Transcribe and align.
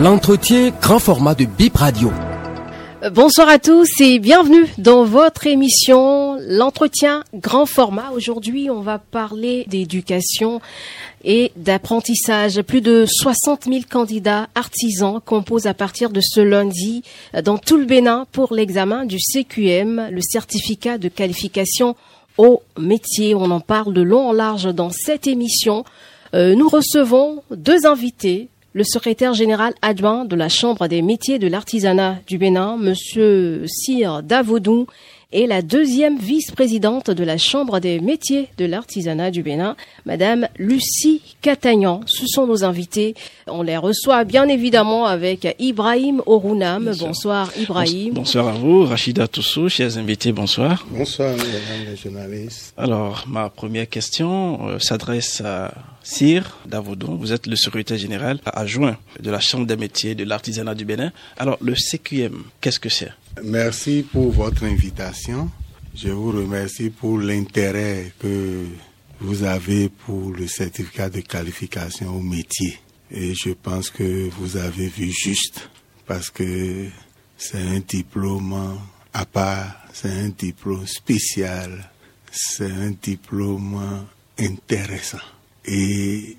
L'entretien 0.00 0.70
grand 0.80 0.98
format 0.98 1.34
de 1.34 1.44
Bip 1.44 1.76
Radio. 1.76 2.10
Bonsoir 3.12 3.50
à 3.50 3.58
tous 3.58 3.86
et 4.00 4.18
bienvenue 4.18 4.64
dans 4.78 5.04
votre 5.04 5.46
émission 5.46 6.38
L'entretien 6.40 7.22
grand 7.34 7.66
format. 7.66 8.10
Aujourd'hui, 8.14 8.70
on 8.70 8.80
va 8.80 8.98
parler 8.98 9.66
d'éducation 9.68 10.62
et 11.22 11.52
d'apprentissage. 11.56 12.62
Plus 12.62 12.80
de 12.80 13.04
60 13.06 13.64
000 13.64 13.80
candidats 13.90 14.48
artisans 14.54 15.20
composent 15.22 15.66
à 15.66 15.74
partir 15.74 16.08
de 16.08 16.22
ce 16.22 16.40
lundi 16.40 17.02
dans 17.44 17.58
tout 17.58 17.76
le 17.76 17.84
Bénin 17.84 18.26
pour 18.32 18.54
l'examen 18.54 19.04
du 19.04 19.18
CQM, 19.20 20.08
le 20.10 20.22
certificat 20.22 20.96
de 20.96 21.08
qualification 21.08 21.94
au 22.38 22.62
métier. 22.78 23.34
On 23.34 23.50
en 23.50 23.60
parle 23.60 23.92
de 23.92 24.00
long 24.00 24.30
en 24.30 24.32
large 24.32 24.74
dans 24.74 24.88
cette 24.88 25.26
émission. 25.26 25.84
Euh, 26.32 26.54
nous 26.54 26.70
recevons 26.70 27.42
deux 27.50 27.84
invités 27.84 28.48
le 28.72 28.84
secrétaire 28.84 29.34
général 29.34 29.74
adjoint 29.82 30.24
de 30.24 30.36
la 30.36 30.48
Chambre 30.48 30.86
des 30.86 31.02
métiers 31.02 31.38
de 31.38 31.48
l'artisanat 31.48 32.18
du 32.26 32.38
Bénin, 32.38 32.76
Monsieur 32.76 33.64
Sir 33.66 34.22
Davodou, 34.22 34.86
et 35.32 35.46
la 35.46 35.62
deuxième 35.62 36.18
vice-présidente 36.18 37.10
de 37.10 37.22
la 37.22 37.38
Chambre 37.38 37.78
des 37.78 38.00
métiers 38.00 38.48
de 38.58 38.64
l'artisanat 38.64 39.30
du 39.30 39.42
Bénin, 39.42 39.76
Madame 40.04 40.48
Lucie 40.58 41.22
Catagnan. 41.40 42.00
Ce 42.06 42.26
sont 42.26 42.46
nos 42.46 42.64
invités. 42.64 43.14
On 43.46 43.62
les 43.62 43.76
reçoit 43.76 44.24
bien 44.24 44.48
évidemment 44.48 45.06
avec 45.06 45.54
Ibrahim 45.60 46.20
Orounam. 46.26 46.92
Bonsoir 46.98 47.52
Ibrahim. 47.56 48.14
Bonsoir 48.14 48.48
à 48.48 48.52
vous, 48.52 48.84
Rachida 48.84 49.28
Toussou, 49.28 49.68
chers 49.68 49.98
invités, 49.98 50.32
bonsoir. 50.32 50.84
Bonsoir 50.90 51.32
mesdames 51.32 51.88
les 51.88 51.96
journalistes. 51.96 52.74
Alors, 52.76 53.24
ma 53.28 53.48
première 53.50 53.88
question 53.88 54.68
euh, 54.68 54.78
s'adresse 54.80 55.42
à 55.42 55.72
Sire 56.02 56.58
Davodon, 56.66 57.16
vous 57.16 57.32
êtes 57.32 57.46
le 57.46 57.56
secrétaire 57.56 57.98
général 57.98 58.40
adjoint 58.44 58.96
de 59.20 59.30
la 59.30 59.40
Chambre 59.40 59.66
des 59.66 59.76
métiers 59.76 60.14
de 60.14 60.24
l'artisanat 60.24 60.74
du 60.74 60.84
Bénin. 60.84 61.12
Alors, 61.36 61.58
le 61.60 61.74
CQM, 61.74 62.44
qu'est-ce 62.60 62.80
que 62.80 62.88
c'est? 62.88 63.12
Merci 63.44 64.04
pour 64.10 64.30
votre 64.30 64.64
invitation. 64.64 65.50
Je 65.94 66.08
vous 66.08 66.30
remercie 66.32 66.90
pour 66.90 67.18
l'intérêt 67.18 68.12
que 68.18 68.64
vous 69.20 69.42
avez 69.44 69.88
pour 69.88 70.30
le 70.30 70.46
certificat 70.46 71.10
de 71.10 71.20
qualification 71.20 72.16
au 72.16 72.20
métier. 72.20 72.78
Et 73.10 73.34
je 73.34 73.50
pense 73.50 73.90
que 73.90 74.30
vous 74.30 74.56
avez 74.56 74.88
vu 74.88 75.10
juste 75.10 75.68
parce 76.06 76.30
que 76.30 76.86
c'est 77.36 77.58
un 77.58 77.80
diplôme 77.80 78.78
à 79.12 79.26
part, 79.26 79.76
c'est 79.92 80.10
un 80.10 80.28
diplôme 80.28 80.86
spécial, 80.86 81.90
c'est 82.30 82.70
un 82.70 82.92
diplôme 83.02 84.06
intéressant 84.38 85.18
et 85.70 86.36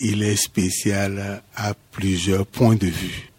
il 0.00 0.22
est 0.24 0.36
spécial 0.36 1.42
à 1.54 1.74
plusieurs 1.92 2.46
points 2.46 2.74
de 2.74 2.88
vue. 2.88 3.30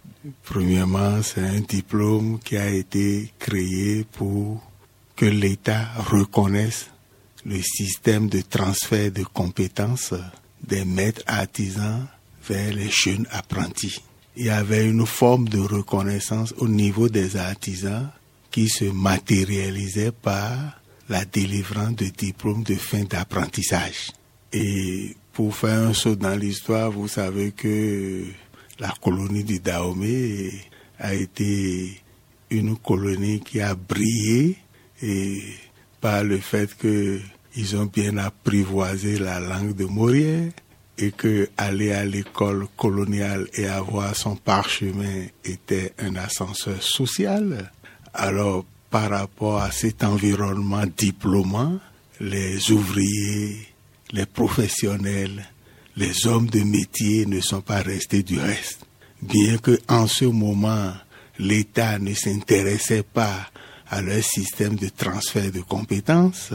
Premièrement, 0.44 1.22
c'est 1.22 1.41
un 1.41 1.59
diplôme 1.59 2.39
qui 2.39 2.55
a 2.55 2.69
été 2.69 3.30
créé 3.39 4.05
pour 4.13 4.63
que 5.17 5.25
l'État 5.25 5.85
reconnaisse 5.97 6.88
le 7.45 7.61
système 7.61 8.30
de 8.30 8.39
transfert 8.39 9.11
de 9.11 9.23
compétences 9.23 10.13
des 10.66 10.85
maîtres 10.85 11.23
artisans 11.27 12.07
vers 12.47 12.73
les 12.73 12.89
jeunes 12.89 13.28
apprentis. 13.31 14.02
Il 14.38 14.45
y 14.45 14.50
avait 14.50 14.85
une 14.85 15.05
forme 15.05 15.50
de 15.50 15.59
reconnaissance 15.59 16.53
au 16.57 16.69
niveau 16.69 17.09
des 17.09 17.35
artisans 17.35 18.09
qui 18.50 18.69
se 18.69 18.85
matérialisait 18.85 20.13
par 20.13 20.80
la 21.09 21.25
délivrance 21.25 21.97
de 21.97 22.05
diplômes 22.05 22.63
de 22.63 22.75
fin 22.75 23.03
d'apprentissage. 23.03 24.11
Et 24.53 25.17
pour 25.33 25.55
faire 25.55 25.87
un 25.89 25.93
saut 25.93 26.15
dans 26.15 26.35
l'histoire, 26.35 26.91
vous 26.91 27.07
savez 27.07 27.51
que 27.51 28.23
la 28.79 28.93
colonie 29.01 29.43
du 29.43 29.59
Dahomey 29.59 30.51
a 30.99 31.13
été 31.13 32.01
une 32.51 32.77
colonie 32.77 33.41
qui 33.41 33.59
a 33.59 33.75
brillé 33.75 34.57
et 35.01 35.41
par 35.99 36.23
le 36.23 36.38
fait 36.38 36.69
qu'ils 36.77 37.75
ont 37.75 37.85
bien 37.85 38.17
apprivoisé 38.17 39.17
la 39.17 39.39
langue 39.39 39.75
de 39.75 39.85
Morière 39.85 40.51
et 40.99 41.11
que 41.11 41.49
aller 41.57 41.91
à 41.91 42.05
l'école 42.05 42.67
coloniale 42.77 43.47
et 43.55 43.67
avoir 43.67 44.16
son 44.16 44.35
parchemin 44.35 45.25
était 45.43 45.93
un 45.97 46.16
ascenseur 46.16 46.81
social. 46.81 47.72
Alors, 48.13 48.66
par 48.91 49.09
rapport 49.09 49.59
à 49.59 49.72
cet 49.72 50.03
environnement 50.03 50.83
diplômant, 50.95 51.79
les 52.19 52.72
ouvriers, 52.72 53.72
les 54.13 54.28
professionnels, 54.28 55.44
les 55.97 56.28
hommes 56.28 56.47
de 56.47 56.62
métier 56.62 57.25
ne 57.25 57.41
sont 57.41 57.62
pas 57.62 57.81
restés 57.81 58.24
du 58.24 58.40
reste. 58.40 58.85
Bien 59.22 59.57
que 59.57 59.79
en 59.90 60.07
ce 60.07 60.25
moment, 60.25 60.94
l'État 61.40 62.00
ne 62.00 62.13
s'intéressait 62.13 63.03
pas 63.03 63.47
à 63.90 64.02
leur 64.02 64.23
système 64.23 64.75
de 64.75 64.90
transfert 64.90 65.52
de 65.52 65.62
compétences, 65.62 66.53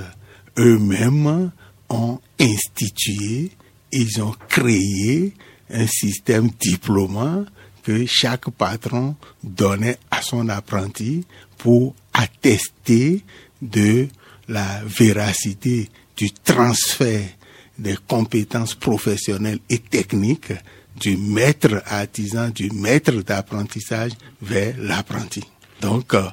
eux-mêmes 0.57 1.51
ont 1.89 2.21
institué, 2.41 3.51
ils 3.93 4.23
ont 4.23 4.35
créé 4.49 5.35
un 5.71 5.87
système 5.87 6.51
diplômant 6.61 7.45
que 7.83 8.07
chaque 8.07 8.51
patron 8.51 9.17
donnait 9.43 9.99
à 10.11 10.23
son 10.23 10.49
apprenti 10.49 11.25
pour 11.57 11.95
attester 12.13 13.23
de 13.63 14.09
la 14.49 14.83
véracité 14.85 15.89
du 16.17 16.31
transfert 16.33 17.29
des 17.78 17.97
compétences 18.06 18.75
professionnelles 18.75 19.61
et 19.69 19.78
techniques 19.78 20.53
du 21.00 21.16
maître 21.16 21.83
artisan, 21.87 22.50
du 22.50 22.71
maître 22.71 23.12
d'apprentissage 23.22 24.12
vers 24.43 24.75
l'apprenti. 24.78 25.44
Donc, 25.81 26.15
euh, 26.15 26.28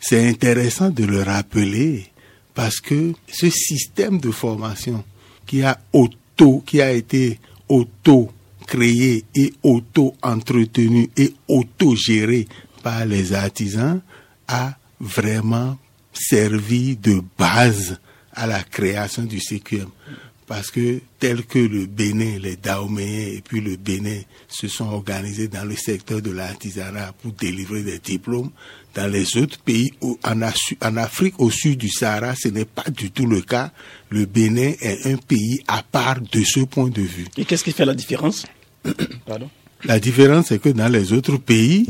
c'est 0.00 0.28
intéressant 0.28 0.90
de 0.90 1.04
le 1.04 1.22
rappeler 1.22 2.06
parce 2.54 2.80
que 2.80 3.12
ce 3.26 3.50
système 3.50 4.18
de 4.18 4.30
formation 4.30 5.04
qui 5.46 5.62
a 5.62 5.78
auto, 5.92 6.62
qui 6.64 6.78
été 6.78 7.40
auto 7.68 8.30
créé 8.66 9.24
et 9.34 9.52
auto 9.62 10.14
entretenu 10.22 11.10
et 11.16 11.34
auto 11.48 11.94
géré 11.96 12.46
par 12.82 13.04
les 13.04 13.32
artisans 13.32 14.00
a 14.48 14.76
vraiment 15.00 15.76
servi 16.12 16.96
de 16.96 17.20
base 17.38 17.98
à 18.32 18.46
la 18.46 18.62
création 18.62 19.24
du 19.24 19.40
CQM 19.40 19.88
parce 20.46 20.70
que 20.70 21.00
tel 21.18 21.44
que 21.44 21.58
le 21.58 21.86
Bénin, 21.86 22.38
les 22.38 22.56
Dahoméens 22.56 23.28
et 23.28 23.42
puis 23.46 23.60
le 23.60 23.76
Bénin 23.76 24.20
se 24.48 24.68
sont 24.68 24.86
organisés 24.86 25.48
dans 25.48 25.64
le 25.64 25.76
secteur 25.76 26.20
de 26.20 26.30
l'artisanat 26.30 27.12
pour 27.22 27.32
délivrer 27.32 27.82
des 27.82 27.98
diplômes, 27.98 28.50
dans 28.94 29.10
les 29.10 29.36
autres 29.36 29.58
pays, 29.58 29.92
en, 30.02 30.40
en 30.40 30.96
Afrique 30.96 31.34
au 31.38 31.50
sud 31.50 31.78
du 31.78 31.88
Sahara, 31.88 32.34
ce 32.36 32.48
n'est 32.48 32.64
pas 32.64 32.88
du 32.90 33.10
tout 33.10 33.26
le 33.26 33.40
cas. 33.40 33.72
Le 34.10 34.26
Bénin 34.26 34.72
est 34.80 35.06
un 35.06 35.16
pays 35.16 35.62
à 35.66 35.82
part 35.82 36.20
de 36.20 36.42
ce 36.44 36.60
point 36.60 36.88
de 36.88 37.02
vue. 37.02 37.26
Et 37.36 37.44
qu'est-ce 37.44 37.64
qui 37.64 37.72
fait 37.72 37.84
la 37.84 37.94
différence? 37.94 38.46
Pardon? 39.26 39.50
La 39.84 39.98
différence, 40.00 40.46
c'est 40.46 40.60
que 40.60 40.70
dans 40.70 40.88
les 40.88 41.12
autres 41.12 41.36
pays, 41.36 41.86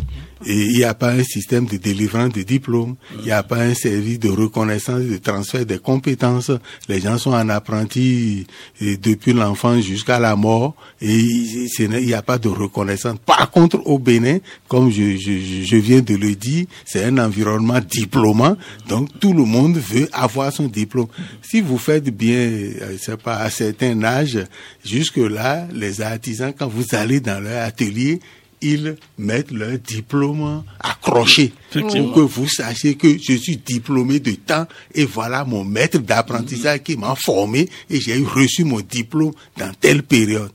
il 0.46 0.76
n'y 0.76 0.84
a 0.84 0.94
pas 0.94 1.10
un 1.12 1.22
système 1.22 1.66
de 1.66 1.76
délivrance 1.76 2.32
de 2.32 2.42
diplômes, 2.42 2.96
il 3.18 3.24
n'y 3.24 3.30
a 3.30 3.42
pas 3.42 3.60
un 3.60 3.74
service 3.74 4.18
de 4.18 4.28
reconnaissance, 4.28 5.02
de 5.02 5.16
transfert 5.16 5.64
des 5.64 5.78
compétences. 5.78 6.50
Les 6.88 7.00
gens 7.00 7.18
sont 7.18 7.32
en 7.32 7.48
apprenti 7.48 8.46
depuis 8.80 9.32
l'enfance 9.32 9.84
jusqu'à 9.84 10.18
la 10.18 10.36
mort 10.36 10.74
et 11.00 11.18
il 11.18 11.88
n'y 11.88 12.14
a 12.14 12.22
pas 12.22 12.38
de 12.38 12.48
reconnaissance. 12.48 13.18
Par 13.24 13.50
contre, 13.50 13.80
au 13.86 13.98
Bénin, 13.98 14.38
comme 14.68 14.90
je, 14.90 15.16
je, 15.16 15.64
je 15.64 15.76
viens 15.76 16.00
de 16.00 16.14
le 16.14 16.34
dire, 16.34 16.66
c'est 16.84 17.04
un 17.04 17.18
environnement 17.18 17.80
diplômant, 17.80 18.56
donc 18.88 19.08
tout 19.20 19.32
le 19.32 19.44
monde 19.44 19.78
veut 19.78 20.08
avoir 20.12 20.52
son 20.52 20.66
diplôme. 20.66 21.08
Si 21.42 21.60
vous 21.60 21.78
faites 21.78 22.10
bien, 22.10 22.36
euh, 22.36 22.92
je 22.92 22.96
sais 22.96 23.16
pas, 23.16 23.36
à 23.36 23.50
certain 23.50 24.02
âge, 24.02 24.38
jusque-là, 24.84 25.66
les 25.72 26.00
artisans, 26.00 26.52
quand 26.56 26.68
vous 26.68 26.84
allez 26.92 27.20
dans 27.20 27.42
leur 27.42 27.64
atelier, 27.64 28.20
ils 28.64 28.96
mettent 29.18 29.50
leur 29.50 29.78
diplôme 29.78 30.64
accroché. 30.80 31.52
Pour 31.72 32.14
que 32.14 32.20
vous 32.20 32.48
sachiez 32.48 32.96
que 32.96 33.18
je 33.18 33.34
suis 33.34 33.58
diplômé 33.58 34.20
de 34.20 34.32
temps 34.32 34.66
et 34.94 35.04
voilà 35.04 35.44
mon 35.44 35.64
maître 35.64 35.98
d'apprentissage 35.98 36.82
qui 36.82 36.96
m'a 36.96 37.14
formé 37.14 37.68
et 37.90 38.00
j'ai 38.00 38.18
reçu 38.18 38.64
mon 38.64 38.80
diplôme 38.80 39.32
dans 39.58 39.72
telle 39.78 40.02
période. 40.02 40.50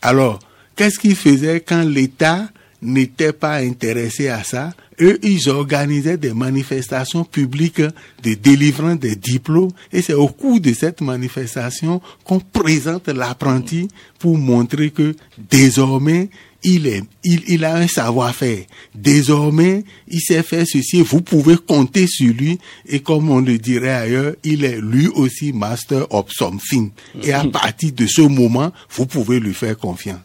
Alors, 0.00 0.38
qu'est-ce 0.74 0.98
qu'ils 0.98 1.16
faisaient 1.16 1.60
quand 1.60 1.82
l'État 1.82 2.48
n'était 2.82 3.34
pas 3.34 3.56
intéressé 3.56 4.28
à 4.28 4.42
ça? 4.42 4.72
Eux, 5.02 5.18
ils 5.22 5.48
organisaient 5.48 6.18
des 6.18 6.34
manifestations 6.34 7.24
publiques 7.24 7.80
de 8.22 8.34
délivrance 8.34 8.98
des 8.98 9.16
diplômes 9.16 9.70
et 9.92 10.02
c'est 10.02 10.14
au 10.14 10.28
cours 10.28 10.60
de 10.60 10.72
cette 10.72 11.00
manifestation 11.00 12.00
qu'on 12.24 12.40
présente 12.40 13.08
l'apprenti 13.08 13.88
pour 14.18 14.36
montrer 14.36 14.90
que 14.90 15.14
désormais 15.50 16.28
il, 16.62 16.86
est, 16.86 17.02
il, 17.24 17.42
il 17.48 17.64
a 17.64 17.76
un 17.76 17.88
savoir-faire. 17.88 18.64
Désormais, 18.94 19.84
il 20.08 20.20
sait 20.20 20.42
faire 20.42 20.64
ceci. 20.66 21.02
Vous 21.02 21.22
pouvez 21.22 21.56
compter 21.56 22.06
sur 22.06 22.32
lui. 22.32 22.58
Et 22.86 23.00
comme 23.00 23.30
on 23.30 23.40
le 23.40 23.58
dirait 23.58 23.90
ailleurs, 23.90 24.34
il 24.44 24.64
est 24.64 24.80
lui 24.80 25.08
aussi 25.08 25.52
master 25.52 26.06
of 26.12 26.26
something. 26.30 26.90
Et 27.22 27.32
à 27.32 27.44
partir 27.52 27.92
de 27.92 28.06
ce 28.06 28.22
moment, 28.22 28.72
vous 28.90 29.06
pouvez 29.06 29.40
lui 29.40 29.54
faire 29.54 29.76
confiance. 29.76 30.20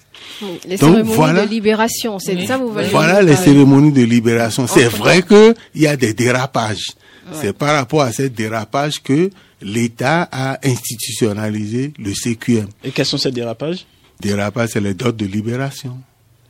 Les 0.67 0.77
cérémonies 0.77 1.41
de 1.41 1.49
libération, 1.49 2.19
c'est 2.19 2.45
ça 2.45 2.57
vous 2.57 2.71
voulez 2.71 2.87
Voilà 2.87 3.21
les 3.21 3.35
cérémonies 3.35 3.91
de 3.91 4.03
libération. 4.03 4.65
C'est 4.67 4.87
vrai 4.87 5.21
qu'il 5.21 5.55
y 5.75 5.87
a 5.87 5.95
des 5.95 6.13
dérapages. 6.13 6.91
C'est 7.33 7.53
par 7.53 7.75
rapport 7.75 8.01
à 8.01 8.11
ces 8.11 8.29
dérapages 8.29 9.01
que 9.01 9.29
l'État 9.61 10.29
a 10.31 10.59
institutionnalisé 10.63 11.91
le 11.97 12.13
CQM. 12.13 12.67
Et 12.83 12.91
quels 12.91 13.05
sont 13.05 13.17
ces 13.17 13.31
dérapages? 13.31 13.85
Dérapages, 14.19 14.69
c'est 14.73 14.81
les 14.81 14.93
dots 14.93 15.11
de 15.11 15.25
libération. 15.25 15.97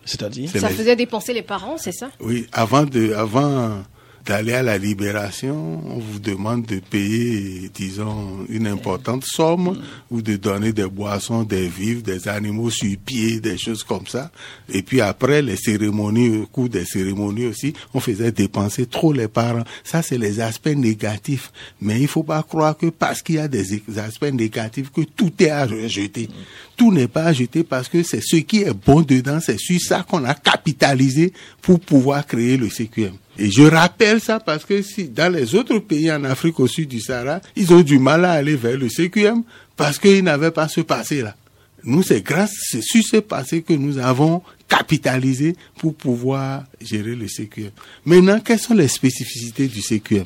C'est-à-dire 0.05 0.49
Ça 0.49 0.69
faisait 0.69 0.95
dépenser 0.95 1.33
les 1.33 1.41
parents, 1.41 1.77
c'est 1.77 1.91
ça? 1.91 2.09
Oui, 2.19 2.47
avant 2.53 2.83
de, 2.83 3.13
avant 3.13 3.83
d'aller 4.25 4.54
à 4.54 4.63
la 4.63 4.77
libération, 4.77 5.81
on 5.88 6.00
vous 6.00 6.19
demande 6.19 6.66
de 6.66 6.80
payer, 6.80 7.69
disons, 7.74 8.45
une 8.50 8.66
importante 8.66 9.24
somme 9.24 9.81
ou 10.10 10.22
de 10.22 10.36
donner 10.36 10.74
des 10.74 10.88
boissons, 10.88 11.44
des 11.44 11.68
vivres, 11.68 12.01
des 12.01 12.27
animaux 12.27 12.72
sur 12.72 12.98
pied, 12.98 13.39
des 13.39 13.57
choses 13.57 13.83
comme 13.83 14.07
ça. 14.07 14.31
Et 14.68 14.81
puis 14.81 15.00
après, 15.00 15.44
les 15.44 15.56
cérémonies, 15.56 16.38
au 16.38 16.48
cours 16.48 16.69
des 16.69 16.86
cérémonies 16.86 17.45
aussi, 17.45 17.74
on 17.94 18.00
faisait 18.00 18.31
dépenser 18.31 18.88
trop 18.88 19.13
les 19.13 19.27
parents. 19.27 19.63
Ça, 19.83 20.01
c'est 20.01 20.18
les 20.18 20.39
aspects 20.39 20.68
négatifs. 20.75 21.51
Mais 21.80 22.01
il 22.01 22.07
faut 22.07 22.24
pas 22.24 22.42
croire 22.42 22.75
que 22.75 22.88
parce 22.88 23.22
qu'il 23.22 23.36
y 23.36 23.39
a 23.39 23.48
des 23.48 23.80
aspects 23.98 24.31
négatifs, 24.33 24.92
que 24.92 25.01
tout 25.01 25.31
est 25.39 25.51
à 25.51 25.66
rejeter. 25.66 26.30
Tout 26.75 26.92
n'est 26.92 27.07
pas 27.07 27.25
à 27.25 27.33
jeter 27.33 27.63
parce 27.63 27.88
que 27.88 28.01
c'est 28.01 28.22
ce 28.22 28.38
qui 28.38 28.63
est 28.63 28.74
bon 28.74 29.01
dedans, 29.01 29.39
c'est 29.39 29.60
sur 29.60 29.80
ça 29.80 30.04
qu'on 30.04 30.24
a 30.24 30.33
capitalisé 30.33 31.31
pour 31.62 31.80
pouvoir 31.80 32.25
créer 32.25 32.57
le 32.57 32.69
CQM. 32.69 33.13
Et 33.37 33.51
je 33.51 33.63
rappelle 33.63 34.21
ça 34.21 34.39
parce 34.39 34.63
que 34.63 34.81
si 34.81 35.05
dans 35.05 35.33
les 35.33 35.55
autres 35.55 35.79
pays 35.79 36.11
en 36.11 36.23
Afrique 36.23 36.59
au 36.59 36.67
sud 36.67 36.89
du 36.89 37.01
Sahara, 37.01 37.41
ils 37.55 37.73
ont 37.73 37.81
du 37.81 37.99
mal 37.99 38.23
à 38.25 38.31
aller 38.31 38.55
vers 38.55 38.77
le 38.77 38.89
CQM 38.89 39.43
parce 39.75 39.99
qu'ils 39.99 40.23
n'avaient 40.23 40.51
pas 40.51 40.67
ce 40.67 40.81
passé-là. 40.81 41.35
Nous, 41.83 42.01
c'est 42.01 42.21
grâce, 42.21 42.53
c'est 42.61 42.81
sur 42.81 43.03
ce 43.03 43.17
passé 43.17 43.61
que 43.61 43.73
nous 43.73 43.99
avons 43.99 44.41
capitalisé 44.67 45.55
pour 45.77 45.93
pouvoir 45.93 46.63
gérer 46.81 47.15
le 47.15 47.27
CQM. 47.27 47.69
Maintenant, 48.05 48.39
quelles 48.39 48.59
sont 48.59 48.73
les 48.73 48.87
spécificités 48.87 49.67
du 49.67 49.81
CQM 49.81 50.25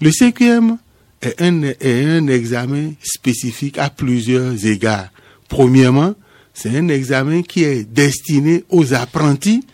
Le 0.00 0.10
CQM 0.10 0.76
est 1.22 1.40
un, 1.40 1.62
est 1.62 2.04
un 2.04 2.26
examen 2.26 2.92
spécifique 3.02 3.78
à 3.78 3.88
plusieurs 3.88 4.66
égards. 4.66 5.08
Premièrement, 5.48 6.14
c'est 6.52 6.76
un 6.76 6.88
examen 6.88 7.42
qui 7.42 7.64
est 7.64 7.84
destiné 7.84 8.64
aux 8.68 8.92
apprentis 8.92 9.64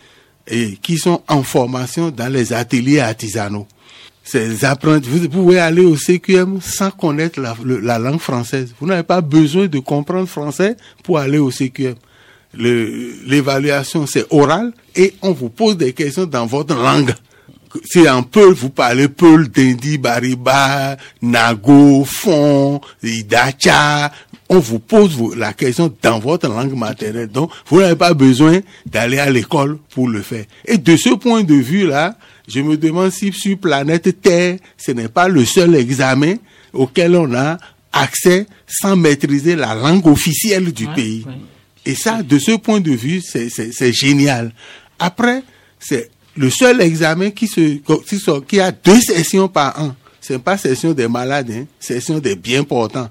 et 0.48 0.78
qui 0.82 0.98
sont 0.98 1.22
en 1.28 1.42
formation 1.42 2.10
dans 2.10 2.32
les 2.32 2.52
ateliers 2.52 3.00
artisanaux. 3.00 3.66
Ces 4.24 4.64
apprentis, 4.64 5.08
vous 5.08 5.28
pouvez 5.28 5.58
aller 5.58 5.84
au 5.84 5.96
CQM 5.96 6.60
sans 6.60 6.90
connaître 6.90 7.40
la, 7.40 7.56
la 7.64 7.98
langue 7.98 8.20
française. 8.20 8.74
Vous 8.78 8.86
n'avez 8.86 9.02
pas 9.02 9.22
besoin 9.22 9.68
de 9.68 9.78
comprendre 9.78 10.28
français 10.28 10.76
pour 11.02 11.18
aller 11.18 11.38
au 11.38 11.50
CQM. 11.50 11.94
L'évaluation, 12.54 14.06
c'est 14.06 14.26
oral 14.30 14.72
et 14.94 15.14
on 15.22 15.32
vous 15.32 15.48
pose 15.48 15.76
des 15.76 15.92
questions 15.92 16.26
dans 16.26 16.46
votre 16.46 16.74
langue. 16.74 17.14
Si 17.84 18.08
en 18.08 18.22
Peul, 18.22 18.54
vous 18.54 18.70
parlez 18.70 19.08
Peul, 19.08 19.48
Dindi, 19.48 19.98
Bariba, 19.98 20.96
Nago, 21.20 22.04
Fon, 22.04 22.80
Idacha, 23.02 24.10
on 24.48 24.58
vous 24.58 24.78
pose 24.78 25.18
la 25.36 25.52
question 25.52 25.92
dans 26.02 26.18
votre 26.18 26.48
langue 26.48 26.74
maternelle. 26.74 27.28
Donc, 27.28 27.50
vous 27.66 27.80
n'avez 27.80 27.96
pas 27.96 28.14
besoin 28.14 28.60
d'aller 28.86 29.18
à 29.18 29.30
l'école 29.30 29.78
pour 29.90 30.08
le 30.08 30.22
faire. 30.22 30.44
Et 30.64 30.78
de 30.78 30.96
ce 30.96 31.10
point 31.10 31.42
de 31.42 31.54
vue-là, 31.54 32.16
je 32.46 32.60
me 32.60 32.76
demande 32.76 33.10
si 33.10 33.32
sur 33.32 33.58
planète 33.58 34.22
Terre, 34.22 34.58
ce 34.78 34.92
n'est 34.92 35.08
pas 35.08 35.28
le 35.28 35.44
seul 35.44 35.74
examen 35.74 36.36
auquel 36.72 37.14
on 37.16 37.34
a 37.34 37.58
accès 37.92 38.46
sans 38.66 38.96
maîtriser 38.96 39.54
la 39.54 39.74
langue 39.74 40.06
officielle 40.06 40.72
du 40.72 40.86
pays. 40.88 41.24
Et 41.84 41.94
ça, 41.94 42.22
de 42.22 42.38
ce 42.38 42.52
point 42.52 42.80
de 42.80 42.92
vue, 42.92 43.20
c'est 43.20 43.92
génial. 43.92 44.52
Après, 44.98 45.42
c'est 45.78 46.10
le 46.36 46.50
seul 46.50 46.80
examen 46.80 47.30
qui, 47.30 47.48
se, 47.48 47.78
qui 48.40 48.60
a 48.60 48.72
deux 48.72 49.00
sessions 49.00 49.48
par 49.48 49.80
an. 49.80 49.94
C'est 50.20 50.38
pas 50.38 50.58
session 50.58 50.92
des 50.92 51.08
malades, 51.08 51.50
hein, 51.50 51.64
session 51.80 52.18
des 52.18 52.36
bien 52.36 52.62
portants 52.62 53.08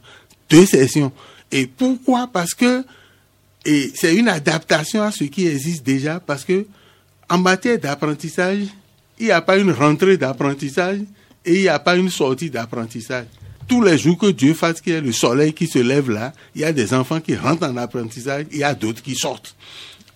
deux 0.50 0.66
sessions. 0.66 1.12
Et 1.52 1.68
pourquoi? 1.68 2.30
Parce 2.32 2.54
que 2.54 2.84
et 3.68 3.92
c'est 3.94 4.16
une 4.16 4.30
adaptation 4.30 5.04
à 5.04 5.12
ce 5.12 5.26
qui 5.26 5.46
existe 5.46 5.84
déjà, 5.84 6.22
parce 6.22 6.46
que 6.46 6.66
en 7.30 7.38
matière 7.38 7.78
d'apprentissage, 7.78 8.60
il 9.20 9.26
n'y 9.26 9.32
a 9.32 9.42
pas 9.42 9.58
une 9.58 9.72
rentrée 9.72 10.16
d'apprentissage 10.16 11.00
et 11.46 11.56
il 11.56 11.62
n'y 11.62 11.68
a 11.68 11.78
pas 11.78 11.98
une 11.98 12.10
sortie 12.10 12.50
d'apprentissage. 12.50 13.26
Tous 13.68 13.82
les 13.82 13.98
jours 13.98 14.18
que 14.18 14.28
Dieu 14.28 14.54
fasse 14.54 14.80
qu'il 14.80 14.94
y 14.94 14.96
ait 14.96 15.02
le 15.02 15.12
soleil 15.12 15.52
qui 15.52 15.68
se 15.68 15.80
lève 15.80 16.10
là, 16.10 16.32
il 16.56 16.62
y 16.62 16.64
a 16.64 16.72
des 16.72 16.94
enfants 16.94 17.20
qui 17.20 17.36
rentrent 17.36 17.68
en 17.68 17.76
apprentissage, 17.76 18.46
il 18.52 18.60
y 18.60 18.64
a 18.64 18.74
d'autres 18.74 19.02
qui 19.02 19.16
sortent. 19.16 19.54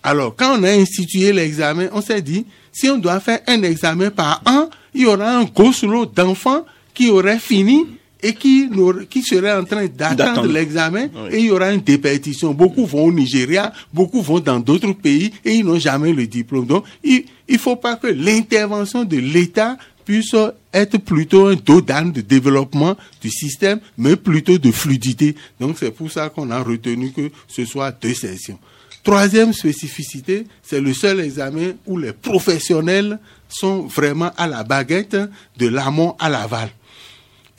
Alors, 0.02 0.34
quand 0.34 0.58
on 0.58 0.62
a 0.62 0.70
institué 0.70 1.32
l'examen, 1.32 1.88
on 1.92 2.00
s'est 2.00 2.22
dit, 2.22 2.46
si 2.72 2.88
on 2.88 2.96
doit 2.96 3.20
faire 3.20 3.40
un 3.46 3.62
examen 3.62 4.10
par 4.10 4.42
an, 4.46 4.70
il 4.94 5.02
y 5.02 5.06
aura 5.06 5.36
un 5.36 5.44
gros 5.44 5.72
lot 5.82 6.06
d'enfants 6.06 6.64
qui 6.94 7.10
auraient 7.10 7.38
fini 7.38 7.86
et 8.22 8.34
qui, 8.34 8.70
qui 9.10 9.22
serait 9.22 9.52
en 9.52 9.64
train 9.64 9.86
d'attendre 9.86 10.46
l'examen 10.46 11.08
et 11.30 11.38
il 11.38 11.46
y 11.46 11.50
aura 11.50 11.72
une 11.72 11.80
dépétition. 11.80 12.54
Beaucoup 12.54 12.86
vont 12.86 13.06
au 13.06 13.12
Nigeria, 13.12 13.72
beaucoup 13.92 14.22
vont 14.22 14.40
dans 14.40 14.60
d'autres 14.60 14.92
pays 14.92 15.32
et 15.44 15.54
ils 15.54 15.64
n'ont 15.64 15.78
jamais 15.78 16.12
le 16.12 16.26
diplôme. 16.26 16.66
Donc, 16.66 16.84
il 17.02 17.24
ne 17.50 17.58
faut 17.58 17.76
pas 17.76 17.96
que 17.96 18.06
l'intervention 18.06 19.04
de 19.04 19.16
l'État 19.16 19.76
puisse 20.04 20.34
être 20.72 20.98
plutôt 20.98 21.46
un 21.46 21.54
dos 21.54 21.80
d'âne 21.80 22.12
de 22.12 22.20
développement 22.20 22.96
du 23.20 23.30
système, 23.30 23.80
mais 23.98 24.16
plutôt 24.16 24.58
de 24.58 24.70
fluidité. 24.70 25.36
Donc, 25.60 25.76
c'est 25.78 25.90
pour 25.90 26.10
ça 26.10 26.28
qu'on 26.28 26.50
a 26.50 26.62
retenu 26.62 27.12
que 27.12 27.30
ce 27.48 27.64
soit 27.64 27.92
deux 27.92 28.14
sessions. 28.14 28.58
Troisième 29.02 29.52
spécificité, 29.52 30.46
c'est 30.62 30.80
le 30.80 30.94
seul 30.94 31.20
examen 31.20 31.72
où 31.86 31.98
les 31.98 32.12
professionnels 32.12 33.18
sont 33.48 33.82
vraiment 33.82 34.30
à 34.36 34.46
la 34.46 34.62
baguette 34.62 35.16
de 35.58 35.68
l'amont 35.68 36.14
à 36.20 36.28
l'aval. 36.28 36.70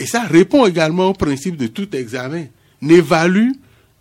Et 0.04 0.06
ça 0.06 0.24
répond 0.24 0.66
également 0.66 1.12
au 1.12 1.14
principe 1.14 1.56
de 1.56 1.68
tout 1.68 1.96
examen. 1.96 2.48
N'évalue 2.82 3.52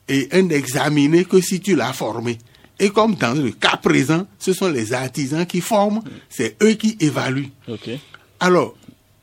et 0.09 0.29
un 0.33 0.49
examiné 0.49 1.25
que 1.25 1.41
si 1.41 1.61
tu 1.61 1.77
l'as 1.77 1.93
formé. 1.93 2.39
Et 2.81 2.91
comme 2.91 3.15
dans 3.15 3.35
le 3.41 3.53
cas 3.53 3.77
présent, 3.77 4.27
ce 4.41 4.53
sont 4.53 4.69
les 4.69 4.93
artisans 4.93 5.47
qui 5.47 5.61
forment, 5.61 6.03
c'est 6.29 6.57
eux 6.61 6.73
qui 6.73 6.97
évaluent. 6.99 7.51
Alors, 8.41 8.77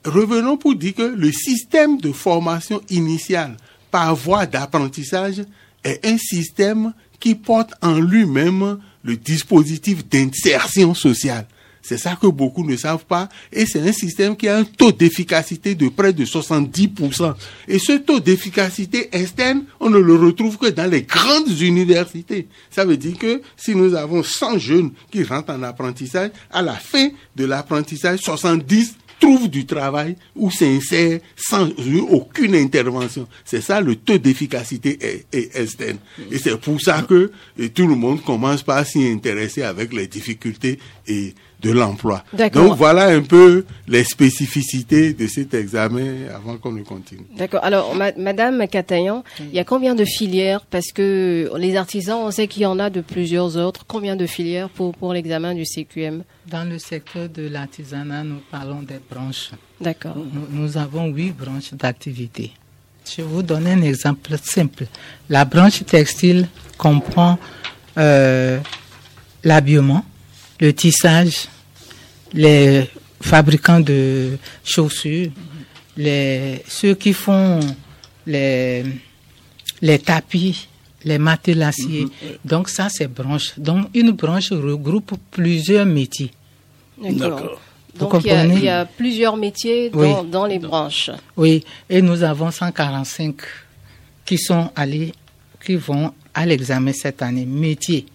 revenons 0.05 0.55
pour 0.55 0.73
dire 0.73 0.95
que 0.95 1.01
le 1.01 1.33
système 1.33 1.97
de 1.97 2.13
formation 2.13 2.81
initiale 2.89 3.57
par 3.91 4.15
voie 4.15 4.45
d'apprentissage 4.45 5.43
est 5.83 6.05
un 6.05 6.17
système 6.17 6.93
qui 7.19 7.35
porte 7.35 7.73
en 7.81 7.99
lui-même 7.99 8.79
le 9.03 9.17
dispositif 9.17 10.07
d'insertion 10.07 10.93
sociale. 10.93 11.45
C'est 11.81 11.97
ça 11.97 12.17
que 12.21 12.27
beaucoup 12.27 12.63
ne 12.63 12.75
savent 12.75 13.05
pas. 13.05 13.29
Et 13.51 13.65
c'est 13.65 13.79
un 13.81 13.91
système 13.91 14.35
qui 14.35 14.47
a 14.47 14.57
un 14.57 14.63
taux 14.63 14.91
d'efficacité 14.91 15.75
de 15.75 15.89
près 15.89 16.13
de 16.13 16.25
70%. 16.25 17.33
Et 17.67 17.79
ce 17.79 17.93
taux 17.93 18.19
d'efficacité 18.19 19.09
externe, 19.11 19.63
on 19.79 19.89
ne 19.89 19.99
le 19.99 20.15
retrouve 20.15 20.57
que 20.57 20.67
dans 20.67 20.89
les 20.89 21.03
grandes 21.03 21.59
universités. 21.59 22.47
Ça 22.69 22.85
veut 22.85 22.97
dire 22.97 23.17
que 23.17 23.41
si 23.57 23.75
nous 23.75 23.95
avons 23.95 24.23
100 24.23 24.59
jeunes 24.59 24.91
qui 25.11 25.23
rentrent 25.23 25.53
en 25.53 25.63
apprentissage, 25.63 26.31
à 26.51 26.61
la 26.61 26.73
fin 26.73 27.09
de 27.35 27.45
l'apprentissage, 27.45 28.19
70 28.19 28.95
trouvent 29.19 29.49
du 29.49 29.65
travail 29.65 30.15
ou 30.35 30.49
s'insèrent 30.49 31.19
sans 31.35 31.69
aucune 32.09 32.55
intervention. 32.55 33.27
C'est 33.43 33.61
ça 33.61 33.81
le 33.81 33.95
taux 33.95 34.17
d'efficacité 34.17 35.25
externe. 35.31 35.97
Et 36.31 36.37
c'est 36.37 36.57
pour 36.59 36.79
ça 36.79 37.01
que 37.01 37.31
tout 37.73 37.87
le 37.87 37.95
monde 37.95 38.23
commence 38.23 38.63
par 38.63 38.85
s'y 38.85 39.05
intéresser 39.07 39.63
avec 39.63 39.93
les 39.93 40.07
difficultés 40.07 40.79
de 41.61 41.71
l'emploi. 41.71 42.23
Donc 42.53 42.77
voilà 42.77 43.07
un 43.07 43.21
peu 43.21 43.65
les 43.87 44.03
spécificités 44.03 45.13
de 45.13 45.27
cet 45.27 45.53
examen 45.53 46.27
avant 46.33 46.57
qu'on 46.57 46.71
ne 46.71 46.83
continue. 46.83 47.25
D'accord. 47.35 47.63
Alors 47.63 47.95
Madame 48.17 48.67
Catayan, 48.67 49.23
il 49.39 49.53
y 49.53 49.59
a 49.59 49.63
combien 49.63 49.95
de 49.95 50.05
filières? 50.05 50.61
Parce 50.69 50.91
que 50.91 51.51
les 51.57 51.75
artisans, 51.75 52.19
on 52.23 52.31
sait 52.31 52.47
qu'il 52.47 52.63
y 52.63 52.65
en 52.65 52.79
a 52.79 52.89
de 52.89 53.01
plusieurs 53.01 53.57
autres. 53.57 53.85
Combien 53.87 54.15
de 54.15 54.25
filières 54.25 54.69
pour, 54.69 54.95
pour 54.95 55.13
l'examen 55.13 55.53
du 55.53 55.65
CQM 55.65 56.23
Dans 56.47 56.69
le 56.69 56.79
secteur 56.79 57.29
de 57.29 57.47
l'artisanat, 57.47 58.23
nous 58.23 58.41
parlons 58.49 58.81
des 58.81 58.99
branches. 59.09 59.51
D'accord. 59.81 60.15
Nous, 60.51 60.77
avons 60.77 61.07
huit 61.07 61.31
branches 61.31 61.73
d'activité. 61.73 62.51
Je 63.05 63.21
vais 63.21 63.27
vous 63.27 63.43
donner 63.43 63.71
un 63.71 63.81
exemple 63.81 64.37
simple. 64.41 64.85
La 65.29 65.45
branche 65.45 65.83
textile 65.85 66.47
comprend 66.77 67.39
euh, 67.97 68.59
l'habillement, 69.43 70.03
le 70.59 70.73
tissage, 70.73 71.47
les 72.33 72.85
fabricants 73.21 73.79
de 73.79 74.37
chaussures, 74.63 75.31
les, 75.97 76.63
ceux 76.67 76.95
qui 76.95 77.13
font 77.13 77.59
les, 78.25 78.83
les 79.81 79.99
tapis, 79.99 80.67
les 81.03 81.17
matelassiers. 81.17 82.03
Mhm. 82.03 82.09
Donc 82.45 82.69
ça, 82.69 82.87
c'est 82.89 83.07
branche. 83.07 83.53
Donc 83.57 83.87
une 83.93 84.11
branche 84.11 84.51
regroupe 84.51 85.13
plusieurs 85.31 85.85
métiers. 85.85 86.31
D'accord. 87.01 87.59
Donc 87.97 88.13
il 88.23 88.63
y, 88.63 88.69
a, 88.69 88.85
plusieurs 88.85 89.35
métiers 89.35 89.89
dans, 89.89 90.23
dans, 90.23 90.45
les 90.45 90.59
branches. 90.59 91.09
Oui, 91.35 91.63
et 91.89 92.01
nous 92.01 92.23
avons 92.23 92.51
145 92.51 93.35
qui 94.25 94.37
sont 94.37 94.71
allés, 94.75 95.11
qui 95.65 95.75
vont 95.75 96.13
à 96.33 96.45
l'examen 96.45 96.93
cette 96.93 97.21
année, 97.21 97.45
métiers. 97.45 98.05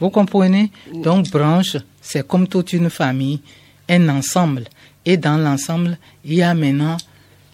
Vous 0.00 0.10
comprenez 0.10 0.70
Donc 0.92 1.30
branche, 1.30 1.76
c'est 2.00 2.26
comme 2.26 2.46
toute 2.48 2.72
une 2.72 2.90
famille, 2.90 3.40
un 3.88 4.08
ensemble. 4.08 4.64
Et 5.04 5.16
dans 5.16 5.38
l'ensemble, 5.38 5.98
il 6.24 6.34
y 6.34 6.42
a 6.42 6.54
maintenant 6.54 6.96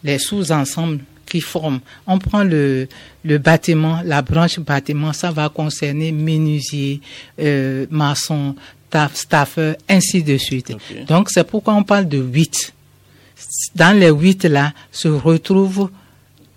les 0.02 0.18
sous-ensembles 0.18 1.00
qui 1.26 1.40
forment. 1.40 1.80
On 2.06 2.18
prend 2.18 2.44
le, 2.44 2.88
le 3.24 3.38
bâtiment, 3.38 4.00
la 4.04 4.22
branche 4.22 4.58
bâtiment, 4.60 5.12
ça 5.12 5.30
va 5.30 5.48
concerner 5.48 6.12
menuisier, 6.12 7.00
euh, 7.40 7.86
maçon, 7.90 8.54
taf, 8.90 9.16
staffeur, 9.16 9.76
ainsi 9.88 10.22
de 10.22 10.36
suite. 10.36 10.72
Donc 11.08 11.30
c'est 11.30 11.44
pourquoi 11.44 11.74
on 11.74 11.82
parle 11.82 12.08
de 12.08 12.18
huit. 12.18 12.72
Dans 13.74 13.98
les 13.98 14.10
huit 14.10 14.44
là 14.44 14.72
se 14.92 15.08
retrouvent 15.08 15.90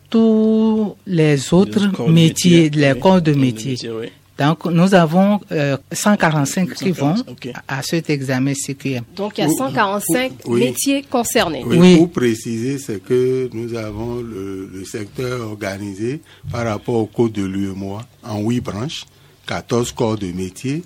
tous 0.09 0.95
les 1.05 1.53
autres 1.53 1.87
métiers, 2.09 2.67
métier, 2.67 2.69
les 2.69 2.91
oui. 2.93 2.99
corps 2.99 3.21
de 3.21 3.33
métier. 3.33 3.71
métier, 3.71 3.89
oui. 3.91 4.07
Donc 4.37 4.65
nous 4.65 4.93
avons 4.93 5.39
euh, 5.51 5.77
145 5.91 6.73
qui 6.73 6.91
vont 6.91 7.15
145, 7.15 7.31
ok. 7.31 7.53
à 7.67 7.81
cet 7.81 8.09
examen 8.09 8.53
CQM. 8.53 9.03
Donc 9.15 9.37
il 9.37 9.41
y 9.41 9.43
a 9.43 9.47
Oui, 9.47 9.55
145 9.57 10.31
oui. 10.45 10.59
métiers 10.59 11.03
concernés. 11.03 11.63
Oui, 11.65 11.77
Oui. 11.79 11.97
Pour 11.97 12.11
préciser, 12.11 12.77
c'est 12.77 13.03
que 13.03 13.49
nous 13.53 13.73
avons 13.75 14.15
le, 14.21 14.69
le 14.71 14.85
secteur 14.85 15.41
organisé 15.49 16.21
par 16.51 16.65
rapport 16.65 16.95
au 16.95 17.05
code 17.07 17.31
de 17.33 17.43
l'UEMOA 17.43 18.05
en 18.23 18.39
huit 18.41 18.61
branches, 18.61 19.05
14 19.47 19.91
corps 19.93 20.17
de 20.17 20.31
métier, 20.31 20.83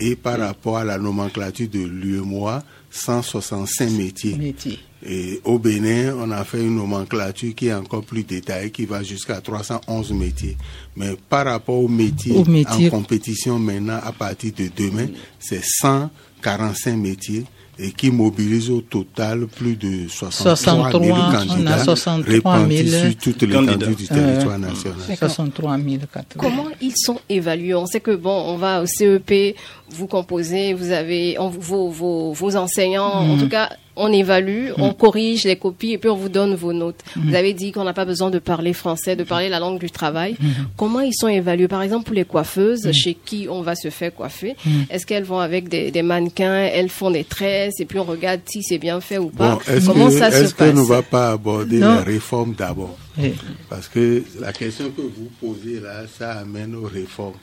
et 0.00 0.16
par 0.16 0.38
rapport 0.38 0.78
à 0.78 0.84
la 0.84 0.98
nomenclature 0.98 1.68
de 1.68 1.80
l'UEMOA, 1.80 2.62
165 2.90 3.90
métiers. 3.90 4.36
Métier. 4.36 4.78
Et 5.06 5.40
au 5.44 5.58
Bénin, 5.58 6.14
on 6.18 6.30
a 6.30 6.44
fait 6.44 6.62
une 6.62 6.76
nomenclature 6.76 7.54
qui 7.54 7.66
est 7.66 7.74
encore 7.74 8.02
plus 8.04 8.22
détaillée, 8.24 8.70
qui 8.70 8.86
va 8.86 9.02
jusqu'à 9.02 9.40
311 9.40 10.12
métiers. 10.12 10.56
Mais 10.96 11.14
par 11.28 11.44
rapport 11.44 11.76
aux 11.76 11.88
métiers, 11.88 12.32
Aux 12.36 12.44
métiers. 12.44 12.86
en 12.88 12.90
compétition 12.90 13.58
maintenant, 13.58 14.00
à 14.02 14.12
partir 14.12 14.52
de 14.56 14.70
demain, 14.74 15.08
c'est 15.38 15.62
145 15.62 16.96
métiers 16.96 17.44
et 17.78 17.90
qui 17.90 18.10
mobilisent 18.10 18.70
au 18.70 18.80
total 18.82 19.46
plus 19.46 19.76
de 19.76 20.06
63 20.08 20.54
000 20.54 20.86
63, 20.86 21.00
on 21.00 21.14
a 21.14 21.44
candidats 21.46 21.84
63 21.84 22.32
répartis 22.32 22.88
000 22.88 23.02
sur 23.04 23.16
toute 23.18 23.38
candidats. 23.52 23.60
l'étendue 23.72 23.94
du 23.96 24.06
territoire 24.06 24.58
national. 24.58 24.96
63 25.18 25.78
000 25.78 25.96
Comment 26.38 26.68
ils 26.80 26.94
sont 26.96 27.18
évalués? 27.28 27.74
On 27.74 27.86
sait 27.86 28.00
que 28.00 28.14
bon, 28.14 28.44
on 28.46 28.56
va 28.56 28.82
au 28.82 28.86
CEP, 28.86 29.56
vous 29.90 30.06
composez, 30.06 30.72
vous 30.74 30.90
avez 30.92 31.36
on- 31.38 31.48
vos, 31.48 31.88
vos, 31.88 32.32
vos 32.32 32.56
enseignants, 32.56 33.12
en 33.32 33.36
tout 33.38 33.48
cas, 33.48 33.70
on 33.96 34.12
évalue, 34.12 34.70
on 34.76 34.92
corrige 34.92 35.44
les 35.44 35.54
copies 35.54 35.92
et 35.92 35.98
puis 35.98 36.10
on 36.10 36.16
vous 36.16 36.28
donne 36.28 36.54
vos 36.56 36.72
notes. 36.72 36.98
Vous 37.14 37.34
avez 37.34 37.52
dit 37.52 37.70
qu'on 37.70 37.84
n'a 37.84 37.92
pas 37.92 38.04
besoin 38.04 38.28
de 38.30 38.40
parler 38.40 38.72
français, 38.72 39.14
de 39.14 39.22
parler 39.22 39.48
la 39.48 39.60
langue 39.60 39.78
du 39.78 39.88
travail. 39.90 40.36
Comment 40.76 40.98
ils 41.00 41.12
sont 41.14 41.28
évalués? 41.28 41.68
Par 41.68 41.80
exemple, 41.82 42.06
pour 42.06 42.14
les 42.14 42.24
coiffeuses, 42.24 42.90
chez 42.92 43.14
qui 43.14 43.46
on 43.48 43.62
va 43.62 43.76
se 43.76 43.90
faire 43.90 44.12
coiffer, 44.12 44.56
est-ce 44.90 45.06
qu'elles 45.06 45.22
vont 45.22 45.38
avec 45.38 45.68
des, 45.68 45.92
des 45.92 46.02
mannequins, 46.02 46.64
elles 46.64 46.88
font 46.88 47.10
des 47.12 47.22
tresses 47.22 47.78
et 47.78 47.84
puis 47.84 47.98
on 48.00 48.04
regarde 48.04 48.40
si 48.46 48.64
c'est 48.64 48.78
bien 48.78 49.00
fait 49.00 49.18
ou 49.18 49.28
pas? 49.28 49.54
Bon, 49.54 49.60
est-ce 49.72 49.86
Comment 49.86 50.06
que, 50.08 50.18
ça 50.18 50.30
se 50.32 50.42
est-ce 50.42 50.54
que 50.54 50.58
passe? 50.64 50.74
ne 50.74 50.82
va 50.82 51.02
pas 51.02 51.30
aborder 51.32 51.78
Non. 51.78 51.94
la 51.94 52.02
réforme 52.02 52.54
d'abord? 52.54 52.96
Oui. 53.16 53.34
Parce 53.70 53.86
que 53.86 54.24
la 54.40 54.52
question 54.52 54.86
que 54.90 55.02
vous 55.02 55.30
posez 55.40 55.78
là, 55.78 56.02
ça 56.18 56.32
amène 56.40 56.74
aux 56.74 56.88
réformes. 56.88 57.34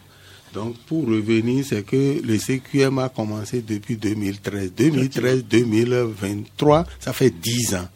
Donc, 0.54 0.76
pour 0.88 1.08
revenir, 1.08 1.64
c'est 1.68 1.86
que 1.86 2.22
le 2.22 2.38
CQM 2.38 3.00
a 3.00 3.10
commencé 3.10 3.62
depuis 3.62 3.96
2013. 3.96 4.72
2013-2023, 4.78 6.86
ça 7.00 7.14
fait 7.14 7.30
10 7.30 7.76
ans. 7.76 7.88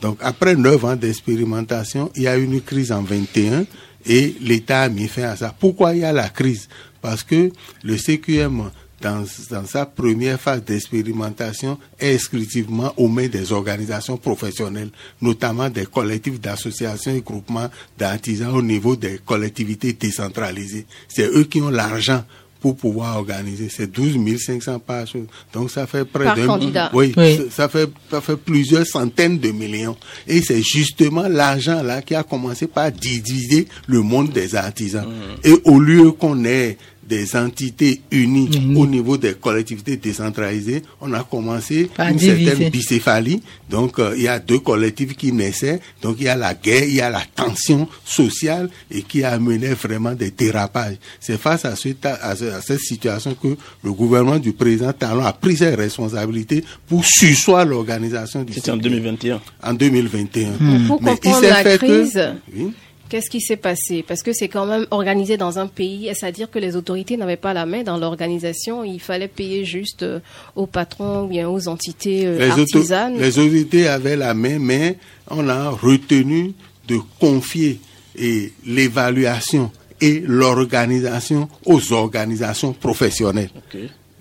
Donc, 0.00 0.18
après 0.20 0.56
9 0.56 0.84
ans 0.84 0.96
d'expérimentation, 0.96 2.10
il 2.16 2.22
y 2.22 2.26
a 2.26 2.36
eu 2.36 2.44
une 2.44 2.60
crise 2.60 2.90
en 2.90 3.02
21 3.02 3.64
et 4.06 4.34
l'État 4.40 4.82
a 4.82 4.88
mis 4.88 5.08
fin 5.08 5.24
à 5.24 5.36
ça. 5.36 5.54
Pourquoi 5.58 5.94
il 5.94 6.00
y 6.00 6.04
a 6.04 6.12
la 6.12 6.28
crise? 6.28 6.68
Parce 7.00 7.22
que 7.22 7.50
le 7.82 7.96
CQM, 7.96 8.70
dans, 9.00 9.24
dans 9.50 9.64
sa 9.66 9.86
première 9.86 10.40
phase 10.40 10.62
d'expérimentation, 10.64 11.78
est 11.98 12.14
exclusivement 12.14 12.92
aux 12.96 13.08
mains 13.08 13.28
des 13.28 13.52
organisations 13.52 14.16
professionnelles, 14.16 14.90
notamment 15.20 15.70
des 15.70 15.86
collectifs 15.86 16.40
d'associations 16.40 17.14
et 17.14 17.20
groupements 17.22 17.70
d'artisans 17.98 18.54
au 18.54 18.62
niveau 18.62 18.96
des 18.96 19.18
collectivités 19.24 19.92
décentralisées. 19.94 20.86
C'est 21.08 21.26
eux 21.28 21.44
qui 21.44 21.60
ont 21.62 21.70
l'argent 21.70 22.24
pour 22.60 22.76
pouvoir 22.76 23.16
organiser. 23.16 23.70
C'est 23.70 23.90
12 23.90 24.18
500 24.38 24.80
par 24.80 25.06
chose. 25.06 25.24
Donc 25.54 25.70
ça 25.70 25.86
fait 25.86 26.04
près 26.04 26.26
d'un... 26.36 26.46
candidat. 26.46 26.90
Oui, 26.92 27.14
Oui. 27.16 27.36
ça- 27.38 27.50
ça 27.50 27.68
fait, 27.70 27.88
ça 28.10 28.20
fait 28.20 28.36
plusieurs 28.36 28.86
centaines 28.86 29.38
de 29.38 29.50
millions. 29.50 29.96
Et 30.26 30.42
c'est 30.42 30.60
justement 30.62 31.26
l'argent 31.26 31.82
là 31.82 32.02
qui 32.02 32.14
a 32.14 32.22
commencé 32.22 32.66
par 32.66 32.92
diviser 32.92 33.66
le 33.86 34.02
monde 34.02 34.30
des 34.32 34.54
artisans. 34.54 35.06
Et 35.42 35.54
au 35.64 35.80
lieu 35.80 36.12
qu'on 36.12 36.44
ait 36.44 36.76
des 37.10 37.34
entités 37.36 38.00
unies 38.12 38.48
Unies. 38.54 38.76
au 38.80 38.86
niveau 38.86 39.16
des 39.18 39.34
collectivités 39.34 39.96
décentralisées, 39.96 40.82
on 41.00 41.12
a 41.12 41.24
commencé 41.24 41.90
Par 41.96 42.08
une 42.08 42.16
diviser. 42.16 42.46
certaine 42.46 42.70
bicéphalie. 42.70 43.42
Donc, 43.68 43.98
euh, 43.98 44.14
il 44.16 44.22
y 44.22 44.28
a 44.28 44.38
deux 44.38 44.60
collectifs 44.60 45.16
qui 45.16 45.32
naissaient. 45.32 45.80
Donc, 46.02 46.16
il 46.20 46.24
y 46.24 46.28
a 46.28 46.36
la 46.36 46.54
guerre, 46.54 46.84
il 46.84 46.94
y 46.94 47.00
a 47.00 47.10
la 47.10 47.22
tension 47.34 47.88
sociale 48.04 48.70
et 48.90 49.02
qui 49.02 49.24
a 49.24 49.32
amené 49.32 49.68
vraiment 49.74 50.12
des 50.14 50.30
dérapages. 50.30 50.96
C'est 51.18 51.36
face 51.38 51.64
à, 51.64 51.74
ce- 51.76 51.88
à 52.22 52.36
ce- 52.36 52.44
à 52.44 52.60
cette 52.62 52.80
situation 52.80 53.34
que 53.34 53.56
le 53.82 53.92
gouvernement 53.92 54.38
du 54.38 54.52
président 54.52 54.92
Talon 54.92 55.24
a 55.24 55.32
pris 55.32 55.56
ses 55.56 55.74
responsabilités 55.74 56.62
pour 56.86 57.04
sursoir 57.04 57.64
l'organisation 57.66 58.44
du 58.44 58.52
C'était 58.52 58.70
en 58.70 58.76
CPI 58.78 58.88
2021. 58.90 59.40
en 59.62 59.74
2021. 59.74 60.50
Pour 60.86 61.02
Mais 61.02 61.12
il 61.12 61.16
comprendre 61.16 61.40
s'est 61.40 61.48
la 61.50 61.62
fait 61.64 61.78
que- 61.78 61.86
crise, 61.86 62.20
Oui. 62.56 62.72
Qu'est-ce 63.10 63.28
qui 63.28 63.40
s'est 63.40 63.56
passé? 63.56 64.02
Parce 64.06 64.22
que 64.22 64.32
c'est 64.32 64.48
quand 64.48 64.64
même 64.66 64.86
organisé 64.92 65.36
dans 65.36 65.58
un 65.58 65.66
pays, 65.66 66.06
est-ce 66.06 66.24
à 66.24 66.30
dire 66.32 66.50
que 66.50 66.58
les 66.58 66.76
autorités 66.76 67.16
n'avaient 67.18 67.36
pas 67.36 67.52
la 67.52 67.66
main 67.66 67.82
dans 67.82 67.98
l'organisation? 67.98 68.84
Il 68.84 69.00
fallait 69.00 69.28
payer 69.28 69.64
juste 69.66 70.04
euh, 70.04 70.20
aux 70.56 70.66
patrons 70.66 71.24
ou 71.24 71.26
bien 71.26 71.48
aux 71.48 71.66
entités 71.68 72.24
euh, 72.24 72.38
les, 72.38 72.52
auto- 72.52 72.78
artisanes? 72.78 73.18
les 73.18 73.38
autorités 73.38 73.88
avaient 73.88 74.16
la 74.16 74.32
main, 74.32 74.58
mais 74.60 74.96
on 75.28 75.48
a 75.48 75.70
retenu 75.70 76.54
de 76.88 76.98
confier 77.18 77.80
et 78.16 78.52
l'évaluation 78.66 79.70
et 80.00 80.22
l'organisation 80.26 81.48
aux 81.66 81.92
organisations 81.92 82.72
professionnelles. 82.72 83.50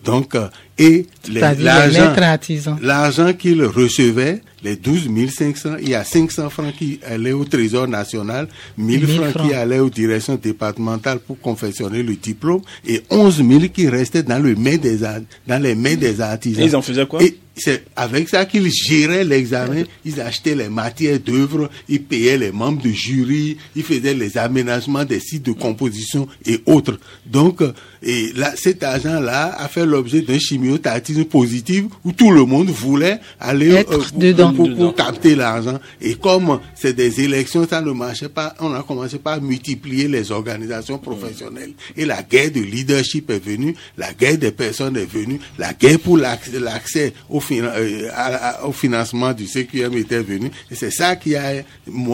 Donc, 0.03 0.34
euh, 0.36 0.48
et 0.79 1.05
les- 1.27 1.39
C'est-à-dire 1.39 1.57
les 1.59 1.63
l'argent, 1.65 2.09
maîtres 2.09 2.24
artisans. 2.24 2.77
l'argent 2.81 3.33
qu'ils 3.33 3.63
recevaient, 3.63 4.41
les 4.63 4.75
12 4.75 5.07
500, 5.29 5.75
il 5.81 5.89
y 5.89 5.93
a 5.95 6.03
500 6.03 6.50
francs 6.50 6.74
qui 6.77 7.00
allaient 7.05 7.31
au 7.33 7.45
Trésor 7.45 7.88
national, 7.88 8.48
1000 8.77 9.00
1000 9.05 9.15
francs, 9.17 9.29
francs. 9.31 9.48
qui 9.48 9.53
allaient 9.53 9.79
aux 9.79 9.89
directions 9.89 10.36
départementales 10.41 11.19
pour 11.19 11.39
confectionner 11.39 12.01
le 12.03 12.15
diplôme 12.15 12.62
et 12.88 13.01
11 13.09 13.38
000 13.38 13.59
qui 13.74 13.88
restaient 13.89 14.24
dans, 14.24 14.39
le 14.41 14.55
main 14.55 14.77
des, 14.77 14.98
dans 15.48 15.62
les 15.62 15.75
mains 15.75 15.95
des 15.95 16.19
artisans. 16.21 16.63
Et 16.63 16.67
ils 16.67 16.75
en 16.75 16.81
faisaient 16.81 17.05
quoi? 17.05 17.21
Et 17.24 17.38
c'est 17.55 17.83
avec 17.95 18.29
ça 18.29 18.45
qu'ils 18.45 18.71
géraient 18.71 19.25
l'examen, 19.25 19.83
ils 20.05 20.21
achetaient 20.21 20.55
les 20.55 20.69
matières 20.69 21.19
d'œuvre, 21.19 21.69
ils 21.89 22.01
payaient 22.01 22.38
les 22.38 22.51
membres 22.53 22.81
du 22.81 22.93
jury, 22.93 23.57
ils 23.75 23.83
faisaient 23.83 24.13
les 24.13 24.38
aménagements 24.38 25.03
des 25.03 25.19
sites 25.19 25.43
de 25.45 25.51
composition 25.51 26.27
et 26.45 26.59
autres. 26.65 26.98
Donc, 27.25 27.62
euh, 27.62 27.74
et 28.01 28.31
là, 28.36 28.53
cet 28.55 28.81
argent-là 28.83 29.55
a 29.57 29.67
fait 29.67 29.86
l'objet 29.86 30.21
d'un 30.21 30.39
chimiotatisme 30.80 31.26
positif 31.26 31.86
où 32.04 32.12
tout 32.12 32.32
le 32.32 32.46
monde 32.46 32.70
voulait 32.70 33.20
aller 33.40 33.70
Être 33.72 33.98
pour, 34.10 34.20
dedans. 34.20 34.54
pour- 34.54 34.96
capter 34.96 35.36
l'argent. 35.36 35.80
Et 36.02 36.16
comme 36.16 36.60
c'est 36.76 36.94
des 36.94 37.22
élections, 37.22 37.68
ça 37.68 37.82
ne 37.82 37.92
marchait 37.92 38.30
pas, 38.30 38.54
on 38.60 38.74
a 38.74 38.84
commencé 38.84 39.18
par 39.18 39.42
multiplier 39.42 40.08
les 40.08 40.32
organisations 40.32 40.98
professionnelles. 40.98 41.72
Et 41.96 42.06
la 42.06 42.22
guerre 42.24 42.52
de 42.52 42.60
leadership 42.62 43.30
est 43.30 43.44
venue, 43.44 43.76
la 43.98 44.14
guerre 44.14 44.38
des 44.38 44.52
personnes 44.52 44.98
est 44.98 45.06
venue, 45.10 45.40
la 45.58 45.74
guerre 45.74 46.00
pour 46.00 46.18
l'accès 46.18 47.14
au, 47.30 47.42
euh, 47.52 48.10
à- 48.14 48.62
à- 48.62 48.66
au 48.66 48.72
financement 48.72 49.34
du 49.34 49.48
CQM 49.48 49.94
était 49.98 50.22
venue. 50.22 50.52
Et 50.72 50.76
c'est 50.76 50.92
ça 50.92 51.16
qui 51.16 51.36
a 51.36 51.64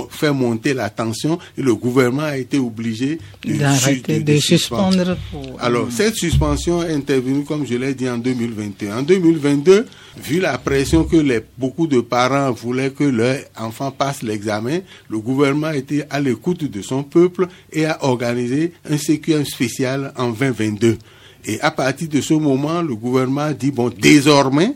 fait 0.09 0.31
monter 0.33 0.73
la 0.73 0.89
tension 0.89 1.37
et 1.57 1.61
le 1.61 1.75
gouvernement 1.75 2.23
a 2.23 2.37
été 2.37 2.57
obligé 2.57 3.19
de, 3.43 4.19
de 4.21 4.37
suspendre 4.37 5.17
pour- 5.31 5.57
Alors, 5.61 5.87
cette 5.91 6.15
suspension 6.15 6.83
est 6.83 6.93
intervenue, 6.93 7.43
comme 7.43 7.65
je 7.65 7.75
l'ai 7.75 7.93
dit, 7.93 8.09
en 8.09 8.17
2021. 8.47 8.99
En 8.99 9.01
2022, 9.03 9.85
vu 10.17 10.39
la 10.39 10.57
pression 10.57 11.03
que 11.03 11.43
beaucoup 11.57 11.87
de 11.87 12.01
parents 12.01 12.51
voulaient 12.51 12.91
que 12.91 13.03
leurs 13.03 13.39
enfants 13.57 13.91
passent 13.91 14.23
l'examen, 14.23 14.79
le 15.09 15.19
gouvernement 15.19 15.71
était 15.71 16.05
à 16.09 16.19
l'écoute 16.19 16.63
de 16.63 16.81
son 16.81 17.03
peuple 17.03 17.47
et 17.71 17.85
a 17.85 18.03
organisé 18.03 18.73
un 18.89 18.97
CQM 18.97 19.45
spécial 19.45 20.13
en 20.17 20.29
2022. 20.29 20.97
Et 21.45 21.61
à 21.61 21.71
partir 21.71 22.07
de 22.09 22.21
ce 22.21 22.33
moment, 22.33 22.81
le 22.81 22.95
gouvernement 22.95 23.51
dit, 23.51 23.71
bon, 23.71 23.89
désormais, 23.89 24.75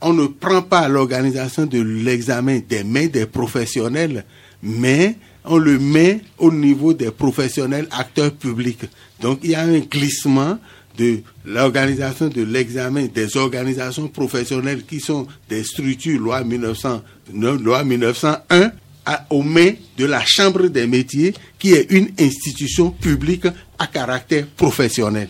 on 0.00 0.12
ne 0.12 0.26
prend 0.26 0.62
pas 0.62 0.88
l'organisation 0.88 1.66
de 1.66 1.80
l'examen 1.80 2.60
des 2.66 2.82
mains 2.84 3.06
des 3.06 3.26
professionnels, 3.26 4.24
mais 4.62 5.16
on 5.44 5.58
le 5.58 5.78
met 5.78 6.20
au 6.38 6.52
niveau 6.52 6.92
des 6.92 7.10
professionnels 7.10 7.88
acteurs 7.90 8.32
publics. 8.32 8.84
Donc 9.20 9.40
il 9.42 9.50
y 9.50 9.54
a 9.54 9.62
un 9.62 9.80
glissement 9.80 10.58
de 10.98 11.20
l'organisation 11.44 12.28
de 12.28 12.42
l'examen 12.42 13.06
des 13.06 13.36
organisations 13.36 14.08
professionnelles 14.08 14.84
qui 14.84 15.00
sont 15.00 15.26
des 15.48 15.64
structures 15.64 16.20
loi 16.20 16.44
1900, 16.44 17.02
non, 17.32 17.54
loi 17.54 17.82
1901 17.84 18.70
à- 19.06 19.26
aux 19.30 19.42
mains 19.42 19.72
de 19.96 20.04
la 20.04 20.22
Chambre 20.24 20.68
des 20.68 20.86
métiers 20.86 21.34
qui 21.58 21.72
est 21.72 21.90
une 21.90 22.10
institution 22.20 22.90
publique 22.90 23.46
à 23.78 23.86
caractère 23.86 24.46
professionnel. 24.48 25.28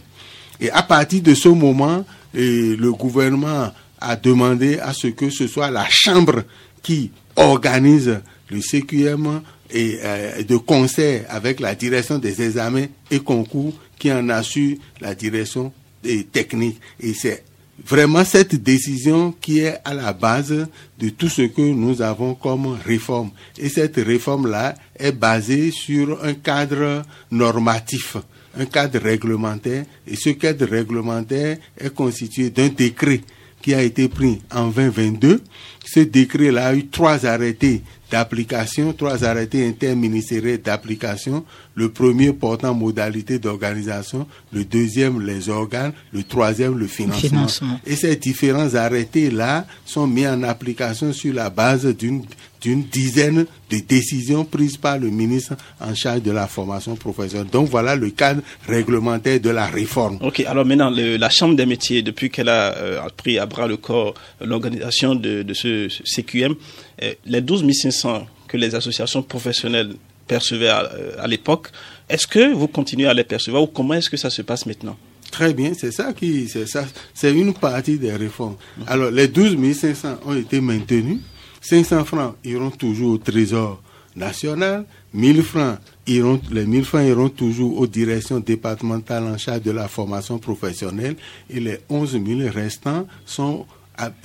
Et 0.60 0.70
à 0.70 0.82
partir 0.82 1.22
de 1.22 1.34
ce 1.34 1.48
moment, 1.48 2.04
le 2.34 2.90
gouvernement 2.90 3.72
a 4.00 4.16
demandé 4.16 4.78
à 4.78 4.92
ce 4.92 5.08
que 5.08 5.30
ce 5.30 5.46
soit 5.46 5.70
la 5.70 5.86
chambre 5.88 6.42
qui 6.82 7.10
organise 7.36 8.20
le 8.50 8.60
CQM 8.60 9.40
et 9.72 9.98
euh, 10.02 10.42
de 10.42 10.56
concert 10.56 11.24
avec 11.28 11.60
la 11.60 11.74
direction 11.74 12.18
des 12.18 12.42
examens 12.42 12.86
et 13.10 13.20
concours 13.20 13.72
qui 13.98 14.12
en 14.12 14.28
assure 14.28 14.76
la 15.00 15.14
direction 15.14 15.72
des 16.02 16.24
techniques. 16.24 16.80
Et 17.00 17.14
c'est 17.14 17.44
vraiment 17.86 18.24
cette 18.24 18.54
décision 18.56 19.32
qui 19.40 19.60
est 19.60 19.78
à 19.84 19.94
la 19.94 20.12
base 20.12 20.66
de 20.98 21.08
tout 21.08 21.28
ce 21.28 21.42
que 21.42 21.62
nous 21.62 22.02
avons 22.02 22.34
comme 22.34 22.78
réforme. 22.84 23.30
Et 23.58 23.68
cette 23.68 23.96
réforme-là 23.96 24.74
est 24.98 25.12
basée 25.12 25.70
sur 25.70 26.22
un 26.24 26.34
cadre 26.34 27.02
normatif, 27.30 28.16
un 28.58 28.66
cadre 28.66 28.98
réglementaire. 29.00 29.84
Et 30.06 30.16
ce 30.16 30.30
cadre 30.30 30.66
réglementaire 30.66 31.58
est 31.78 31.94
constitué 31.94 32.50
d'un 32.50 32.68
décret 32.68 33.20
qui 33.62 33.74
a 33.74 33.82
été 33.82 34.08
pris 34.08 34.40
en 34.52 34.68
2022. 34.68 35.40
Ce 35.84 36.00
décret-là 36.00 36.68
a 36.68 36.74
eu 36.74 36.86
trois 36.88 37.24
arrêtés 37.24 37.82
d'application, 38.12 38.92
trois 38.92 39.24
arrêtés 39.24 39.66
interministériels 39.66 40.60
d'application. 40.60 41.44
Le 41.74 41.88
premier 41.88 42.32
portant 42.32 42.74
modalité 42.74 43.38
d'organisation, 43.38 44.26
le 44.52 44.64
deuxième 44.64 45.20
les 45.24 45.48
organes, 45.48 45.92
le 46.12 46.22
troisième 46.22 46.78
le 46.78 46.86
financement. 46.86 47.46
Et 47.86 47.96
ces 47.96 48.16
différents 48.16 48.74
arrêtés-là 48.74 49.66
sont 49.84 50.06
mis 50.06 50.26
en 50.26 50.42
application 50.42 51.12
sur 51.12 51.34
la 51.34 51.50
base 51.50 51.86
d'une 51.96 52.22
d'une 52.62 52.84
dizaine 52.84 53.44
de 53.70 53.78
décisions 53.78 54.44
prises 54.44 54.76
par 54.76 54.98
le 54.98 55.10
ministre 55.10 55.54
en 55.80 55.94
charge 55.94 56.22
de 56.22 56.30
la 56.30 56.46
formation 56.46 56.94
professionnelle. 56.94 57.48
Donc 57.50 57.68
voilà 57.68 57.96
le 57.96 58.10
cadre 58.10 58.40
réglementaire 58.68 59.40
de 59.40 59.50
la 59.50 59.66
réforme. 59.66 60.18
Ok, 60.20 60.40
alors 60.46 60.64
maintenant, 60.64 60.90
la 60.90 61.30
Chambre 61.30 61.56
des 61.56 61.66
métiers, 61.66 62.02
depuis 62.02 62.30
qu'elle 62.30 62.48
a 62.48 62.74
euh, 62.76 63.00
pris 63.16 63.38
à 63.38 63.46
bras 63.46 63.66
le 63.66 63.76
corps 63.76 64.14
l'organisation 64.40 65.14
de, 65.14 65.42
de, 65.42 65.54
ce, 65.54 65.88
CQM, 66.04 66.54
euh, 67.02 67.12
les 67.26 67.40
12 67.40 67.64
500 67.72 68.26
que 68.46 68.56
les 68.56 68.74
associations 68.74 69.22
professionnelles 69.22 69.94
percevaient 70.26 70.68
à, 70.68 70.84
euh, 70.84 71.12
à 71.18 71.26
l'époque, 71.26 71.68
est-ce 72.08 72.26
que 72.26 72.52
vous 72.52 72.68
continuez 72.68 73.06
à 73.06 73.14
les 73.14 73.24
percevoir 73.24 73.62
ou 73.62 73.66
comment 73.66 73.94
est-ce 73.94 74.10
que 74.10 74.16
ça 74.16 74.30
se 74.30 74.42
passe 74.42 74.66
maintenant? 74.66 74.96
Très 75.30 75.54
bien, 75.54 75.72
c'est 75.74 75.92
ça 75.92 76.12
qui, 76.12 76.48
c'est 76.48 76.66
ça, 76.66 76.84
c'est 77.14 77.32
une 77.32 77.54
partie 77.54 77.98
des 77.98 78.12
réformes. 78.12 78.56
Alors, 78.86 79.10
les 79.10 79.28
12 79.28 79.56
500 79.74 80.18
ont 80.26 80.34
été 80.34 80.60
maintenus 80.60 81.20
500 81.62 82.04
francs 82.04 82.34
iront 82.44 82.70
toujours 82.70 83.12
au 83.12 83.18
Trésor 83.18 83.80
national, 84.16 84.84
1000 85.14 85.42
francs 85.42 85.78
iront, 86.06 86.40
les 86.50 86.66
1000 86.66 86.84
francs 86.84 87.06
iront 87.06 87.28
toujours 87.28 87.78
aux 87.78 87.86
directions 87.86 88.40
départementales 88.40 89.24
en 89.24 89.38
charge 89.38 89.62
de 89.62 89.70
la 89.70 89.88
formation 89.88 90.38
professionnelle 90.38 91.16
et 91.48 91.60
les 91.60 91.78
11 91.88 92.20
000 92.24 92.50
restants 92.52 93.06
sont 93.24 93.64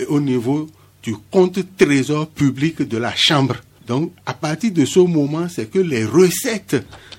au 0.09 0.19
niveau 0.19 0.67
du 1.03 1.15
compte 1.31 1.59
Trésor 1.77 2.27
public 2.27 2.81
de 2.81 2.97
la 2.97 3.13
Chambre. 3.15 3.55
Donc, 3.87 4.11
à 4.25 4.33
partir 4.33 4.71
de 4.71 4.85
ce 4.85 4.99
moment, 4.99 5.47
c'est 5.49 5.71
que 5.71 5.79
les 5.79 6.03
recettes 6.03 6.75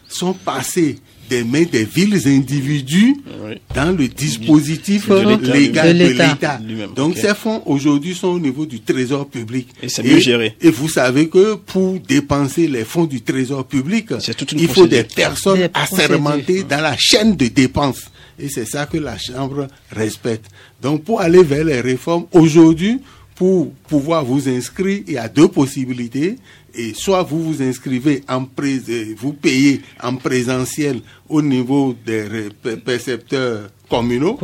sont 0.06 0.34
passées 0.34 0.98
des 1.28 1.44
mains 1.44 1.64
des 1.64 1.84
villes 1.84 2.26
individus 2.26 3.16
dans 3.75 3.96
le 3.96 4.08
dispositif 4.08 5.08
légal 5.42 5.98
de 5.98 6.04
l'État. 6.04 6.60
Donc 6.94 7.16
ces 7.16 7.34
fonds 7.34 7.62
aujourd'hui 7.66 8.14
sont 8.14 8.28
au 8.28 8.40
niveau 8.40 8.66
du 8.66 8.80
trésor 8.80 9.28
public. 9.28 9.68
Et 9.82 9.88
c'est 9.88 10.02
mieux 10.02 10.20
géré. 10.20 10.56
Et 10.60 10.70
vous 10.70 10.88
savez 10.88 11.28
que 11.28 11.54
pour 11.54 11.98
dépenser 12.00 12.66
les 12.66 12.84
fonds 12.84 13.04
du 13.04 13.20
trésor 13.20 13.66
public, 13.66 14.06
il 14.52 14.68
faut 14.68 14.87
des 14.87 15.04
personnes 15.04 15.68
assermentées 15.75 16.64
dans 16.64 16.80
la 16.80 16.96
chaîne 16.98 17.37
de 17.37 17.48
dépenses. 17.48 18.06
Et 18.38 18.48
c'est 18.48 18.66
ça 18.66 18.87
que 18.87 18.98
la 18.98 19.18
Chambre 19.18 19.66
respecte. 19.90 20.46
Donc 20.80 21.02
pour 21.02 21.20
aller 21.20 21.42
vers 21.42 21.64
les 21.64 21.80
réformes, 21.80 22.26
aujourd'hui, 22.32 23.00
pour 23.38 23.71
pouvoir 23.87 24.25
vous 24.25 24.49
inscrire, 24.49 25.04
il 25.06 25.12
y 25.12 25.17
a 25.17 25.28
deux 25.28 25.47
possibilités. 25.47 26.36
Et 26.75 26.93
soit 26.93 27.23
vous 27.23 27.41
vous 27.41 27.62
inscrivez 27.62 28.25
en 28.28 28.45
pré 28.45 28.80
vous 29.17 29.32
payez 29.32 29.80
en 30.02 30.17
présentiel 30.17 31.00
au 31.28 31.41
niveau 31.41 31.95
des 32.04 32.49
percepteurs 32.84 33.71
communaux, 33.89 34.39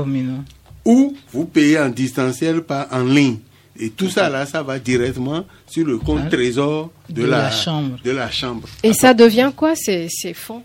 ou 0.85 1.15
vous 1.33 1.45
payez 1.45 1.79
en 1.81 1.89
distanciel 1.89 2.63
par 2.63 2.87
en 2.93 3.03
ligne. 3.03 3.39
Et 3.79 3.91
tout 3.91 4.09
ça 4.09 4.29
là, 4.29 4.47
ça 4.47 4.63
va 4.63 4.79
directement 4.79 5.45
sur 5.67 5.85
le 5.85 5.99
compte 5.99 6.31
trésor 6.31 6.93
de, 7.11 7.25
la, 7.25 7.51
chambre. 7.51 7.99
de 8.05 8.13
la 8.13 8.31
chambre. 8.31 8.69
Et 8.85 8.93
ça 8.93 9.13
devient 9.13 9.51
quoi 9.55 9.75
ces, 9.75 10.07
ces 10.09 10.35
fonds? 10.35 10.63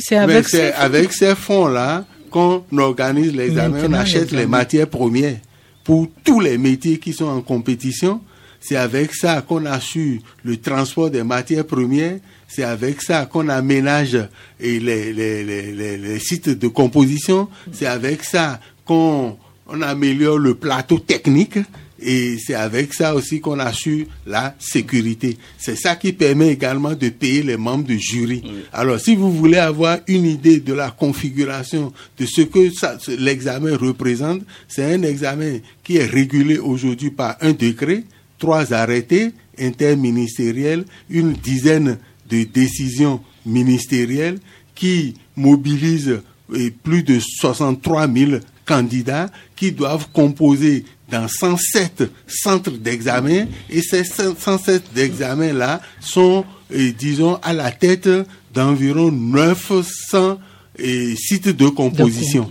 C'est 0.00 0.16
avec, 0.16 0.48
ces, 0.48 0.70
avec 0.70 1.12
ces 1.12 1.34
fonds 1.34 1.66
là 1.66 2.04
qu'on 2.30 2.62
organise 2.78 3.34
l'examen, 3.34 3.80
on 3.88 3.92
achète 3.92 4.30
les 4.30 4.46
matières 4.46 4.88
premières 4.88 5.38
pour 5.84 6.08
tous 6.24 6.40
les 6.40 6.58
métiers 6.58 6.98
qui 6.98 7.12
sont 7.12 7.26
en 7.26 7.40
compétition. 7.40 8.20
C'est 8.60 8.76
avec 8.76 9.12
ça 9.14 9.42
qu'on 9.42 9.66
assure 9.66 10.20
le 10.44 10.56
transport 10.56 11.10
des 11.10 11.24
matières 11.24 11.66
premières. 11.66 12.18
C'est 12.46 12.62
avec 12.62 13.02
ça 13.02 13.26
qu'on 13.26 13.48
aménage 13.48 14.16
les, 14.60 14.78
les, 14.78 15.12
les, 15.12 16.18
sites 16.20 16.50
de 16.50 16.68
composition. 16.68 17.48
C'est 17.72 17.86
avec 17.86 18.22
ça 18.22 18.60
qu'on 18.84 19.36
on 19.66 19.82
améliore 19.82 20.38
le 20.38 20.54
plateau 20.54 20.98
technique. 20.98 21.58
Et 22.04 22.38
c'est 22.38 22.54
avec 22.54 22.92
ça 22.94 23.14
aussi 23.14 23.40
qu'on 23.40 23.58
assure 23.58 24.06
la 24.26 24.54
sécurité. 24.58 25.36
C'est 25.58 25.76
ça 25.76 25.96
qui 25.96 26.12
permet 26.12 26.48
également 26.48 26.94
de 26.94 27.08
payer 27.08 27.42
les 27.42 27.56
membres 27.56 27.84
du 27.84 27.98
jury. 27.98 28.42
Alors, 28.72 28.98
si 28.98 29.14
vous 29.14 29.32
voulez 29.32 29.58
avoir 29.58 29.98
une 30.08 30.26
idée 30.26 30.60
de 30.60 30.72
la 30.72 30.90
configuration 30.90 31.92
de 32.18 32.26
ce 32.26 32.42
que 32.42 32.70
l'examen 33.18 33.76
représente, 33.76 34.42
c'est 34.68 34.84
un 34.84 35.02
examen 35.02 35.58
qui 35.84 35.96
est 35.96 36.06
régulé 36.06 36.58
aujourd'hui 36.58 37.10
par 37.10 37.36
un 37.40 37.52
décret, 37.52 38.04
trois 38.38 38.72
arrêtés 38.72 39.32
interministériels, 39.58 40.84
une 41.10 41.32
dizaine 41.32 41.98
de 42.28 42.44
décisions 42.44 43.20
ministérielles 43.46 44.38
qui 44.74 45.14
mobilisent 45.36 46.20
eh, 46.54 46.70
plus 46.70 47.02
de 47.02 47.18
63 47.18 48.08
000 48.12 48.32
candidats 48.64 49.30
qui 49.56 49.72
doivent 49.72 50.08
composer 50.12 50.84
dans 51.12 51.28
107 51.28 52.10
centres 52.26 52.72
d'examen 52.72 53.46
et 53.70 53.82
ces 53.82 54.02
107 54.02 54.94
d'examen-là 54.94 55.80
sont, 56.00 56.44
eh, 56.72 56.90
disons, 56.92 57.38
à 57.42 57.52
la 57.52 57.70
tête 57.70 58.08
d'environ 58.52 59.12
900 59.12 60.38
eh, 60.78 61.14
sites 61.14 61.50
de 61.50 61.68
composition. 61.68 62.48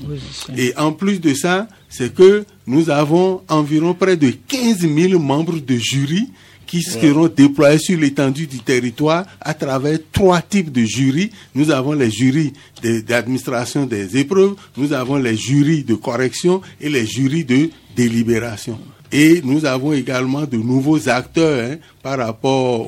Et 0.56 0.74
en 0.78 0.94
plus 0.94 1.20
de 1.20 1.34
ça, 1.34 1.68
c'est 1.90 2.14
que 2.14 2.46
nous 2.68 2.90
avons 2.92 3.42
environ 3.50 3.96
près 3.96 4.16
de 4.16 4.30
15 4.30 4.82
000 4.82 5.20
membres 5.20 5.58
de 5.58 5.76
jury 5.76 6.30
qui 6.72 6.82
seront 6.82 7.28
déployés 7.28 7.80
sur 7.80 8.00
l'étendue 8.00 8.48
du 8.48 8.60
territoire 8.60 9.26
à 9.42 9.54
travers 9.54 10.00
trois 10.10 10.42
types 10.42 10.72
de 10.72 10.86
jurys. 10.86 11.30
Nous 11.54 11.70
avons 11.70 11.92
les 11.92 12.10
jurys 12.10 12.54
d'administration 12.82 13.86
des 13.86 14.16
épreuves, 14.16 14.56
nous 14.78 14.94
avons 14.94 15.18
les 15.18 15.36
jurys 15.36 15.84
de 15.84 15.96
correction 15.96 16.62
et 16.80 16.88
les 16.88 17.06
jurys 17.06 17.44
de 17.44 17.70
délibération. 17.94 18.80
Et 19.12 19.42
nous 19.44 19.66
avons 19.66 19.92
également 19.92 20.44
de 20.46 20.56
nouveaux 20.56 21.10
acteurs 21.10 21.72
hein, 21.72 21.76
par 22.02 22.18
rapport 22.18 22.88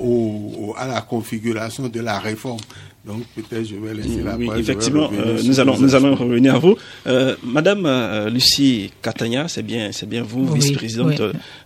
à 0.78 0.88
la 0.88 1.02
configuration 1.02 1.90
de 1.90 2.00
la 2.00 2.20
réforme. 2.20 2.62
Donc 3.06 3.24
peut-être 3.36 3.68
je 3.68 3.76
vais 3.76 3.94
laisser 3.94 4.24
la 4.24 4.38
oui, 4.38 4.50
Effectivement, 4.58 5.12
euh, 5.14 5.38
nous 5.44 5.60
allons 5.60 5.78
nous 5.78 5.94
allons 5.94 6.16
revenir 6.16 6.56
à 6.56 6.60
vous, 6.60 6.78
euh, 7.06 7.36
Madame 7.44 7.86
euh, 7.86 8.30
Lucie 8.30 8.92
Catania, 9.02 9.50
c'est 9.50 9.62
bien 9.62 9.92
c'est 9.92 10.08
bien 10.08 10.24
vous, 10.24 10.48
vice-présidente 10.54 11.22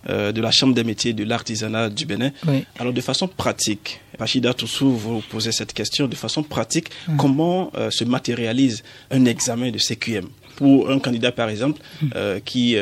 de 0.08 0.40
la 0.40 0.50
Chambre 0.50 0.74
des 0.74 0.82
métiers 0.82 1.12
de 1.12 1.22
l'artisanat 1.22 1.90
du 1.90 2.06
Bénin. 2.06 2.32
Alors 2.78 2.92
de 2.92 3.00
façon 3.00 3.28
pratique, 3.28 4.00
Rachida 4.18 4.52
Toussou 4.52 4.90
vous 4.90 5.22
posez 5.30 5.52
cette 5.52 5.72
question 5.72 6.08
de 6.08 6.16
façon 6.16 6.42
pratique, 6.42 6.88
hum. 7.08 7.16
comment 7.16 7.70
se 7.90 8.04
matérialise 8.04 8.82
un 9.12 9.24
examen 9.24 9.70
de 9.70 9.78
CQM 9.78 10.26
pour 10.56 10.90
un 10.90 10.98
candidat 10.98 11.30
par 11.30 11.50
exemple 11.50 11.80
hum. 12.02 12.40
qui 12.44 12.76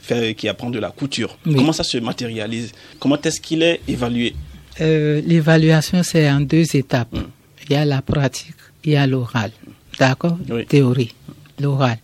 fait 0.00 0.34
qui 0.34 0.48
apprend 0.48 0.70
de 0.70 0.80
la 0.80 0.90
couture. 0.90 1.38
Comment 1.44 1.72
ça 1.72 1.84
se 1.84 1.98
matérialise? 1.98 2.72
Comment 2.98 3.20
est-ce 3.22 3.40
qu'il 3.40 3.62
est 3.62 3.80
évalué? 3.86 4.34
L'évaluation 4.80 6.02
c'est 6.02 6.28
en 6.28 6.40
deux 6.40 6.74
étapes. 6.74 7.14
Hum 7.14 7.26
il 7.70 7.74
y 7.74 7.76
a 7.76 7.84
la 7.84 8.02
pratique, 8.02 8.56
il 8.84 8.92
y 8.92 8.96
a 8.96 9.06
l'oral. 9.06 9.52
D'accord? 9.98 10.36
Théorie, 10.68 11.14
l'oral. 11.60 11.98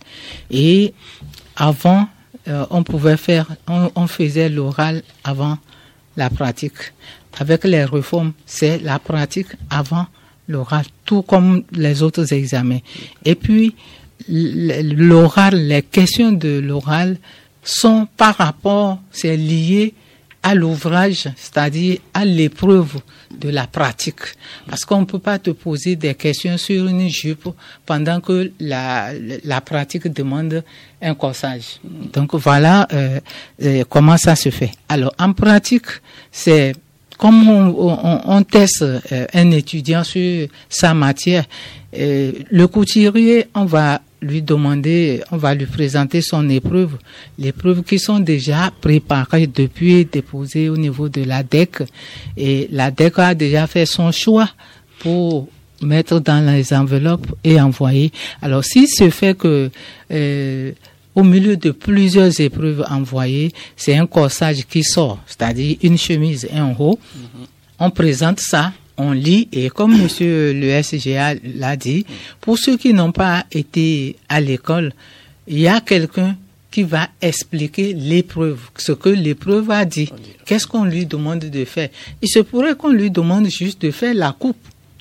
Et 0.50 0.94
avant, 1.56 2.08
euh, 2.46 2.64
on 2.70 2.84
pouvait 2.84 3.16
faire, 3.16 3.48
on, 3.66 4.06
faisait 4.06 4.48
l'oral 4.48 5.02
avant 5.24 5.58
la 6.16 6.30
pratique. 6.30 6.92
Avec 7.38 7.64
les 7.64 7.84
réformes, 7.84 8.32
c'est 8.46 8.78
la 8.78 9.00
pratique 9.00 9.48
avant 9.68 10.06
l'oral, 10.48 10.84
tout 11.04 11.22
comme 11.22 11.64
les 11.72 12.02
autres 12.02 12.32
examens. 12.32 12.78
Et 13.24 13.34
puis, 13.34 13.74
l'oral, 14.28 15.66
les 15.66 15.82
questions 15.82 16.30
de 16.30 16.60
l'oral 16.60 17.18
sont 17.64 18.06
par 18.16 18.36
rapport, 18.36 19.00
c'est 19.10 19.36
lié 19.36 19.94
à 20.44 20.54
l'ouvrage, 20.54 21.28
c'est-à-dire 21.36 21.98
à, 22.14 22.24
l'épreuve 22.24 23.00
de 23.30 23.48
la 23.48 23.66
pratique. 23.66 24.20
Parce 24.68 24.84
qu'on 24.84 25.00
ne 25.00 25.04
peut 25.04 25.18
pas 25.18 25.38
te 25.38 25.50
poser 25.50 25.96
des 25.96 26.14
questions 26.14 26.58
sur 26.58 26.86
une 26.86 27.08
jupe 27.08 27.48
pendant 27.84 28.20
que 28.20 28.52
la, 28.60 29.10
la 29.44 29.60
pratique 29.60 30.08
demande 30.08 30.62
un 31.02 31.14
corsage. 31.14 31.80
Donc 31.84 32.34
voilà 32.34 32.86
euh, 32.92 33.20
euh, 33.62 33.84
comment 33.88 34.16
ça 34.16 34.36
se 34.36 34.50
fait. 34.50 34.72
Alors 34.88 35.14
en 35.18 35.32
pratique, 35.32 35.86
c'est 36.30 36.74
comme 37.18 37.48
on, 37.48 38.20
on, 38.26 38.42
teste 38.42 38.82
euh, 38.82 39.26
un 39.32 39.50
étudiant 39.50 40.04
sur 40.04 40.48
sa 40.68 40.92
matière, 40.92 41.44
le 41.94 42.66
couturier, 42.66 43.48
on 43.54 43.64
va 43.64 44.02
lui 44.22 44.42
demander, 44.42 45.22
on 45.30 45.36
va 45.36 45.54
lui 45.54 45.66
présenter 45.66 46.20
son 46.22 46.48
épreuve, 46.48 46.96
les 47.38 47.52
preuves 47.52 47.82
qui 47.82 47.98
sont 47.98 48.20
déjà 48.20 48.72
préparées 48.80 49.46
depuis 49.46 50.04
déposées 50.04 50.68
au 50.68 50.76
niveau 50.76 51.08
de 51.08 51.22
la 51.22 51.42
DEC. 51.42 51.82
Et 52.36 52.68
la 52.70 52.90
DEC 52.90 53.18
a 53.18 53.34
déjà 53.34 53.66
fait 53.66 53.86
son 53.86 54.10
choix 54.12 54.48
pour 54.98 55.48
mettre 55.82 56.20
dans 56.20 56.44
les 56.44 56.72
enveloppes 56.72 57.26
et 57.44 57.60
envoyer. 57.60 58.10
Alors, 58.40 58.64
s'il 58.64 58.88
se 58.88 59.10
fait 59.10 59.36
que 59.36 59.70
euh, 60.10 60.72
au 61.14 61.22
milieu 61.22 61.56
de 61.56 61.70
plusieurs 61.70 62.40
épreuves 62.40 62.84
envoyées, 62.88 63.52
c'est 63.76 63.96
un 63.96 64.06
corsage 64.06 64.64
qui 64.66 64.82
sort, 64.82 65.18
c'est-à-dire 65.26 65.76
une 65.82 65.98
chemise 65.98 66.46
et 66.50 66.56
un 66.56 66.74
haut, 66.78 66.98
mm-hmm. 66.98 67.46
on 67.80 67.90
présente 67.90 68.40
ça 68.40 68.72
on 68.96 69.12
lit 69.12 69.48
et 69.52 69.68
comme 69.68 69.96
monsieur 70.00 70.52
le 70.52 70.82
SGA 70.82 71.34
l'a 71.56 71.76
dit, 71.76 72.06
pour 72.40 72.58
ceux 72.58 72.76
qui 72.76 72.92
n'ont 72.94 73.12
pas 73.12 73.44
été 73.52 74.16
à 74.28 74.40
l'école, 74.40 74.92
il 75.46 75.60
y 75.60 75.68
a 75.68 75.80
quelqu'un 75.80 76.36
qui 76.70 76.82
va 76.82 77.08
expliquer 77.22 77.94
l'épreuve, 77.94 78.58
ce 78.76 78.92
que 78.92 79.08
l'épreuve 79.08 79.70
a 79.70 79.84
dit. 79.84 80.10
Qu'est-ce 80.44 80.66
qu'on 80.66 80.84
lui 80.84 81.06
demande 81.06 81.38
de 81.38 81.64
faire? 81.64 81.88
Il 82.20 82.28
se 82.28 82.40
pourrait 82.40 82.74
qu'on 82.74 82.90
lui 82.90 83.10
demande 83.10 83.46
juste 83.48 83.80
de 83.82 83.90
faire 83.90 84.14
la 84.14 84.36
coupe. 84.38 84.58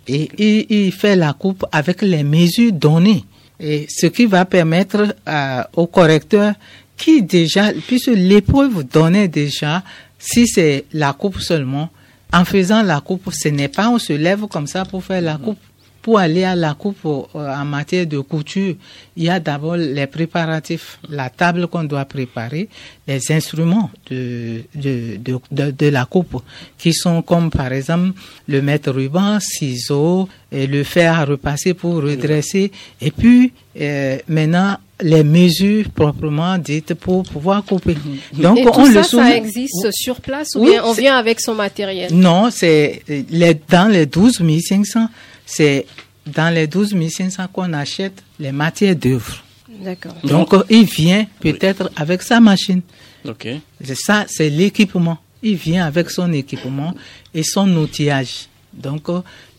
Et 0.07 0.85
il, 0.85 0.91
fait 0.91 1.15
la 1.15 1.33
coupe 1.33 1.65
avec 1.71 2.01
les 2.01 2.23
mesures 2.23 2.71
données. 2.71 3.25
Et 3.59 3.87
ce 3.89 4.05
qui 4.05 4.25
va 4.25 4.45
permettre 4.45 5.15
euh, 5.27 5.63
au 5.75 5.87
correcteur 5.87 6.53
qui 6.95 7.23
déjà, 7.23 7.73
puisque 7.87 8.11
l'épreuve 8.15 8.83
donnait 8.83 9.27
déjà, 9.27 9.83
si 10.19 10.47
c'est 10.47 10.85
la 10.93 11.13
coupe 11.13 11.39
seulement, 11.39 11.89
en 12.35 12.43
faisant 12.43 12.83
la 12.83 12.99
coupe, 12.99 13.29
ce 13.31 13.47
n'est 13.47 13.69
pas 13.69 13.89
on 13.89 13.97
se 13.97 14.11
lève 14.11 14.45
comme 14.47 14.67
ça 14.67 14.83
pour 14.83 15.03
faire 15.03 15.21
la 15.21 15.37
coupe. 15.37 15.59
Pour 16.05 16.19
aller 16.19 16.43
à 16.43 16.53
la 16.55 16.75
coupe 16.75 17.03
euh, 17.03 17.25
en 17.33 17.65
matière 17.65 18.05
de 18.05 18.19
couture, 18.19 18.75
il 19.17 19.23
y 19.23 19.29
a 19.29 19.39
d'abord 19.39 19.75
les 19.75 20.05
préparatifs, 20.05 20.99
la 21.09 21.31
table 21.31 21.65
qu'on 21.65 21.83
doit 21.83 22.05
préparer, 22.05 22.69
les 23.07 23.31
instruments 23.31 23.89
de, 24.11 24.61
de, 24.75 25.17
de, 25.19 25.71
de, 25.71 25.87
la 25.87 26.05
coupe, 26.05 26.43
qui 26.77 26.93
sont 26.93 27.23
comme 27.23 27.49
par 27.49 27.73
exemple 27.73 28.11
le 28.47 28.61
mètre 28.61 28.91
ruban, 28.91 29.39
ciseaux, 29.39 30.29
et 30.51 30.67
le 30.67 30.83
fer 30.83 31.11
à 31.19 31.25
repasser 31.25 31.73
pour 31.73 31.95
redresser, 31.95 32.71
et 33.01 33.09
puis 33.09 33.51
euh, 33.81 34.19
maintenant 34.27 34.77
les 35.01 35.23
mesures 35.23 35.89
proprement 35.89 36.59
dites 36.59 36.93
pour 36.93 37.23
pouvoir 37.23 37.65
couper. 37.65 37.95
Mhm. 37.95 38.41
Donc, 38.43 38.59
Et 38.59 38.65
tout 38.65 38.91
ça, 38.93 39.03
ça 39.03 39.35
existe 39.35 39.91
sur 39.91 40.21
place 40.21 40.55
ou 40.55 40.65
bien 40.65 40.83
on 40.85 40.93
vient 40.93 41.17
avec 41.17 41.41
son 41.41 41.55
matériel? 41.55 42.13
Non, 42.13 42.49
c'est 42.51 43.01
les, 43.07 43.57
dans 43.69 43.91
les 43.91 44.05
12 44.05 44.41
500, 44.61 45.07
c'est 45.45 45.85
dans 46.25 46.53
les 46.53 46.67
12 46.67 46.95
500 47.09 47.47
qu'on 47.53 47.73
achète 47.73 48.23
les 48.39 48.51
matières 48.51 48.95
d'œuvre. 48.95 49.43
D'accord. 49.81 50.15
Donc, 50.23 50.53
il 50.69 50.85
vient 50.85 51.25
peut-être 51.39 51.91
avec 51.95 52.21
sa 52.21 52.39
machine. 52.39 52.81
Ok. 53.27 53.47
C'est 53.83 53.95
ça, 53.95 54.25
c'est 54.27 54.49
l'équipement. 54.49 55.17
Il 55.43 55.55
vient 55.55 55.85
avec 55.85 56.09
son 56.09 56.31
équipement 56.33 56.93
et 57.33 57.43
son 57.43 57.69
outillage. 57.75 58.47
Donc, 58.73 59.07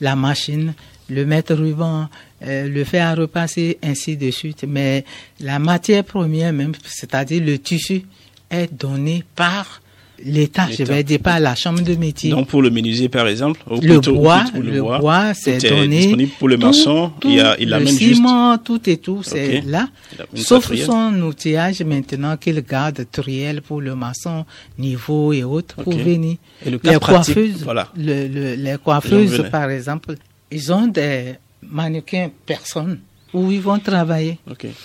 la 0.00 0.16
machine, 0.16 0.74
le 1.08 1.24
mètre 1.24 1.54
ruban, 1.54 2.08
euh, 2.42 2.68
le 2.68 2.84
fer 2.84 3.06
à 3.06 3.14
repasser, 3.14 3.78
ainsi 3.82 4.16
de 4.16 4.30
suite. 4.30 4.64
Mais 4.66 5.04
la 5.40 5.58
matière 5.58 6.04
première 6.04 6.52
même, 6.52 6.72
c'est-à-dire 6.84 7.42
le 7.42 7.58
tissu, 7.58 8.02
est 8.50 8.72
donné 8.72 9.24
par 9.34 9.80
l'État, 10.24 10.68
je 10.70 10.82
vais 10.84 11.02
dire 11.02 11.20
pas 11.20 11.38
la 11.40 11.54
chambre 11.54 11.80
de 11.80 11.94
métier. 11.94 12.30
Donc 12.30 12.48
pour 12.48 12.62
le 12.62 12.70
menuisier 12.70 13.08
par 13.08 13.28
exemple, 13.28 13.60
le, 13.82 14.00
bois, 14.00 14.44
le, 14.54 14.80
bois, 14.80 15.34
c'est 15.34 15.58
donné. 15.68 15.98
Disponible 15.98 16.32
pour 16.38 16.48
le 16.48 16.56
maçon, 16.56 17.12
il 17.24 17.40
a, 17.40 17.56
il 17.58 17.70
le 17.70 17.86
ciment, 17.86 18.58
tout 18.58 18.88
et 18.88 18.96
tout, 18.96 19.22
c'est 19.22 19.62
là. 19.62 19.88
Sauf 20.34 20.74
son 20.74 21.20
outillage 21.22 21.82
maintenant 21.82 22.36
qu'il 22.36 22.60
garde 22.62 23.06
triel 23.10 23.62
pour 23.62 23.80
le 23.80 23.94
maçon, 23.94 24.44
niveau 24.78 25.32
et 25.32 25.44
autres 25.44 25.76
pour 25.82 25.96
venir. 25.96 26.36
Et 26.64 26.70
le 26.70 26.80
les 26.82 26.98
coiffeuses, 26.98 27.62
voilà. 27.64 27.88
les 27.96 28.76
coiffeuses 28.82 29.44
par 29.50 29.70
exemple, 29.70 30.14
ils 30.50 30.72
ont 30.72 30.86
des 30.86 31.34
mannequins 31.62 32.30
personnes 32.44 33.00
où 33.32 33.50
ils 33.50 33.60
vont 33.60 33.78
travailler. 33.78 34.38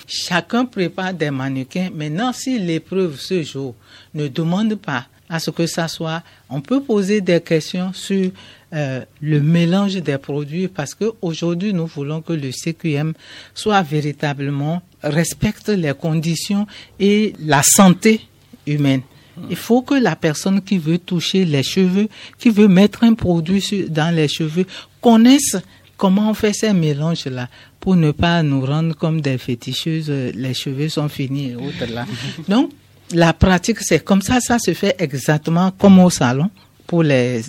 Chacun 0.07 0.65
prépare 0.65 1.13
des 1.13 1.31
mannequins. 1.31 1.89
Maintenant, 1.95 2.33
si 2.33 2.59
l'épreuve 2.59 3.19
ce 3.19 3.41
jour 3.43 3.75
ne 4.13 4.27
demande 4.27 4.75
pas 4.75 5.05
à 5.31 5.39
ce 5.39 5.49
que 5.49 5.65
ça 5.65 5.87
soit, 5.87 6.21
on 6.49 6.59
peut 6.59 6.81
poser 6.81 7.21
des 7.21 7.39
questions 7.39 7.93
sur 7.93 8.29
euh, 8.73 9.01
le 9.21 9.41
mélange 9.41 9.95
des 9.95 10.17
produits 10.17 10.67
parce 10.67 10.93
que 10.93 11.05
aujourd'hui 11.21 11.73
nous 11.73 11.87
voulons 11.87 12.21
que 12.21 12.33
le 12.33 12.51
CQM 12.51 13.13
soit 13.55 13.81
véritablement 13.81 14.81
respecte 15.01 15.69
les 15.69 15.93
conditions 15.93 16.67
et 16.99 17.33
la 17.39 17.63
santé 17.63 18.21
humaine. 18.67 19.01
Il 19.49 19.55
faut 19.55 19.81
que 19.81 19.95
la 19.95 20.17
personne 20.17 20.61
qui 20.61 20.77
veut 20.77 20.97
toucher 20.97 21.45
les 21.45 21.63
cheveux, 21.63 22.09
qui 22.37 22.49
veut 22.49 22.67
mettre 22.67 23.05
un 23.05 23.13
produit 23.13 23.85
dans 23.89 24.13
les 24.13 24.27
cheveux, 24.27 24.65
connaisse 24.99 25.55
comment 25.95 26.29
on 26.29 26.33
fait 26.33 26.53
ces 26.53 26.73
mélanges-là 26.73 27.47
pour 27.79 27.95
ne 27.95 28.11
pas 28.11 28.43
nous 28.43 28.65
rendre 28.65 28.95
comme 28.95 29.21
des 29.21 29.37
féticheuses, 29.37 30.09
les 30.09 30.53
cheveux 30.53 30.89
sont 30.89 31.07
finis 31.07 31.51
et 31.51 31.55
autres 31.55 31.91
là. 31.91 32.05
Donc, 32.49 32.71
la 33.13 33.33
pratique, 33.33 33.79
c'est 33.81 34.03
comme 34.03 34.21
ça, 34.21 34.39
ça 34.39 34.59
se 34.59 34.73
fait 34.73 34.95
exactement 34.99 35.71
comme 35.71 35.99
au 35.99 36.09
salon 36.09 36.49
pour 36.87 37.03
les, 37.03 37.41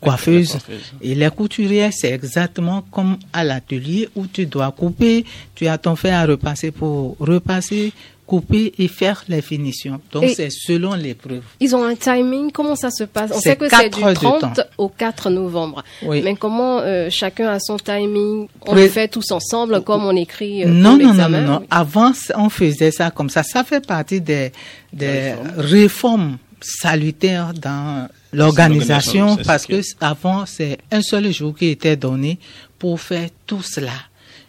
coiffeuses. 0.00 0.58
Et 1.00 1.14
les 1.14 1.30
couturières, 1.30 1.92
c'est 1.92 2.10
exactement 2.10 2.82
comme 2.90 3.16
à 3.32 3.44
l'atelier 3.44 4.08
où 4.16 4.26
tu 4.26 4.44
dois 4.46 4.72
couper, 4.72 5.24
tu 5.54 5.68
as 5.68 5.78
ton 5.78 5.94
fer 5.94 6.18
à 6.18 6.26
repasser 6.26 6.72
pour 6.72 7.16
repasser, 7.20 7.92
couper 8.26 8.72
et 8.78 8.88
faire 8.88 9.24
les 9.28 9.42
finitions. 9.42 10.00
Donc 10.12 10.24
c'est 10.34 10.50
selon 10.50 10.94
l'épreuve. 10.94 11.42
Ils 11.60 11.74
ont 11.74 11.84
un 11.84 11.94
timing, 11.94 12.50
comment 12.50 12.76
ça 12.76 12.90
se 12.90 13.04
passe? 13.04 13.30
On 13.34 13.40
sait 13.40 13.56
que 13.56 13.68
c'est 13.68 13.90
du 13.90 14.00
30 14.00 14.60
au 14.78 14.88
4 14.88 15.30
novembre. 15.30 15.82
Mais 16.08 16.34
comment 16.36 16.78
euh, 16.78 17.10
chacun 17.10 17.48
a 17.48 17.58
son 17.58 17.76
timing? 17.76 18.48
On 18.66 18.74
le 18.74 18.88
fait 18.88 19.08
tous 19.08 19.30
ensemble 19.32 19.82
comme 19.82 20.04
on 20.04 20.16
écrit 20.16 20.64
euh, 20.64 20.68
non, 20.68 20.96
non, 20.96 21.12
non, 21.14 21.28
non, 21.28 21.40
non. 21.42 21.66
Avant, 21.70 22.12
on 22.36 22.48
faisait 22.48 22.90
ça 22.90 23.10
comme 23.10 23.28
ça. 23.28 23.42
Ça 23.42 23.64
fait 23.64 23.84
partie 23.84 24.20
des, 24.20 24.52
des 24.92 25.34
réformes 25.56 26.38
salutaires 26.60 27.52
dans 27.54 28.08
l'organisation 28.32 29.36
parce 29.44 29.66
que 29.66 29.80
avant, 30.00 30.46
c'est 30.46 30.78
un 30.90 31.02
seul 31.02 31.32
jour 31.32 31.54
qui 31.56 31.66
était 31.68 31.96
donné 31.96 32.38
pour 32.78 33.00
faire 33.00 33.28
tout 33.46 33.62
cela. 33.62 33.92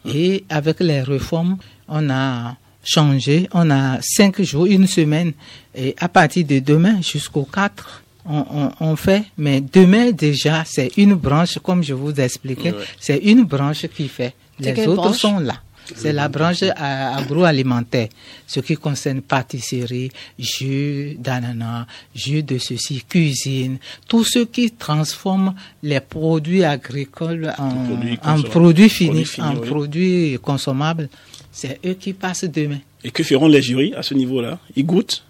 Et 0.05 0.43
avec 0.49 0.79
les 0.79 1.01
réformes, 1.01 1.57
on 1.87 2.09
a 2.09 2.55
changé. 2.83 3.47
On 3.53 3.69
a 3.71 3.99
cinq 4.01 4.41
jours, 4.41 4.65
une 4.65 4.87
semaine, 4.87 5.33
et 5.75 5.95
à 5.99 6.09
partir 6.09 6.45
de 6.45 6.59
demain 6.59 7.01
jusqu'au 7.01 7.43
4, 7.43 8.03
on, 8.25 8.71
on, 8.79 8.95
fait. 8.95 9.23
Mais 9.37 9.61
demain 9.61 10.11
déjà, 10.11 10.63
c'est 10.65 10.91
une 10.97 11.15
branche, 11.15 11.59
comme 11.61 11.83
je 11.83 11.93
vous 11.93 12.13
expliquais, 12.19 12.73
c'est 12.99 13.17
une 13.17 13.43
branche 13.43 13.87
qui 13.87 14.07
fait. 14.07 14.33
Les 14.59 14.87
autres 14.87 15.13
sont 15.13 15.39
là. 15.39 15.55
C'est 15.95 16.13
la 16.13 16.29
branche 16.29 16.63
agroalimentaire, 16.63 18.07
ce 18.47 18.61
qui 18.61 18.75
concerne 18.75 19.21
pâtisserie, 19.21 20.11
jus 20.39 21.17
d'ananas, 21.19 21.85
jus 22.15 22.41
de 22.41 22.57
ceci, 22.57 23.03
cuisine, 23.07 23.77
tout 24.07 24.23
ce 24.23 24.39
qui 24.39 24.71
transforme 24.71 25.53
les 25.81 25.99
produits 25.99 26.63
agricoles 26.63 27.53
en, 27.57 28.41
produits, 28.43 28.89
finis, 28.89 29.27
en 29.39 29.55
produits 29.55 30.39
consommables. 30.41 31.09
C'est 31.53 31.79
eux 31.85 31.93
qui 31.93 32.13
passent 32.13 32.45
demain. 32.45 32.79
Et 33.03 33.11
que 33.11 33.23
feront 33.23 33.47
les 33.47 33.61
jurys 33.61 33.93
à 33.93 34.01
ce 34.01 34.15
niveau-là? 34.15 34.57
Ils 34.75 34.85
goûtent? 34.85 35.23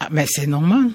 Ah, 0.00 0.08
Mais 0.10 0.24
c'est 0.26 0.46
normal. 0.46 0.88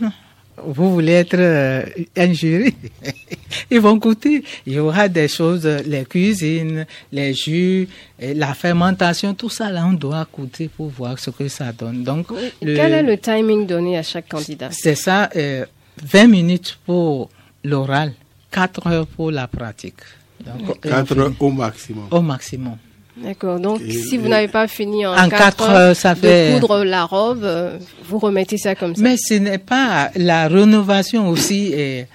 Vous 0.63 0.91
voulez 0.91 1.13
être 1.13 1.38
euh, 1.38 1.86
un 2.17 2.34
jury? 2.34 2.74
Ils 3.72 3.80
vont 3.80 3.96
goûter. 3.96 4.44
Il 4.65 4.74
y 4.74 4.80
aura 4.80 5.08
des 5.08 5.28
choses, 5.28 5.65
les 5.65 6.04
cuisines, 6.06 6.86
les 7.12 7.34
jus, 7.34 7.88
la 8.20 8.54
fermentation, 8.54 9.34
tout 9.34 9.50
ça, 9.50 9.72
là, 9.72 9.86
on 9.86 9.94
doit 9.94 10.28
goûter 10.32 10.67
pour 10.67 10.89
voir 10.89 11.17
ce 11.20 11.30
que 11.30 11.48
ça 11.48 11.72
donne. 11.72 12.04
Donc, 12.04 12.28
Quel 12.60 12.94
est 12.94 13.04
le 13.04 13.17
timing 13.17 13.65
donné 13.65 13.98
à 13.98 14.04
chaque 14.04 14.30
candidat? 14.30 14.70
C'est 14.72 14.96
ça, 14.96 15.30
20 15.34 15.39
euh, 15.39 16.28
minutes 16.28 16.80
pour 16.86 17.30
l'oral, 17.63 18.13
4 18.52 18.88
heures 18.88 19.08
pour 19.08 19.32
la 19.32 19.48
pratique. 19.48 20.02
Donc, 20.46 20.82
4 20.82 21.17
heures 21.17 21.34
au 21.39 21.52
maximum. 21.52 22.08
Au 22.12 22.22
maximum. 22.22 22.78
D'accord. 23.23 23.60
Donc, 23.60 23.81
si 23.81 24.17
vous 24.17 24.27
n'avez 24.27 24.47
pas 24.47 24.67
fini 24.67 25.05
en, 25.05 25.29
quatre, 25.29 25.69
heures, 25.69 25.95
ça 25.95 26.15
fait... 26.15 26.55
de 26.55 26.60
coudre 26.60 26.84
la 26.84 27.05
robe, 27.05 27.43
euh, 27.43 27.77
vous 28.05 28.19
remettez 28.19 28.57
ça 28.57 28.75
comme 28.75 28.95
ça. 28.95 29.01
Mais 29.01 29.15
ce 29.17 29.36
n'est 29.36 29.57
pas 29.57 30.10
la 30.15 30.47
rénovation 30.47 31.29
aussi 31.29 31.73
et, 31.73 32.05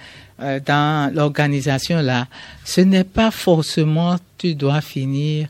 euh, 0.41 0.59
dans 0.65 1.13
l'organisation 1.13 2.01
là. 2.01 2.27
Ce 2.65 2.81
n'est 2.81 3.03
pas 3.03 3.31
forcément 3.31 4.17
tu 4.37 4.53
dois 4.53 4.81
finir 4.81 5.47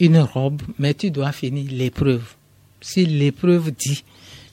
une 0.00 0.18
robe, 0.18 0.62
mais 0.78 0.94
tu 0.94 1.10
dois 1.10 1.32
finir 1.32 1.66
l'épreuve. 1.70 2.34
Si 2.80 3.06
l'épreuve 3.06 3.70
dit 3.70 4.04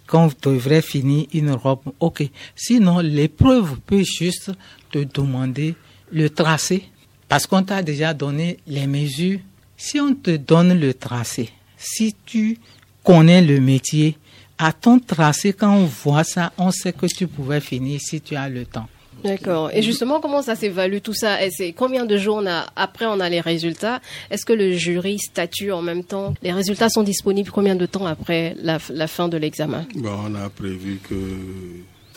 qu'on 0.08 0.30
devrait 0.42 0.82
finir 0.82 1.26
une 1.34 1.52
robe, 1.52 1.82
ok. 2.00 2.24
Sinon, 2.56 3.00
l'épreuve 3.00 3.78
peut 3.86 4.04
juste 4.04 4.52
te 4.92 5.00
demander 5.00 5.76
le 6.12 6.30
tracé, 6.30 6.84
parce 7.28 7.48
qu'on 7.48 7.64
t'a 7.64 7.82
déjà 7.82 8.14
donné 8.14 8.60
les 8.68 8.88
mesures. 8.88 9.40
Si 9.84 10.00
on 10.00 10.16
te 10.16 10.38
donne 10.38 10.80
le 10.80 10.94
tracé, 10.94 11.50
si 11.76 12.16
tu 12.26 12.58
connais 13.04 13.42
le 13.42 13.60
métier, 13.60 14.18
à 14.58 14.72
ton 14.72 14.98
tracé, 14.98 15.52
quand 15.52 15.76
on 15.76 15.84
voit 15.84 16.24
ça, 16.24 16.54
on 16.58 16.72
sait 16.72 16.94
que 16.94 17.06
tu 17.06 17.28
pouvais 17.28 17.60
finir 17.60 18.00
si 18.00 18.22
tu 18.22 18.38
as 18.38 18.48
le 18.48 18.66
temps. 18.66 18.88
D'accord. 19.26 19.72
Et 19.74 19.82
justement, 19.82 20.22
comment 20.22 20.42
ça 20.42 20.56
s'évalue 20.56 21.00
tout 21.04 21.14
ça? 21.14 21.38
C'est 21.52 21.74
combien 21.74 22.06
de 22.06 22.18
jours 22.18 22.38
on 22.38 22.48
a, 22.48 22.66
après 22.78 23.08
on 23.08 23.20
a 23.20 23.28
les 23.28 23.42
résultats? 23.42 24.00
Est-ce 24.32 24.46
que 24.46 24.54
le 24.54 24.72
jury 24.72 25.20
statue 25.20 25.74
en 25.74 25.82
même 25.82 26.06
temps? 26.06 26.34
Les 26.42 26.54
résultats 26.54 26.88
sont 26.88 27.04
disponibles 27.04 27.52
combien 27.52 27.76
de 27.76 27.86
temps 27.86 28.06
après 28.06 28.56
la, 28.62 28.80
fin 28.80 29.28
de 29.28 29.36
l'examen? 29.36 29.86
Bon, 29.96 30.18
On 30.28 30.36
a 30.36 30.50
prévu 30.50 31.02
que 31.10 31.16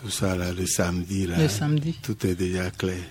tout 0.01 0.11
ça 0.11 0.37
là, 0.37 0.53
le 0.53 0.67
samedi, 0.67 1.27
là, 1.27 1.35
le 1.37 1.49
samedi. 1.49 1.97
tout 2.01 2.25
est 2.25 2.37
déjà 2.37 2.71
clair 2.71 3.03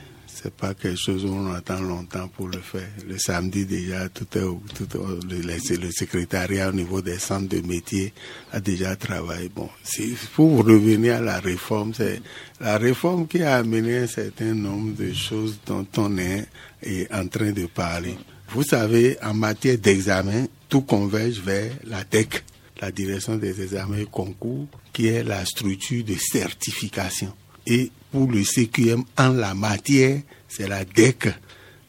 c'est 0.45 0.53
pas 0.53 0.75
quelque 0.75 0.95
chose 0.95 1.25
où 1.25 1.29
on 1.29 1.51
attend 1.53 1.81
longtemps 1.81 2.27
pour 2.27 2.47
le 2.47 2.59
faire. 2.59 2.87
Le 3.07 3.17
samedi 3.17 3.65
déjà, 3.65 4.07
tout 4.09 4.27
est, 4.37 4.41
tout 4.75 4.87
le, 5.27 5.91
secrétariat 5.91 6.69
au 6.69 6.71
niveau 6.71 7.01
des 7.01 7.17
centres 7.17 7.49
de 7.49 7.61
métier 7.61 8.13
a 8.51 8.59
déjà 8.59 8.95
travaillé. 8.95 9.49
Bon, 9.49 9.67
si, 9.83 10.15
pour 10.35 10.63
revenir 10.63 11.15
à 11.15 11.21
la 11.21 11.39
réforme, 11.39 11.95
c'est 11.95 12.21
la 12.61 12.77
réforme 12.77 13.27
qui 13.27 13.41
a 13.41 13.55
amené 13.55 13.97
un 13.97 14.07
certain 14.07 14.53
nombre 14.53 14.95
de 14.95 15.11
choses 15.13 15.57
dont 15.65 15.87
on 15.97 16.15
est, 16.19 16.45
est 16.83 17.11
en 17.11 17.27
train 17.27 17.51
de 17.51 17.65
parler. 17.65 18.15
Vous 18.49 18.61
savez, 18.61 19.17
en 19.23 19.33
matière 19.33 19.79
d'examen, 19.79 20.45
tout 20.69 20.81
converge 20.81 21.39
vers 21.39 21.71
la 21.85 22.03
DEC, 22.03 22.43
la 22.81 22.91
direction 22.91 23.37
des 23.37 23.63
examens 23.63 23.97
et 23.97 24.05
concours, 24.05 24.67
qui 24.93 25.07
est 25.07 25.23
la 25.23 25.43
structure 25.43 26.03
de 26.03 26.13
certification. 26.19 27.33
Et 27.65 27.89
pour 28.15 28.31
le 28.31 28.45
CQM 28.45 29.03
en 29.17 29.29
la 29.33 29.53
matière, 29.53 30.21
c'est 30.47 30.69
la 30.69 30.85
DEC, 30.85 31.27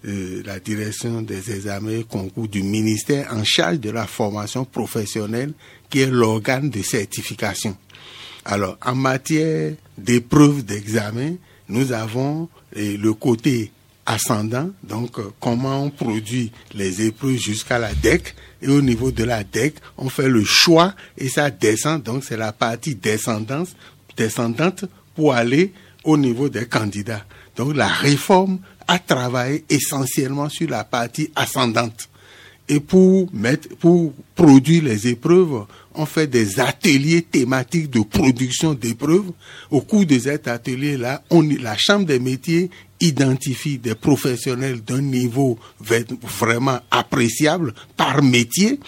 euh, 0.05 0.43
la 0.45 0.59
direction 0.59 1.23
des 1.23 1.53
examens 1.53 2.01
et 2.01 2.03
concours 2.03 2.49
du 2.49 2.65
ministère 2.65 3.33
en 3.33 3.45
charge 3.45 3.79
de 3.79 3.91
la 3.91 4.09
formation 4.09 4.65
professionnelle, 4.65 5.53
qui 5.89 6.01
est 6.01 6.11
l'organe 6.11 6.69
de 6.69 6.83
certification. 6.83 7.77
Alors, 8.45 8.77
en 8.85 8.97
matière 8.97 9.75
d'épreuves 9.97 10.65
d'examen, 10.65 11.37
nous 11.69 11.93
avons 11.93 12.49
euh, 12.77 12.97
le 12.99 13.15
côté 13.15 13.71
ascendant, 14.05 14.71
donc 14.83 15.21
euh, 15.21 15.31
comment 15.39 15.85
on 15.85 15.91
produit 15.91 16.51
les 16.75 17.03
épreuves 17.03 17.37
jusqu'à 17.37 17.79
la 17.79 17.95
DEC, 17.95 18.35
et 18.62 18.69
au 18.69 18.83
niveau 18.83 19.12
de 19.12 19.23
la 19.23 19.45
DEC, 19.45 19.77
on 19.97 20.09
fait 20.09 20.29
le 20.29 20.43
choix 20.43 20.93
et 21.17 21.29
ça 21.29 21.51
descend, 21.51 22.03
donc 22.03 22.25
c'est 22.25 22.37
la 22.37 22.51
partie 22.51 22.97
descendante, 22.97 23.69
descendante 24.17 24.87
pour 25.15 25.33
aller 25.33 25.73
au 26.07 26.16
niveau 26.16 26.49
des 26.49 26.66
candidats. 26.66 27.25
Donc 27.57 27.77
la 27.77 27.88
réforme 27.88 28.59
a 28.88 28.99
travaillé 28.99 29.64
essentiellement 29.69 30.49
sur 30.49 30.71
la 30.71 30.85
partie 30.85 31.31
ascendante. 31.35 32.09
Et 32.69 32.81
pour 32.81 33.29
mettre, 33.33 33.69
pour 33.77 34.12
produire 34.35 34.85
les 34.85 35.07
épreuves, 35.07 35.66
on 35.95 36.05
fait 36.05 36.27
des 36.27 36.59
ateliers 36.59 37.23
thématiques 37.23 37.90
de 37.90 38.01
production 38.01 38.75
d'épreuves. 38.75 39.31
Au 39.71 39.81
cours 39.81 40.05
de 40.05 40.19
cet 40.19 40.49
atelier-là, 40.49 41.23
on, 41.31 41.42
la 41.42 41.77
Chambre 41.77 42.07
des 42.07 42.19
métiers 42.19 42.71
identifie 43.01 43.79
des 43.79 43.95
professionnels 43.95 44.83
d'un 44.83 45.01
niveau 45.01 45.59
vraiment 45.81 46.81
appréciable 46.90 47.73
par 47.97 48.23
métier 48.23 48.81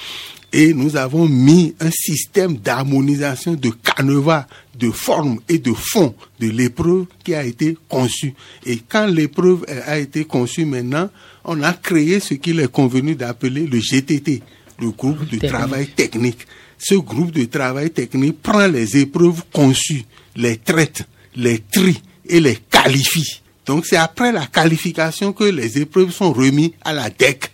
et 0.53 0.73
nous 0.73 0.97
avons 0.97 1.29
mis 1.29 1.75
un 1.81 1.91
système 1.91 2.57
d'harmonisation 2.57 3.55
de 3.55 3.71
canevas 3.71 4.47
de 4.79 4.91
forme 4.91 5.41
et 5.49 5.59
de 5.59 5.73
fond 5.73 6.15
de 6.41 6.49
l'épreuve 6.49 7.07
qui 7.25 7.35
a 7.35 7.45
été 7.45 7.77
conçue. 7.89 8.35
Et 8.65 8.79
quand 8.89 9.07
l'épreuve 9.07 9.65
a 9.87 9.99
été 9.99 10.25
conçue 10.25 10.65
maintenant, 10.65 11.11
on 11.45 11.63
a 11.63 11.73
créé 11.73 12.21
ce 12.21 12.35
qu'il 12.35 12.61
est 12.61 12.71
convenu 12.71 13.15
d'appeler 13.15 13.67
le 13.67 13.79
GTT, 13.79 14.43
le 14.81 14.91
groupe 14.91 15.29
de 15.29 15.47
travail 15.47 15.89
technique. 15.89 16.47
Ce 16.79 16.95
groupe 16.95 17.33
de 17.33 17.45
travail 17.45 17.91
technique 17.91 18.41
prend 18.41 18.67
les 18.69 18.97
épreuves 18.97 19.43
conçues, 19.53 20.05
les 20.37 20.57
traite, 20.57 21.03
les 21.35 21.59
trie 21.59 22.01
et 22.27 22.41
les 22.41 22.57
qualifie. 22.71 23.43
Donc 23.67 23.85
c'est 23.85 23.97
après 23.97 24.33
la 24.33 24.47
qualification 24.47 25.33
que 25.33 25.45
les 25.45 25.79
épreuves 25.79 26.13
sont 26.13 26.33
remises 26.33 26.71
à 26.85 26.93
la 26.95 27.11
DEC 27.11 27.51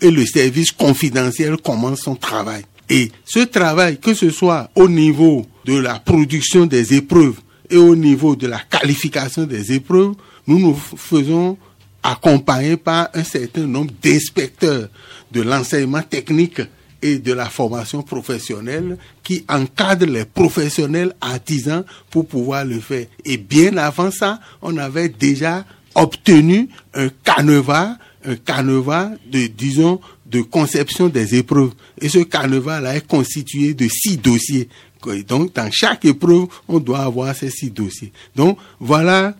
et 0.00 0.10
le 0.10 0.26
service 0.26 0.72
confidentiel 0.72 1.56
commence 1.58 2.00
son 2.00 2.16
travail. 2.16 2.62
Et 2.88 3.10
ce 3.24 3.40
travail, 3.40 3.98
que 3.98 4.14
ce 4.14 4.30
soit 4.30 4.68
au 4.74 4.88
niveau 4.88 5.46
de 5.64 5.76
la 5.76 5.98
production 5.98 6.66
des 6.66 6.94
épreuves 6.94 7.36
et 7.68 7.76
au 7.76 7.94
niveau 7.94 8.34
de 8.34 8.48
la 8.48 8.58
qualification 8.58 9.44
des 9.44 9.72
épreuves, 9.72 10.14
nous 10.46 10.58
nous 10.58 10.74
faisons 10.74 11.56
accompagner 12.02 12.76
par 12.76 13.08
un 13.14 13.22
certain 13.22 13.66
nombre 13.66 13.92
d'inspecteurs 14.02 14.88
de 15.30 15.42
l'enseignement 15.42 16.02
technique 16.02 16.62
et 17.02 17.18
de 17.18 17.32
la 17.32 17.46
formation 17.46 18.02
professionnelle 18.02 18.98
qui 19.22 19.44
encadrent 19.48 20.10
les 20.10 20.24
professionnels 20.24 21.14
artisans 21.20 21.84
pour 22.10 22.26
pouvoir 22.26 22.64
le 22.64 22.80
faire. 22.80 23.06
Et 23.24 23.36
bien 23.36 23.76
avant 23.76 24.10
ça, 24.10 24.40
on 24.60 24.76
avait 24.76 25.08
déjà 25.08 25.64
obtenu 25.94 26.68
un 26.94 27.08
canevas 27.24 27.96
un 28.24 28.36
canevas 28.36 29.10
de, 29.30 29.46
disons, 29.46 30.00
de 30.26 30.42
conception 30.42 31.08
des 31.08 31.34
épreuves. 31.34 31.72
Et 32.00 32.08
ce 32.08 32.18
canevas-là 32.18 32.96
est 32.96 33.06
constitué 33.06 33.74
de 33.74 33.88
six 33.88 34.16
dossiers. 34.16 34.68
Donc, 35.26 35.54
dans 35.54 35.70
chaque 35.70 36.04
épreuve, 36.04 36.46
on 36.68 36.78
doit 36.78 37.00
avoir 37.00 37.34
ces 37.34 37.50
six 37.50 37.70
dossiers. 37.70 38.12
Donc, 38.36 38.58
voilà 38.78 39.34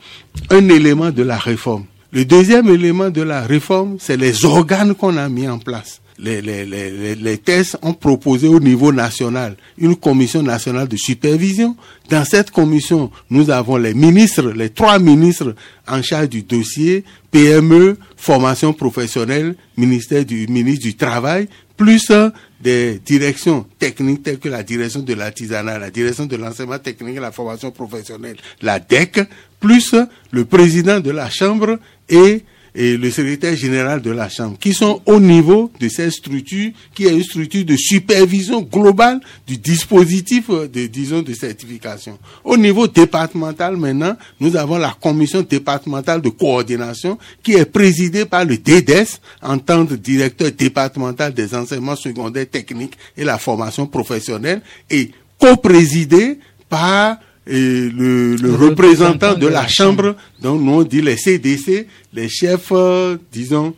un 0.49 0.69
élément 0.69 1.11
de 1.11 1.23
la 1.23 1.39
réforme. 1.39 1.85
Le 2.13 2.25
deuxième 2.25 2.69
élément 2.69 3.11
de 3.11 3.23
la 3.23 3.43
réforme, 3.43 3.99
c'est 4.01 4.17
les 4.17 4.45
organes 4.45 4.95
qu'on 4.95 5.17
a 5.17 5.29
mis 5.29 5.47
en 5.47 5.59
place 5.59 6.01
les, 6.23 6.43
les, 6.43 6.67
les, 6.67 7.15
les, 7.15 7.39
tests 7.39 7.79
ont 7.83 7.95
proposé 7.95 8.49
au 8.49 8.61
niveau 8.61 8.93
national 8.93 9.57
une 9.79 9.97
commission 9.97 10.43
nationale 10.43 10.89
de 10.89 10.97
supervision. 10.97 11.77
Dans 12.09 12.25
cette 12.25 12.51
commission, 12.51 13.11
nous 13.31 13.51
avons 13.51 13.77
les 13.77 13.95
ministres, 13.95 14.51
les 14.51 14.71
trois 14.71 14.99
ministres 14.99 15.55
en 15.89 16.03
charge 16.03 16.29
du 16.29 16.43
dossier, 16.43 17.05
PME, 17.31 17.97
formation 18.17 18.73
professionnelle, 18.73 19.57
ministère 19.77 20.25
du 20.25 20.47
ministre 20.49 20.85
du 20.85 20.95
Travail, 20.95 21.49
plus 21.77 22.13
des 22.61 22.99
directions 22.99 23.65
techniques 23.79 24.23
telles 24.23 24.39
que 24.39 24.51
la 24.51 24.63
direction 24.63 25.01
de 25.01 25.15
l'artisanat, 25.15 25.79
la 25.79 25.91
direction 25.91 26.27
de 26.27 26.37
l'enseignement 26.37 26.79
technique 26.79 27.17
et 27.17 27.21
la 27.21 27.33
formation 27.33 27.71
professionnelle, 27.71 28.37
la 28.61 28.79
DEC, 28.79 29.27
plus 29.59 29.95
le 30.31 30.45
président 30.45 31.01
de 31.01 31.11
la 31.11 31.31
Chambre 31.31 31.79
et 32.09 32.43
et 32.75 32.97
le 32.97 33.11
secrétaire 33.11 33.57
général 33.57 34.01
de 34.01 34.11
la 34.11 34.29
Chambre, 34.29 34.57
qui 34.59 34.73
sont 34.73 35.01
au 35.07 35.21
niveau 35.21 35.71
de 35.81 35.89
cette 35.89 36.13
structure, 36.13 36.71
qui 36.95 37.05
est 37.07 37.13
une 37.13 37.23
structure 37.23 37.65
de 37.65 37.77
supervision 37.77 38.63
globale 38.63 39.21
du 39.47 39.59
dispositif, 39.59 40.51
euh, 40.51 40.69
de, 40.69 40.87
disons, 40.87 41.23
de 41.23 41.33
certification. 41.33 42.19
Au 42.45 42.57
niveau 42.57 42.87
départemental, 42.87 43.77
maintenant, 43.77 44.17
nous 44.39 44.57
avons 44.57 44.79
la 44.79 44.97
commission 45.01 45.43
départementale 45.43 46.21
de 46.21 46.29
coordination, 46.29 47.19
qui 47.43 47.53
est 47.53 47.65
présidée 47.65 48.25
par 48.25 48.45
le 48.45 48.57
DEDES, 48.57 49.19
en 49.43 49.59
tant 49.59 49.87
que 49.87 49.95
directeur 49.95 50.51
départemental 50.53 51.35
des 51.35 51.55
enseignements 51.55 51.97
secondaires 51.97 52.49
techniques 52.49 52.97
et 53.17 53.25
la 53.25 53.39
formation 53.39 53.87
professionnelle, 53.87 54.63
et 54.89 55.11
co-présidée 55.39 56.39
par 56.69 57.19
et 57.51 57.91
le, 57.91 58.37
le, 58.37 58.55
représentant, 58.55 59.35
de, 59.35 59.49
la, 59.49 59.67
chambre, 59.67 60.15
donc 60.41 60.63
nous 60.63 60.73
on 60.73 60.83
dit 60.85 61.03
les 61.03 61.17
CDC, 61.17 61.89
les 62.15 62.29
chefs, 62.29 62.69
euh, 62.71 63.17
disons, 63.33 63.75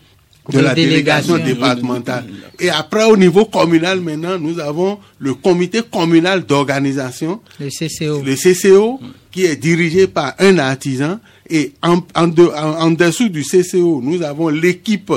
de, 0.51 0.59
la 0.59 0.75
délégation, 0.75 1.39
départementale. 1.39 2.27
Et 2.61 2.69
après, 2.69 3.05
au 3.05 3.17
niveau 3.17 3.47
communal, 3.47 4.01
maintenant, 4.03 4.39
nous 4.39 4.59
avons 4.61 4.99
le 5.19 5.33
comité 5.33 5.81
communal 5.91 6.45
d'organisation, 6.45 7.41
le 7.59 7.69
CCO, 7.69 8.23
le 8.23 8.35
CCO, 8.35 9.01
qui 9.31 9.47
est 9.47 9.57
dirigé 9.57 10.07
par 10.07 10.35
un 10.39 10.59
artisan. 10.59 11.19
Et 11.49 11.73
en, 11.83 12.01
en, 12.15 12.31
en 12.37 12.91
dessous 12.91 13.31
du 13.31 13.43
CCO, 13.43 14.03
nous 14.03 14.23
avons 14.23 14.49
l'équipe 14.49 15.13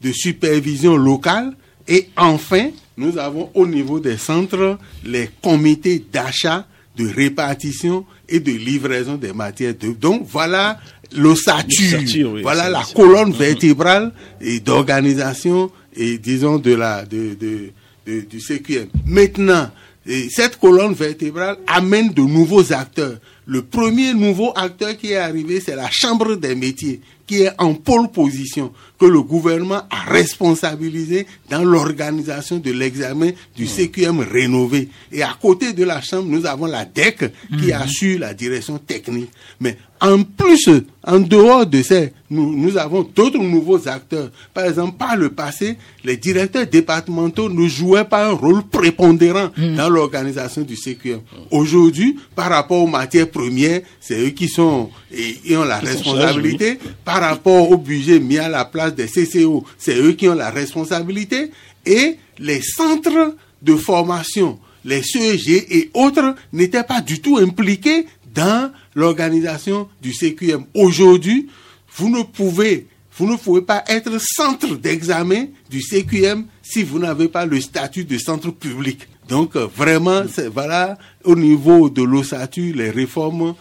de 0.00 0.12
supervision 0.12 0.96
locale. 0.96 1.56
Et 1.88 2.08
enfin, 2.16 2.68
nous 2.96 3.18
avons 3.18 3.50
au 3.54 3.66
niveau 3.66 3.98
des 3.98 4.16
centres 4.16 4.78
les 5.04 5.28
comités 5.42 6.04
d'achat 6.12 6.66
de 6.96 7.08
répartition 7.08 8.04
et 8.28 8.40
de 8.40 8.52
livraison 8.52 9.16
des 9.16 9.32
matières. 9.32 9.74
Donc 10.00 10.26
voilà 10.28 10.78
l'ossature, 11.14 12.38
voilà 12.42 12.68
la 12.68 12.82
colonne 12.94 13.32
vertébrale 13.32 14.12
et 14.40 14.60
d'organisation 14.60 15.70
et 15.94 16.18
disons 16.18 16.58
de 16.58 16.74
la 16.74 17.04
de, 17.04 17.34
de, 17.34 17.70
de 18.06 18.20
du 18.20 18.40
CQM. 18.40 18.88
Maintenant, 19.06 19.70
et 20.08 20.28
cette 20.30 20.58
colonne 20.58 20.92
vertébrale 20.92 21.56
amène 21.66 22.12
de 22.12 22.22
nouveaux 22.22 22.72
acteurs. 22.72 23.18
Le 23.44 23.62
premier 23.62 24.14
nouveau 24.14 24.52
acteur 24.54 24.96
qui 24.96 25.12
est 25.12 25.16
arrivé, 25.16 25.60
c'est 25.60 25.74
la 25.74 25.88
Chambre 25.90 26.36
des 26.36 26.54
métiers, 26.54 27.00
qui 27.26 27.42
est 27.42 27.52
en 27.58 27.74
pôle 27.74 28.08
position, 28.10 28.72
que 28.98 29.06
le 29.06 29.20
gouvernement 29.22 29.82
a 29.90 30.02
responsabilisé 30.08 31.26
dans 31.50 31.64
l'organisation 31.64 32.58
de 32.58 32.70
l'examen 32.72 33.30
du 33.56 33.64
hmm. 33.64 33.68
CQM 33.68 34.20
rénové. 34.20 34.88
Et 35.12 35.22
à 35.22 35.36
côté 35.40 35.72
de 35.72 35.84
la 35.84 36.00
Chambre, 36.00 36.28
nous 36.28 36.46
avons 36.46 36.66
la 36.66 36.84
DEC 36.84 37.32
qui 37.58 37.72
hmm. 37.72 37.72
assure 37.72 38.20
la 38.20 38.34
direction 38.34 38.78
technique. 38.78 39.30
Mais 39.60 39.76
en 40.00 40.22
plus, 40.22 40.68
en 41.02 41.20
dehors 41.20 41.66
de 41.66 41.82
ça, 41.82 42.00
nous, 42.28 42.56
nous 42.56 42.76
avons 42.76 43.02
d'autres 43.02 43.38
nouveaux 43.38 43.88
acteurs. 43.88 44.30
Par 44.52 44.64
exemple, 44.64 44.96
par 44.98 45.16
le 45.16 45.30
passé, 45.30 45.76
les 46.04 46.16
directeurs 46.16 46.66
départementaux 46.66 47.48
ne 47.48 47.66
jouaient 47.68 48.04
pas 48.04 48.28
un 48.28 48.32
rôle 48.32 48.62
prépondérant 48.64 49.50
hmm. 49.56 49.76
dans 49.76 49.88
l'organisation 49.88 50.62
du 50.62 50.76
CQM. 50.76 51.20
Aujourd'hui, 51.50 52.18
par 52.34 52.50
rapport 52.50 52.82
aux 52.82 52.88
matières 52.88 53.30
premières, 53.30 53.80
c'est 54.00 54.18
eux 54.18 54.30
qui 54.30 54.48
sont 54.48 54.90
et, 55.12 55.56
ont 55.56 55.64
la 55.64 55.78
responsabilité. 55.78 56.78
Par 57.04 57.20
rapport 57.20 57.70
au 57.70 57.76
budget 57.76 58.18
mis 58.18 58.38
à 58.38 58.48
la 58.48 58.64
place 58.64 58.94
des 58.94 59.06
CCO, 59.06 59.64
c'est 59.78 59.96
eux 59.96 60.12
qui 60.12 60.28
ont 60.28 60.34
la 60.34 60.50
responsabilité. 60.50 61.50
Et 61.86 62.16
les 62.38 62.60
centres 62.60 63.34
de 63.62 63.76
formation, 63.76 64.58
les 64.84 65.02
CEG 65.02 65.66
et 65.70 65.90
autres 65.94 66.34
n'étaient 66.52 66.84
pas 66.84 67.00
du 67.00 67.20
tout 67.20 67.38
impliqués 67.38 68.06
dans 68.34 68.70
l'organisation 68.96 69.88
du 70.02 70.12
CQM. 70.12 70.64
Aujourd'hui, 70.74 71.46
vous 71.96 72.08
ne 72.08 72.24
pouvez 72.24 72.88
vous 73.18 73.26
ne 73.26 73.36
pouvez 73.36 73.62
pas 73.62 73.82
être 73.88 74.20
centre 74.20 74.74
d'examen 74.76 75.46
du 75.70 75.80
CQM 75.80 76.44
si 76.62 76.82
vous 76.82 76.98
n'avez 76.98 77.28
pas 77.28 77.46
le 77.46 77.58
statut 77.62 78.04
de 78.04 78.18
centre 78.18 78.50
public. 78.50 79.08
Donc 79.26 79.56
euh, 79.56 79.66
vraiment, 79.74 80.22
voilà 80.52 80.98
au 81.24 81.34
niveau 81.34 81.88
de 81.88 82.02
l'OSATU 82.02 82.72
les 82.74 82.90
réformes 82.90 83.54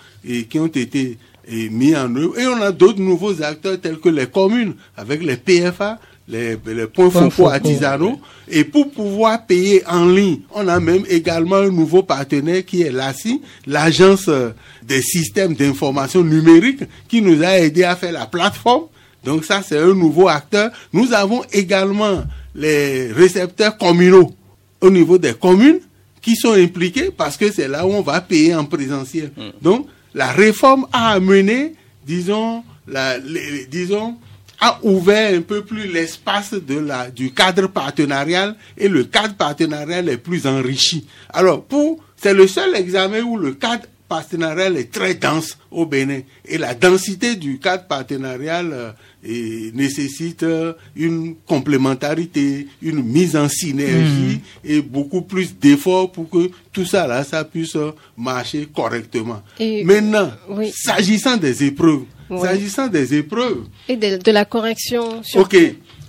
qui 0.49 0.59
ont 0.59 0.67
été 0.67 1.17
mises 1.47 1.95
en 1.95 2.13
œuvre. 2.15 2.37
Et 2.37 2.47
on 2.47 2.61
a 2.61 2.71
d'autres 2.73 3.01
nouveaux 3.01 3.41
acteurs 3.41 3.79
tels 3.79 3.99
que 3.99 4.09
les 4.09 4.27
communes 4.27 4.75
avec 4.97 5.23
les 5.23 5.37
PFA, 5.37 5.99
les, 6.27 6.57
points 6.87 7.09
focaux 7.09 7.47
artisanaux. 7.47 8.19
Et 8.49 8.63
pour 8.63 8.91
pouvoir 8.91 9.45
payer 9.45 9.83
en 9.87 10.05
ligne, 10.07 10.39
on 10.53 10.67
a 10.67 10.79
même 10.79 11.03
également 11.09 11.57
un 11.57 11.69
nouveau 11.69 12.03
partenaire 12.03 12.65
qui 12.65 12.81
est 12.81 12.91
l'ACI, 12.91 13.41
l'agence 13.65 14.29
des 14.83 15.01
systèmes 15.01 15.53
d'information 15.53 16.23
numérique, 16.23 16.83
qui 17.07 17.21
nous 17.21 17.43
a 17.43 17.59
aidé 17.59 17.83
à 17.83 17.95
faire 17.95 18.11
la 18.11 18.25
plateforme. 18.25 18.85
Donc 19.23 19.43
ça, 19.43 19.61
c'est 19.67 19.79
un 19.79 19.93
nouveau 19.93 20.27
acteur. 20.27 20.71
Nous 20.93 21.13
avons 21.13 21.43
également 21.51 22.23
les 22.53 23.11
récepteurs 23.11 23.77
communaux 23.77 24.31
au 24.81 24.89
niveau 24.89 25.17
des 25.17 25.33
communes 25.33 25.79
qui 26.21 26.35
sont 26.35 26.53
impliqués 26.53 27.11
parce 27.15 27.37
que 27.37 27.51
c'est 27.51 27.67
là 27.67 27.85
où 27.85 27.91
on 27.91 28.01
va 28.01 28.21
payer 28.21 28.55
en 28.55 28.65
présentiel. 28.65 29.31
Hmm. 29.35 29.49
Donc, 29.61 29.87
la 30.13 30.31
réforme 30.31 30.87
a 30.91 31.11
amené, 31.11 31.73
disons, 32.05 32.63
la, 32.87 33.19
disons, 33.69 34.15
a 34.65 34.79
ouvert 34.81 35.37
un 35.37 35.41
peu 35.41 35.63
plus 35.63 35.87
l'espace 35.87 36.53
de 36.53 36.79
la, 36.79 37.11
du 37.11 37.31
cadre 37.31 37.67
partenarial 37.67 38.55
et 38.77 38.87
le 38.87 39.03
cadre 39.03 39.35
partenarial 39.35 40.09
est 40.09 40.17
plus 40.17 40.47
enrichi. 40.47 41.05
Alors, 41.31 41.63
pour, 41.63 42.03
c'est 42.17 42.33
le 42.33 42.47
seul 42.47 42.75
examen 42.75 43.21
où 43.21 43.37
le 43.37 43.53
cadre 43.53 43.85
partenarial 44.07 44.77
est 44.77 44.91
très 44.91 45.13
dense 45.13 45.57
au 45.69 45.85
Bénin. 45.85 46.21
Et 46.45 46.57
la 46.57 46.73
densité 46.73 47.35
du 47.35 47.59
cadre 47.59 47.85
partenarial 47.85 48.69
euh, 48.71 48.91
et 49.23 49.71
nécessite 49.73 50.45
une 50.95 51.35
complémentarité, 51.45 52.67
une 52.81 53.03
mise 53.03 53.35
en 53.35 53.49
synergie 53.49 54.37
hmm. 54.37 54.67
et 54.67 54.81
beaucoup 54.81 55.21
plus 55.21 55.55
d'efforts 55.57 56.11
pour 56.11 56.29
que 56.29 56.49
tout 56.71 56.85
ça 56.85 57.05
là, 57.05 57.23
ça 57.23 57.43
puisse 57.43 57.77
marcher 58.17 58.67
correctement. 58.73 59.41
Maintenant, 59.59 60.31
s'agissant 60.73 61.37
des 61.37 61.63
épreuves, 61.63 62.03
s'agissant 62.29 62.87
des 62.87 63.13
épreuves. 63.15 63.65
Et 63.87 63.95
de, 63.97 64.31
la 64.31 64.45
correction. 64.45 65.21
Ok, 65.35 65.57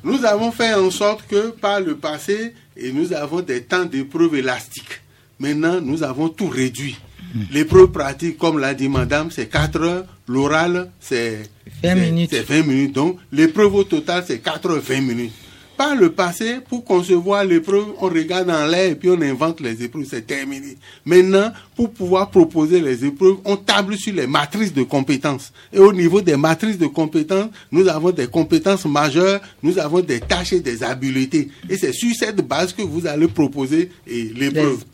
nous 0.04 0.24
avons 0.24 0.52
fait 0.52 0.74
en 0.74 0.90
sorte 0.90 1.26
que 1.26 1.50
par 1.50 1.80
le 1.80 1.96
passé, 1.96 2.54
et 2.76 2.92
nous 2.92 3.12
avons 3.12 3.40
des 3.40 3.62
temps 3.62 3.84
d'épreuves 3.84 4.36
élastiques. 4.36 5.00
Maintenant, 5.38 5.80
nous 5.80 6.02
avons 6.02 6.28
tout 6.28 6.48
réduit. 6.48 6.96
Hmm. 7.34 7.42
L'épreuve 7.52 7.90
pratique, 7.90 8.38
comme 8.38 8.58
l'a 8.58 8.74
dit 8.74 8.88
madame, 8.88 9.30
c'est 9.30 9.46
4 9.46 9.82
heures. 9.82 10.04
L'oral, 10.28 10.90
c'est 11.00 11.50
20 11.82 11.94
minutes. 11.94 12.30
C'est 12.32 12.42
20 12.42 12.66
minutes. 12.66 12.92
Donc, 12.94 13.18
l'épreuve 13.32 13.74
au 13.74 13.84
total, 13.84 14.24
c'est 14.26 14.38
80 14.38 15.00
minutes. 15.00 15.32
Par 15.76 15.94
le 15.94 16.10
passé, 16.10 16.56
pour 16.68 16.84
concevoir 16.84 17.44
l'épreuve, 17.44 17.86
on 18.00 18.06
regarde 18.08 18.48
en 18.50 18.66
l'air 18.66 18.92
et 18.92 18.94
puis 18.94 19.10
on 19.10 19.20
invente 19.20 19.60
les 19.60 19.82
épreuves, 19.82 20.06
c'est 20.08 20.26
terminé. 20.26 20.76
Maintenant, 21.04 21.52
pour 21.74 21.90
pouvoir 21.90 22.30
proposer 22.30 22.80
les 22.80 23.04
épreuves, 23.04 23.36
on 23.44 23.56
table 23.56 23.96
sur 23.96 24.14
les 24.14 24.26
matrices 24.26 24.72
de 24.72 24.82
compétences. 24.82 25.52
Et 25.72 25.78
au 25.78 25.92
niveau 25.92 26.22
des 26.22 26.36
matrices 26.36 26.78
de 26.78 26.86
compétences, 26.86 27.50
nous 27.70 27.88
avons 27.88 28.10
des 28.10 28.26
compétences 28.26 28.86
majeures, 28.86 29.40
nous 29.62 29.78
avons 29.78 30.00
des 30.00 30.20
tâches 30.20 30.54
et 30.54 30.60
des 30.60 30.82
habiletés. 30.82 31.48
Et 31.68 31.76
c'est 31.76 31.92
sur 31.92 32.14
cette 32.14 32.40
base 32.46 32.72
que 32.72 32.82
vous 32.82 33.06
allez 33.06 33.28
proposer 33.28 33.90
l'épreuve. 34.06 34.84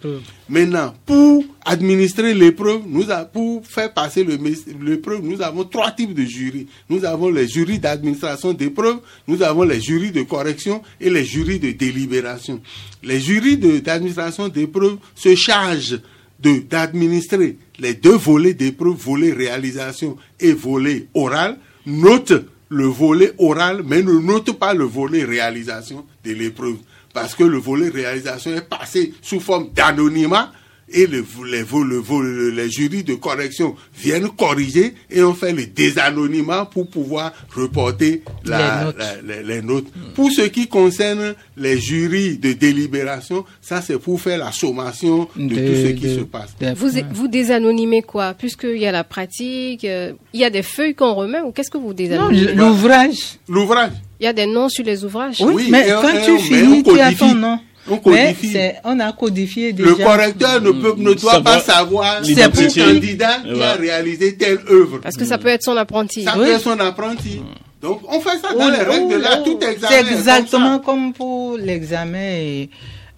Maintenant, 0.48 0.94
pour 1.06 1.44
administrer 1.64 2.34
l'épreuve, 2.34 2.82
nous 2.86 3.04
pour 3.32 3.66
faire 3.66 3.92
passer 3.92 4.24
l'épreuve, 4.24 5.22
nous 5.22 5.40
avons 5.42 5.64
trois 5.64 5.90
types 5.92 6.14
de 6.14 6.24
jurys. 6.24 6.66
Nous 6.88 7.04
avons 7.04 7.30
les 7.30 7.48
jurys 7.48 7.78
d'administration 7.78 8.52
d'épreuve, 8.52 8.98
nous 9.26 9.42
avons 9.42 9.62
les 9.62 9.80
jurys 9.80 10.10
de 10.10 10.22
correction 10.22 10.82
et 11.00 11.10
les 11.10 11.24
jurys 11.24 11.58
de 11.58 11.70
délibération. 11.70 12.60
Les 13.02 13.20
jurys 13.20 13.56
d'administration 13.56 14.48
d'épreuve 14.48 14.98
se 15.14 15.34
chargent 15.34 16.00
d'administrer 16.40 17.56
les 17.78 17.94
deux 17.94 18.16
volets 18.16 18.54
d'épreuve, 18.54 18.96
volet 18.96 19.32
réalisation 19.32 20.16
et 20.40 20.52
volet 20.52 21.06
oral, 21.14 21.58
note 21.86 22.32
le 22.68 22.86
volet 22.86 23.32
oral, 23.38 23.82
mais 23.86 24.02
ne 24.02 24.18
note 24.18 24.58
pas 24.58 24.74
le 24.74 24.84
volet 24.84 25.24
réalisation 25.24 26.04
de 26.24 26.32
l'épreuve. 26.32 26.76
Parce 27.12 27.34
que 27.34 27.44
le 27.44 27.58
volet 27.58 27.90
réalisation 27.90 28.52
est 28.54 28.68
passé 28.68 29.12
sous 29.20 29.38
forme 29.38 29.68
d'anonymat 29.74 30.50
et 30.92 31.06
les, 31.06 31.22
les, 31.50 32.50
les 32.52 32.70
jurys 32.70 33.02
de 33.02 33.14
correction 33.14 33.74
viennent 33.94 34.28
corriger 34.28 34.94
et 35.10 35.22
on 35.22 35.34
fait 35.34 35.52
le 35.52 35.66
désanonymat 35.66 36.66
pour 36.66 36.88
pouvoir 36.88 37.32
reporter 37.54 38.22
les 38.44 39.62
notes. 39.62 39.86
Pour 40.14 40.30
ce 40.30 40.42
qui 40.42 40.68
concerne 40.68 41.34
les 41.56 41.78
jurys 41.80 42.38
de 42.38 42.52
délibération, 42.52 43.44
ça 43.60 43.80
c'est 43.80 43.98
pour 43.98 44.20
faire 44.20 44.38
la 44.38 44.52
sommation 44.52 45.28
de, 45.36 45.54
tout 45.54 45.88
ce 45.88 45.92
qui 45.92 46.14
se 46.14 46.20
passe. 46.20 46.54
Vous, 46.76 46.90
vous 47.12 47.28
désanonymez 47.28 48.02
quoi? 48.02 48.34
Puisqu'il 48.34 48.78
y 48.78 48.86
a 48.86 48.92
la 48.92 49.04
pratique, 49.04 49.84
euh, 49.84 50.12
il 50.32 50.40
y 50.40 50.44
a 50.44 50.50
des 50.50 50.62
feuilles 50.62 50.94
qu'on 50.94 51.14
remet 51.14 51.40
ou 51.40 51.52
qu'est-ce 51.52 51.70
que 51.70 51.78
vous 51.78 51.94
désanonymez? 51.94 52.54
L'ouvrage. 52.54 53.38
L'ouvrage. 53.48 53.92
Il 54.20 54.24
y 54.24 54.28
a 54.28 54.32
des 54.32 54.46
noms 54.46 54.68
sur 54.68 54.84
les 54.84 55.04
ouvrages? 55.04 55.40
Oui, 55.40 55.66
mais 55.68 55.88
quand 55.88 56.24
tu 56.24 56.38
finis, 56.38 56.82
tu 56.84 57.00
as 57.00 57.12
ton 57.12 57.34
nom. 57.34 57.58
On 57.90 57.96
codifie. 57.98 58.56
on 58.84 59.00
a 59.00 59.12
codifié 59.12 59.72
déjà. 59.72 59.90
Le 59.90 59.96
correcteur 59.96 60.60
ne, 60.60 60.70
peut, 60.70 60.94
ne 60.96 61.14
doit 61.14 61.42
pas 61.42 61.60
savoir 61.60 62.20
c'est 62.24 62.48
pour 62.48 62.74
candidat 62.74 63.38
qui 63.44 63.62
a 63.62 63.74
réalisé 63.74 64.36
telle 64.36 64.60
œuvre. 64.70 64.98
Parce 64.98 65.16
que 65.16 65.24
ça 65.24 65.38
peut 65.38 65.48
être 65.48 65.62
son 65.62 65.76
apprenti. 65.76 66.22
Ça 66.22 66.32
peut 66.32 66.50
être 66.50 66.60
son 66.60 66.78
apprenti. 66.78 67.40
Donc, 67.80 68.00
on 68.08 68.20
fait 68.20 68.38
ça 68.38 68.54
dans 68.54 68.68
les 68.68 68.78
règles 68.78 69.12
de 69.12 69.16
l'art, 69.16 69.42
tout 69.42 69.58
examen. 69.60 69.88
C'est 69.90 70.12
exactement 70.12 70.78
comme, 70.78 71.12
pour 71.12 71.58
l'examen 71.58 72.66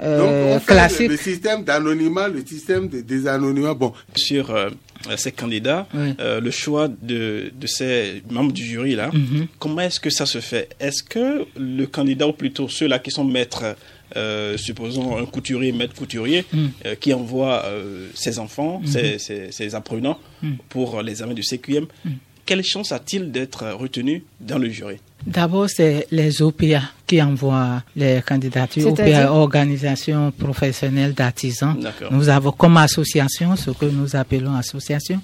euh, 0.01 0.59
classique. 0.61 1.11
Le, 1.11 1.17
système 1.19 1.65
d'anonymat, 1.65 2.29
le 2.29 2.45
système 2.45 2.89
de 2.89 3.03
désanonymat. 3.03 3.75
Bon. 3.75 3.93
Sur 4.17 4.51
euh, 4.51 4.71
ces 5.17 5.33
candidats, 5.33 5.87
euh, 5.95 6.41
le 6.41 6.51
choix 6.51 6.89
de, 6.89 7.53
de, 7.55 7.67
ces 7.67 8.23
membres 8.31 8.53
du 8.53 8.65
jury 8.65 8.95
là, 8.95 9.11
mhm. 9.13 9.47
comment 9.59 9.83
est-ce 9.83 10.01
que 10.01 10.11
ça 10.11 10.25
se 10.25 10.41
fait? 10.41 10.71
Est-ce 10.81 11.03
que 11.03 11.47
le 11.57 11.85
candidat 11.87 12.27
ou 12.27 12.33
plutôt 12.33 12.69
ceux-là 12.69 12.99
qui 12.99 13.11
sont 13.11 13.25
maîtres 13.25 13.77
euh, 14.17 14.57
supposons 14.57 15.17
un 15.17 15.27
couturier, 15.27 15.73
maître 15.73 15.95
couturier, 15.95 16.45
mm. 16.53 16.67
euh, 16.87 16.95
qui 16.95 17.13
envoie 17.13 17.65
euh, 17.65 18.09
ses 18.15 18.39
enfants, 18.39 18.81
mm-hmm. 18.85 19.51
ses, 19.51 19.75
apprenants 19.75 20.19
mm. 20.43 20.53
pour 20.69 21.03
l'examen 21.03 21.35
du 21.35 21.43
CQM, 21.43 21.87
mm. 22.05 22.11
quelle 22.47 22.63
chance 22.63 22.93
a-t-il 22.93 23.33
d'être 23.33 23.67
retenu 23.73 24.23
dans 24.41 24.59
le 24.59 24.69
jury? 24.69 24.99
D'abord, 25.27 25.69
c'est 25.71 26.07
les 26.11 26.43
OPA 26.43 26.83
qui 27.07 27.21
envoient 27.23 27.83
les 27.97 28.21
candidatures, 28.25 28.93
OPA, 28.93 29.33
Organisation 29.33 30.31
professionnelle 30.31 31.15
d'artisans. 31.15 31.75
Nous 32.11 32.29
avons 32.29 32.53
comme 32.53 32.77
association, 32.77 33.57
ce 33.57 33.71
que 33.71 33.87
nous 33.87 34.15
appelons 34.15 34.55
association, 34.55 35.21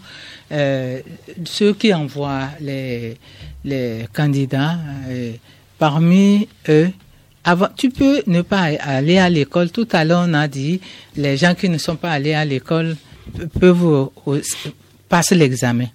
ceux 0.51 1.75
qui 1.79 1.93
envoient 1.93 2.49
les, 2.61 3.19
les 3.63 4.07
candidats, 4.13 4.79
parmi 5.79 6.49
eux, 6.71 6.91
tu 7.77 7.91
peux 7.91 8.23
ne 8.27 8.43
pas 8.43 8.71
aller 8.81 9.19
à 9.19 9.31
l'école. 9.31 9.71
Tout 9.71 9.89
à 9.93 10.05
l'heure, 10.05 10.25
on 10.29 10.35
a 10.35 10.49
dit, 10.49 10.81
les 11.17 11.37
gens 11.37 11.55
qui 11.55 11.69
ne 11.69 11.79
sont 11.79 11.97
pas 11.97 12.11
allés 12.11 12.35
à 12.35 12.45
l'école 12.45 12.97
peuvent 13.59 14.11
passer 15.09 15.35
l'examen. 15.35 15.87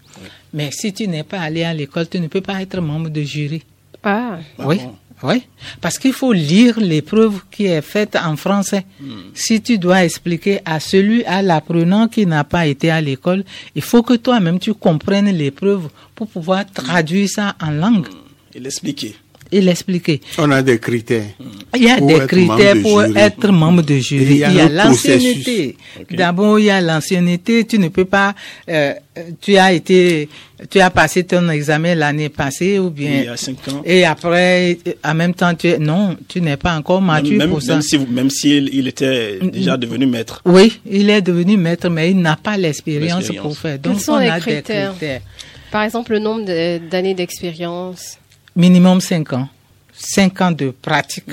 Mais 0.53 0.71
si 0.71 0.93
tu 0.93 1.07
n'es 1.07 1.23
pas 1.23 1.41
allé 1.41 1.63
à 1.63 1.73
l'école, 1.73 2.07
tu 2.07 2.19
ne 2.19 2.27
peux 2.27 2.41
pas 2.41 2.61
être 2.61 2.79
membre 2.79 3.09
de 3.09 3.21
jury. 3.21 3.63
Ah. 4.03 4.39
Oui. 4.59 4.79
Oui, 5.23 5.43
parce 5.79 5.97
qu'il 5.97 6.11
faut 6.11 6.33
lire 6.33 6.77
l'épreuve 6.77 7.39
qui 7.49 7.65
est 7.67 7.81
faite 7.81 8.17
en 8.17 8.35
français. 8.35 8.85
Hmm. 8.99 9.31
Si 9.33 9.61
tu 9.61 9.77
dois 9.77 10.03
expliquer 10.03 10.59
à 10.65 10.81
celui, 10.81 11.23
à 11.23 11.41
l'apprenant 11.41 12.09
qui 12.09 12.25
n'a 12.25 12.43
pas 12.43 12.67
été 12.67 12.91
à 12.91 12.99
l'école, 12.99 13.45
il 13.75 13.81
faut 13.81 14.03
que 14.03 14.15
toi-même 14.15 14.59
tu 14.59 14.73
comprennes 14.73 15.29
l'épreuve 15.31 15.87
pour 16.15 16.27
pouvoir 16.27 16.65
traduire 16.69 17.29
ça 17.29 17.55
en 17.61 17.71
langue. 17.71 18.07
Et 18.53 18.59
l'expliquer 18.59 19.15
et 19.55 19.61
l'expliquer. 19.61 20.21
On 20.37 20.51
a 20.51 20.61
des 20.61 20.79
critères. 20.79 21.23
Il 21.75 21.83
y 21.83 21.89
a 21.89 21.99
des 21.99 22.19
critères 22.27 22.75
pour 22.81 23.03
être 23.03 23.47
membre 23.51 23.81
de 23.83 23.97
jury. 23.97 24.41
Il 24.47 24.53
y 24.55 24.59
a 24.59 24.69
l'ancienneté. 24.69 25.77
D'abord, 26.11 26.59
il 26.59 26.65
y 26.65 26.69
a 26.69 26.81
l'ancienneté. 26.81 27.65
Tu 27.65 27.79
ne 27.79 27.87
peux 27.87 28.05
pas. 28.05 28.35
Euh, 28.69 28.93
tu 29.39 29.55
as 29.55 29.71
été, 29.71 30.27
tu 30.69 30.79
as 30.81 30.89
passé 30.89 31.23
ton 31.23 31.47
examen 31.49 31.95
l'année 31.95 32.27
passée 32.27 32.79
ou 32.79 32.89
bien. 32.89 33.19
Il 33.19 33.25
y 33.25 33.27
a 33.29 33.37
cinq 33.37 33.65
ans. 33.69 33.81
Et 33.85 34.03
après, 34.03 34.77
en 35.05 35.13
même 35.13 35.33
temps, 35.33 35.55
tu 35.55 35.69
es, 35.69 35.79
non, 35.79 36.17
tu 36.27 36.41
n'es 36.41 36.57
pas 36.57 36.75
encore 36.75 37.01
mature 37.01 37.37
même, 37.37 37.49
pour 37.49 37.61
ça. 37.61 37.73
Même 37.73 37.81
si, 37.81 37.97
même 37.97 38.29
s'il 38.29 38.69
il 38.73 38.89
était 38.89 39.39
déjà 39.39 39.77
devenu 39.77 40.05
maître. 40.05 40.41
Oui, 40.43 40.81
il 40.89 41.09
est 41.09 41.21
devenu 41.21 41.55
maître, 41.55 41.87
mais 41.89 42.11
il 42.11 42.19
n'a 42.19 42.35
pas 42.35 42.57
l'expérience 42.57 43.29
pour 43.41 43.57
faire. 43.57 43.79
Donc, 43.79 43.93
Quels 43.93 44.03
sont 44.03 44.13
on 44.13 44.19
les 44.19 44.27
a 44.27 44.39
critères? 44.39 44.91
des 44.91 44.97
critères? 44.97 45.21
Par 45.71 45.83
exemple, 45.83 46.11
le 46.13 46.19
nombre 46.19 46.45
d'années 46.89 47.13
d'expérience 47.13 48.17
minimum 48.55 49.01
5 49.01 49.33
ans. 49.33 49.49
5 49.93 50.41
ans 50.41 50.51
de 50.51 50.69
pratique. 50.69 51.25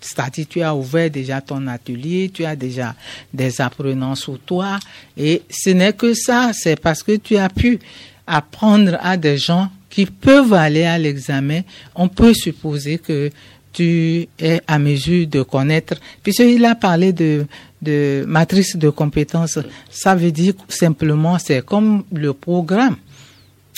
C'est-à-dire, 0.00 0.46
tu 0.48 0.62
as 0.62 0.74
ouvert 0.74 1.10
déjà 1.10 1.40
ton 1.40 1.66
atelier, 1.66 2.30
tu 2.32 2.44
as 2.44 2.56
déjà 2.56 2.94
des 3.32 3.60
apprenants 3.60 4.14
sous 4.14 4.38
toi. 4.38 4.78
Et 5.16 5.42
ce 5.50 5.70
n'est 5.70 5.92
que 5.92 6.14
ça, 6.14 6.52
c'est 6.54 6.80
parce 6.80 7.02
que 7.02 7.16
tu 7.16 7.36
as 7.36 7.48
pu 7.48 7.78
apprendre 8.26 8.96
à 9.00 9.16
des 9.16 9.36
gens 9.36 9.68
qui 9.90 10.06
peuvent 10.06 10.52
aller 10.52 10.84
à 10.84 10.98
l'examen. 10.98 11.62
On 11.94 12.08
peut 12.08 12.34
supposer 12.34 12.98
que 12.98 13.30
tu 13.72 14.28
es 14.38 14.60
à 14.66 14.78
mesure 14.78 15.26
de 15.26 15.42
connaître. 15.42 15.94
Puisqu'il 16.22 16.64
a 16.64 16.74
parlé 16.74 17.12
de, 17.12 17.46
de 17.82 18.24
matrice 18.26 18.76
de 18.76 18.90
compétences, 18.90 19.58
ça 19.90 20.14
veut 20.14 20.32
dire 20.32 20.54
simplement, 20.68 21.38
c'est 21.38 21.64
comme 21.64 22.04
le 22.12 22.32
programme. 22.32 22.96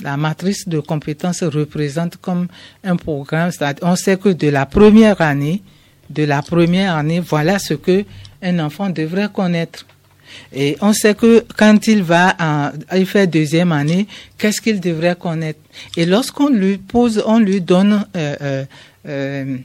La 0.03 0.17
matrice 0.17 0.69
de 0.69 0.81
compétences 0.81 1.43
représente 1.43 2.17
comme 2.17 2.49
un 2.85 2.97
programme. 2.97 3.51
On 3.83 3.97
sait 3.97 4.17
que 4.17 4.31
de 4.31 4.49
la 4.49 4.67
première 4.67 5.21
année, 5.21 5.63
de 6.09 6.25
la 6.25 6.43
première 6.43 6.97
année, 6.97 7.21
voilà 7.21 7.59
ce 7.59 7.75
que 7.75 8.05
un 8.43 8.59
enfant 8.59 8.91
devrait 8.91 9.29
connaître. 9.33 9.87
Et 10.53 10.77
on 10.81 10.93
sait 10.93 11.15
que 11.15 11.45
quand 11.57 11.87
il 11.87 12.03
va 12.03 12.37
en, 12.39 12.71
il 12.97 13.07
fait 13.07 13.27
deuxième 13.27 13.73
année, 13.73 14.07
qu'est-ce 14.39 14.61
qu'il 14.61 14.81
devrait 14.81 15.17
connaître? 15.17 15.61
Et 15.97 16.07
lorsqu'on 16.07 16.49
lui 16.49 16.79
pose, 16.79 17.23
on 17.27 17.39
lui 17.39 17.61
donne 17.61 18.07
euh, 18.17 18.37
euh, 18.41 18.65
euh 19.09 19.57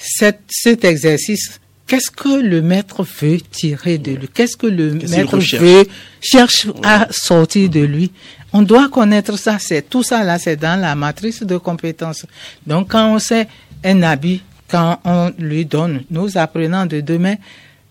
cet 0.00 0.84
exercice, 0.84 1.60
qu'est-ce 1.88 2.10
que 2.10 2.40
le 2.40 2.62
maître 2.62 3.04
veut 3.20 3.40
tirer 3.40 3.98
de 3.98 4.12
lui? 4.12 4.28
Qu'est-ce 4.32 4.56
que 4.56 4.68
le 4.68 4.92
maître 4.92 5.38
veut 5.56 5.88
cherche 6.20 6.68
à 6.84 7.08
sortir 7.10 7.68
de 7.68 7.80
lui? 7.80 8.12
On 8.52 8.62
doit 8.62 8.88
connaître 8.88 9.38
ça. 9.38 9.58
C'est 9.58 9.88
tout 9.88 10.02
ça 10.02 10.24
là, 10.24 10.38
c'est 10.38 10.56
dans 10.56 10.80
la 10.80 10.94
matrice 10.94 11.42
de 11.42 11.56
compétences. 11.56 12.26
Donc 12.66 12.90
quand 12.90 13.14
on 13.14 13.18
sait 13.18 13.48
un 13.84 14.02
habit, 14.02 14.42
quand 14.68 15.00
on 15.04 15.32
lui 15.38 15.64
donne, 15.64 16.02
nous 16.10 16.36
apprenons 16.36 16.86
de 16.86 17.00
demain, 17.00 17.36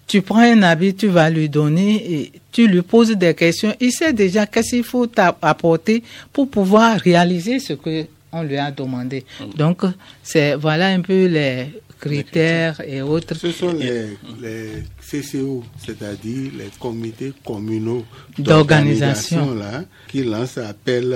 tu 0.07 0.21
prends 0.21 0.39
un 0.39 0.61
habit, 0.63 0.95
tu 0.95 1.07
vas 1.07 1.29
lui 1.29 1.49
donner 1.49 2.13
et 2.13 2.31
tu 2.51 2.67
lui 2.67 2.81
poses 2.81 3.11
des 3.11 3.33
questions. 3.33 3.75
Il 3.79 3.91
sait 3.91 4.13
déjà 4.13 4.45
qu'est-ce 4.45 4.75
qu'il 4.75 4.83
faut 4.83 5.07
apporter 5.41 6.03
pour 6.31 6.49
pouvoir 6.49 6.97
réaliser 6.97 7.59
ce 7.59 7.73
que 7.73 8.05
on 8.31 8.43
lui 8.43 8.57
a 8.57 8.71
demandé. 8.71 9.25
Donc, 9.55 9.83
c'est 10.21 10.55
voilà 10.55 10.87
un 10.87 11.01
peu 11.01 11.25
les 11.27 11.67
critères 11.99 12.81
et 12.85 13.01
autres. 13.01 13.35
Ce 13.35 13.51
sont 13.51 13.73
les, 13.73 14.17
les 14.41 14.83
CCO, 15.09 15.63
c'est-à-dire 15.85 16.51
les 16.57 16.69
comités 16.79 17.33
communaux 17.45 18.05
d'organisation 18.37 19.57
qui 20.07 20.23
lancent 20.23 20.57
appel 20.57 21.15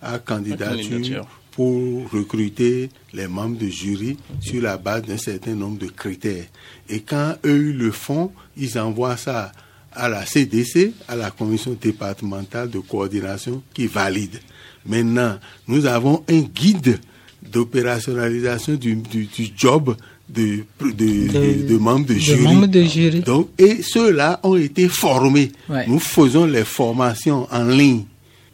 à 0.00 0.18
candidature 0.18 1.26
pour 1.54 2.10
recruter 2.10 2.90
les 3.12 3.28
membres 3.28 3.58
de 3.58 3.68
jury 3.68 4.16
sur 4.40 4.60
la 4.62 4.76
base 4.76 5.02
d'un 5.02 5.16
certain 5.16 5.54
nombre 5.54 5.78
de 5.78 5.86
critères. 5.86 6.46
Et 6.88 7.00
quand 7.00 7.36
eux 7.44 7.72
le 7.72 7.90
font, 7.92 8.32
ils 8.56 8.78
envoient 8.78 9.16
ça 9.16 9.52
à 9.92 10.08
la 10.08 10.26
CDC, 10.26 10.92
à 11.06 11.14
la 11.14 11.30
commission 11.30 11.76
départementale 11.80 12.70
de 12.70 12.80
coordination 12.80 13.62
qui 13.72 13.86
valide. 13.86 14.40
Maintenant, 14.86 15.38
nous 15.68 15.86
avons 15.86 16.24
un 16.28 16.40
guide 16.40 16.98
d'opérationnalisation 17.42 18.74
du, 18.74 18.96
du, 18.96 19.28
job 19.56 19.96
de, 20.28 20.64
de, 20.80 21.66
de, 21.66 21.76
membres 21.76 22.06
de 22.06 22.14
jury. 22.14 22.42
Membres 22.42 22.66
de 22.66 22.82
jury. 22.82 23.20
Donc, 23.20 23.50
et 23.58 23.82
ceux-là 23.82 24.40
ont 24.42 24.56
été 24.56 24.88
formés. 24.88 25.52
Nous 25.86 25.98
faisons 25.98 26.46
les 26.46 26.64
formations 26.64 27.46
en 27.50 27.64
ligne. 27.64 28.04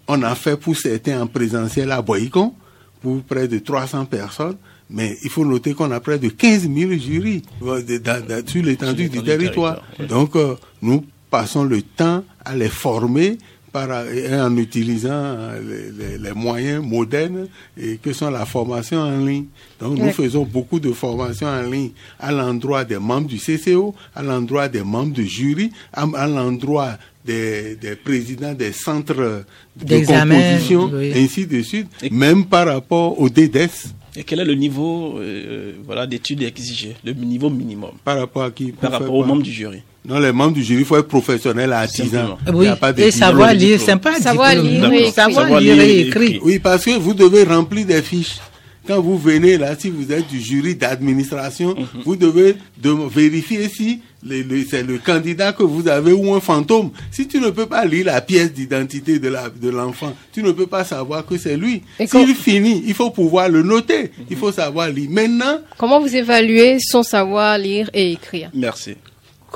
On 0.09 0.23
a 0.23 0.35
fait 0.35 0.57
pour 0.57 0.77
certains 0.77 1.23
en 1.23 1.27
présentiel 1.27 1.93
à 1.93 2.03
Boycon, 2.03 2.53
pour 3.01 3.23
près 3.23 3.47
de 3.47 3.59
300 3.59 4.07
personnes. 4.07 4.57
Mais 4.93 5.17
il 5.23 5.31
faut 5.31 5.45
noter 5.45 5.73
qu'on 5.73 5.93
a 5.93 6.01
près 6.01 6.19
de 6.19 6.29
15 6.29 6.69
000 6.69 6.93
jurys 6.95 7.43
sur 7.61 8.63
l'étendue 8.63 9.09
du 9.09 9.23
territoire. 9.23 9.83
Donc, 10.09 10.35
euh, 10.35 10.57
nous 10.83 11.05
passons 11.31 11.63
le 11.63 11.81
temps 11.83 12.25
à 12.45 12.57
les 12.57 12.69
former 12.69 13.39
par, 13.73 13.89
en 13.91 14.57
utilisant 14.57 15.37
les, 15.63 16.19
les, 16.19 16.33
moyens 16.33 16.85
modernes 16.85 17.49
et 17.81 17.97
que 17.97 18.13
sont 18.13 18.31
la 18.31 18.45
formation 18.47 18.99
en 19.01 19.25
ligne. 19.25 19.47
Donc 19.81 19.99
nous 19.99 20.11
faisons 20.11 20.45
beaucoup 20.45 20.81
de 20.81 20.93
formations 20.93 21.49
en 21.49 21.63
ligne 21.63 21.91
à 22.19 22.33
l'endroit 22.33 22.85
des 22.85 22.99
membres 22.99 23.29
du 23.29 23.39
CCO, 23.39 23.95
à 24.15 24.23
l'endroit 24.23 24.69
des 24.69 24.83
membres 24.83 25.13
du 25.13 25.27
jury, 25.27 25.71
à, 25.93 26.07
l'endroit 26.27 26.97
des, 27.25 27.77
des, 27.77 27.97
présidents 27.97 28.55
des 28.55 28.73
centres 28.73 29.45
de 29.77 30.05
composition, 30.07 30.91
ainsi 31.15 31.47
de 31.47 31.63
suite, 31.63 31.89
même 32.11 32.45
par 32.47 32.67
rapport 32.67 33.19
au 33.21 33.29
DDS. 33.29 33.95
Et 34.17 34.25
quel 34.25 34.41
est 34.41 34.45
le 34.45 34.55
niveau 34.55 35.19
euh, 35.19 35.73
voilà, 35.85 36.07
d'études 36.07 36.43
exigé, 36.43 36.97
le 37.05 37.13
niveau 37.13 37.49
minimum? 37.49 37.93
Par 38.05 38.19
rapport 38.19 38.43
à 38.43 38.51
qui? 38.51 38.73
Par 38.73 38.91
rapport 38.91 39.15
aux 39.15 39.25
membres 39.25 39.43
du 39.43 39.53
jury. 39.53 39.83
Non, 40.05 40.19
les 40.19 40.33
membres 40.33 40.55
du 40.55 40.63
jury, 40.63 40.81
il 40.81 40.87
faut 40.87 40.97
être 40.97 41.09
professionnel 41.09 41.73
à 41.73 41.87
10 41.87 42.17
ans. 42.17 42.39
Oui, 42.55 42.67
et 42.97 43.11
savoir 43.11 43.53
lire, 43.53 43.79
c'est 43.81 43.97
pas 43.97 44.19
savoir 44.19 44.55
lire, 44.55 45.13
savoir 45.13 45.61
lire 45.61 45.81
et 45.81 46.01
écrire. 46.01 46.41
Oui, 46.43 46.59
parce 46.59 46.85
que 46.85 46.99
vous 46.99 47.15
devez 47.15 47.45
remplir 47.45 47.87
des 47.87 48.01
fiches. 48.03 48.39
Quand 48.87 49.01
vous 49.01 49.19
venez 49.19 49.59
là, 49.59 49.77
si 49.79 49.91
vous 49.91 50.11
êtes 50.11 50.27
du 50.27 50.41
jury 50.41 50.75
d'administration, 50.75 51.77
mhm. 51.77 52.03
vous 52.05 52.17
devez 52.17 52.57
de 52.79 52.91
vérifier 52.91 53.69
si 53.69 54.01
c'est 54.69 54.83
le 54.83 54.99
candidat 54.99 55.53
que 55.53 55.63
vous 55.63 55.87
avez 55.87 56.13
ou 56.13 56.35
un 56.35 56.41
fantôme. 56.41 56.91
Si 57.11 57.29
tu 57.29 57.39
ne 57.39 57.51
peux 57.51 57.67
pas 57.67 57.85
lire 57.85 58.07
la 58.07 58.21
pièce 58.21 58.53
d'identité 58.53 59.19
de 59.19 59.69
l'enfant, 59.69 60.09
de 60.09 60.15
tu 60.33 60.43
ne 60.43 60.53
peux 60.53 60.67
pas 60.67 60.85
savoir 60.85 61.27
que 61.27 61.37
c'est 61.37 61.57
lui. 61.57 61.83
S'il 62.05 62.35
finit, 62.35 62.83
il 62.87 62.95
faut 62.95 63.11
pouvoir 63.11 63.49
le 63.49 63.63
noter. 63.63 64.11
Il 64.31 64.37
faut 64.37 64.53
savoir 64.53 64.89
lire. 64.89 65.11
Maintenant. 65.11 65.59
Comment 65.77 66.01
vous 66.01 66.17
évaluez 66.17 66.79
son 66.81 67.03
savoir 67.03 67.59
lire 67.59 67.91
et 67.93 68.13
écrire? 68.13 68.51
Merci 68.55 68.97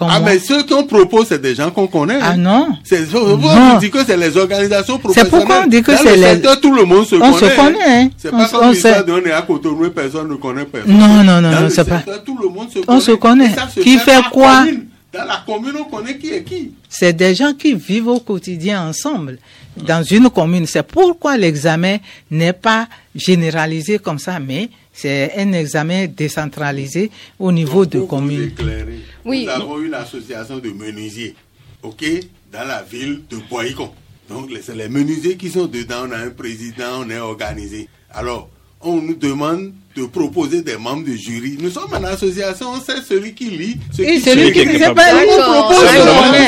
ah, 0.01 0.21
mais 0.25 0.39
ceux 0.39 0.65
qu'on 0.65 0.85
propose, 0.85 1.29
c'est 1.29 1.41
des 1.41 1.55
gens 1.55 1.71
qu'on 1.71 1.87
connaît. 1.87 2.19
Ah 2.21 2.31
hein. 2.31 2.37
non 2.37 2.69
C'est 2.83 3.07
on 3.15 3.79
dit 3.79 3.91
que 3.91 4.05
c'est 4.05 4.17
les 4.17 4.37
organisations 4.37 4.99
professionnelles. 4.99 5.31
C'est 5.31 5.39
pourquoi 5.39 5.63
on 5.65 5.67
dit 5.69 5.83
que 5.83 5.97
c'est 5.97 6.17
les... 6.17 6.41
tout 6.61 6.75
le 6.75 6.85
monde 6.85 7.07
se 7.07 7.15
on 7.15 7.33
Se 7.33 7.57
connaît 7.57 7.79
hein. 7.85 8.09
C'est 8.17 8.31
pas 8.31 8.49
comme 8.49 8.71
l'histoire 8.71 9.05
on 9.07 9.19
est 9.27 9.33
à 9.33 9.43
Cotonou 9.43 9.91
personne 9.91 10.29
ne 10.29 10.35
connaît 10.35 10.65
personne. 10.65 10.97
Non, 10.97 11.23
non, 11.23 11.41
non, 11.41 11.51
non 11.51 11.69
c'est 11.71 11.89
pas... 11.89 12.03
Tout 12.25 12.39
le 12.43 12.49
monde 12.49 12.71
se 12.71 12.81
connaît. 12.81 12.87
On 12.89 13.01
se 13.01 13.13
connaît. 13.13 13.55
qui 13.81 13.99
fait 13.99 14.23
quoi? 14.33 14.65
Dans 15.13 15.25
la 15.27 15.45
commune, 15.47 15.75
on 15.79 15.85
connaît 15.85 16.19
qui 16.19 16.31
est 16.31 16.43
qui. 16.43 16.73
C'est 16.89 17.13
des 17.13 17.37
gens 17.37 17.53
qui 17.53 17.75
vivent 17.75 18.09
au 18.09 18.19
quotidien 18.19 18.89
ensemble 18.89 19.39
dans 19.77 20.03
une 20.03 20.29
commune. 20.29 20.67
C'est 20.67 20.83
pourquoi 20.83 21.37
l'examen 21.37 21.99
n'est 22.33 22.53
pas 22.53 22.89
généralisé 23.15 24.01
comme 24.01 24.19
ça, 24.19 24.41
mais 24.41 24.71
c'est 24.95 25.33
un 25.37 25.53
examen 25.53 26.07
décentralisé 26.07 27.11
au 27.39 27.51
niveau 27.51 27.85
de 27.85 28.01
commune. 28.01 28.53
Oui. 29.25 29.45
Nous 29.45 29.51
avons 29.51 29.81
une 29.81 29.95
association 29.95 30.59
de 30.59 30.71
menuisiers, 30.71 31.35
ok, 31.83 32.05
dans 32.53 32.65
la 32.65 32.83
ville 32.83 33.23
de 33.29 33.37
Boycon. 33.51 33.91
Donc, 34.31 34.51
c'est 34.63 34.77
les 34.77 34.89
menuisiers 34.89 35.37
qui 35.37 35.51
sont 35.51 35.67
dedans. 35.67 36.07
On 36.09 36.13
a 36.13 36.19
un 36.19 36.31
président, 36.31 37.03
on 37.05 37.11
est 37.11 37.19
organisé. 37.19 37.89
Alors, 38.13 38.49
on 38.81 38.97
nous 38.97 39.15
demande 39.15 39.73
de 39.97 40.05
proposer 40.07 40.63
des 40.63 40.77
membres 40.77 41.05
de 41.05 41.13
jury. 41.13 41.57
Nous 41.61 41.71
sommes 41.71 41.93
en 41.93 42.05
association, 42.05 42.69
on 42.71 42.81
sait 42.81 43.01
celui 43.07 43.35
qui 43.35 43.51
lit, 43.51 43.77
celui 43.93 44.15
qui 44.15 44.21
celui 44.21 44.53
qui 44.53 44.65
lit. 44.65 44.79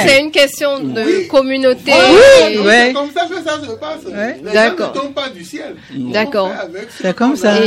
C'est 0.06 0.20
une 0.20 0.30
question 0.30 0.80
de 0.80 1.26
communauté. 1.28 1.92
Oui, 1.92 2.54
c'est 2.64 2.92
comme 2.92 3.10
ça 3.10 3.26
que 3.26 3.42
ça 3.42 3.60
se 3.60 3.72
passe. 3.76 4.04
Les 4.04 4.52
gens 4.52 4.72
ne 4.72 4.98
tombent 4.98 5.14
pas 5.14 5.30
du 5.30 5.44
ciel. 5.44 5.76
D'accord. 5.94 6.52
C'est 7.02 7.16
comme 7.16 7.36
ça. 7.36 7.58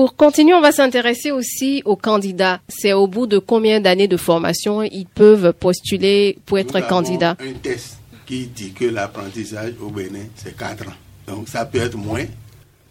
Pour 0.00 0.16
continuer, 0.16 0.54
on 0.54 0.62
va 0.62 0.72
s'intéresser 0.72 1.30
aussi 1.30 1.82
aux 1.84 1.94
candidats. 1.94 2.60
C'est 2.68 2.94
au 2.94 3.06
bout 3.06 3.26
de 3.26 3.36
combien 3.36 3.80
d'années 3.80 4.08
de 4.08 4.16
formation 4.16 4.82
ils 4.82 5.04
peuvent 5.04 5.52
postuler 5.52 6.38
pour 6.46 6.58
être 6.58 6.80
candidats? 6.88 7.36
Un 7.38 7.52
test 7.62 7.98
qui 8.24 8.46
dit 8.46 8.72
que 8.72 8.86
l'apprentissage 8.86 9.74
au 9.78 9.90
Bénin, 9.90 10.24
c'est 10.36 10.56
4 10.56 10.88
ans. 10.88 10.92
Donc 11.26 11.48
ça 11.48 11.66
peut 11.66 11.80
être 11.80 11.98
moins. 11.98 12.24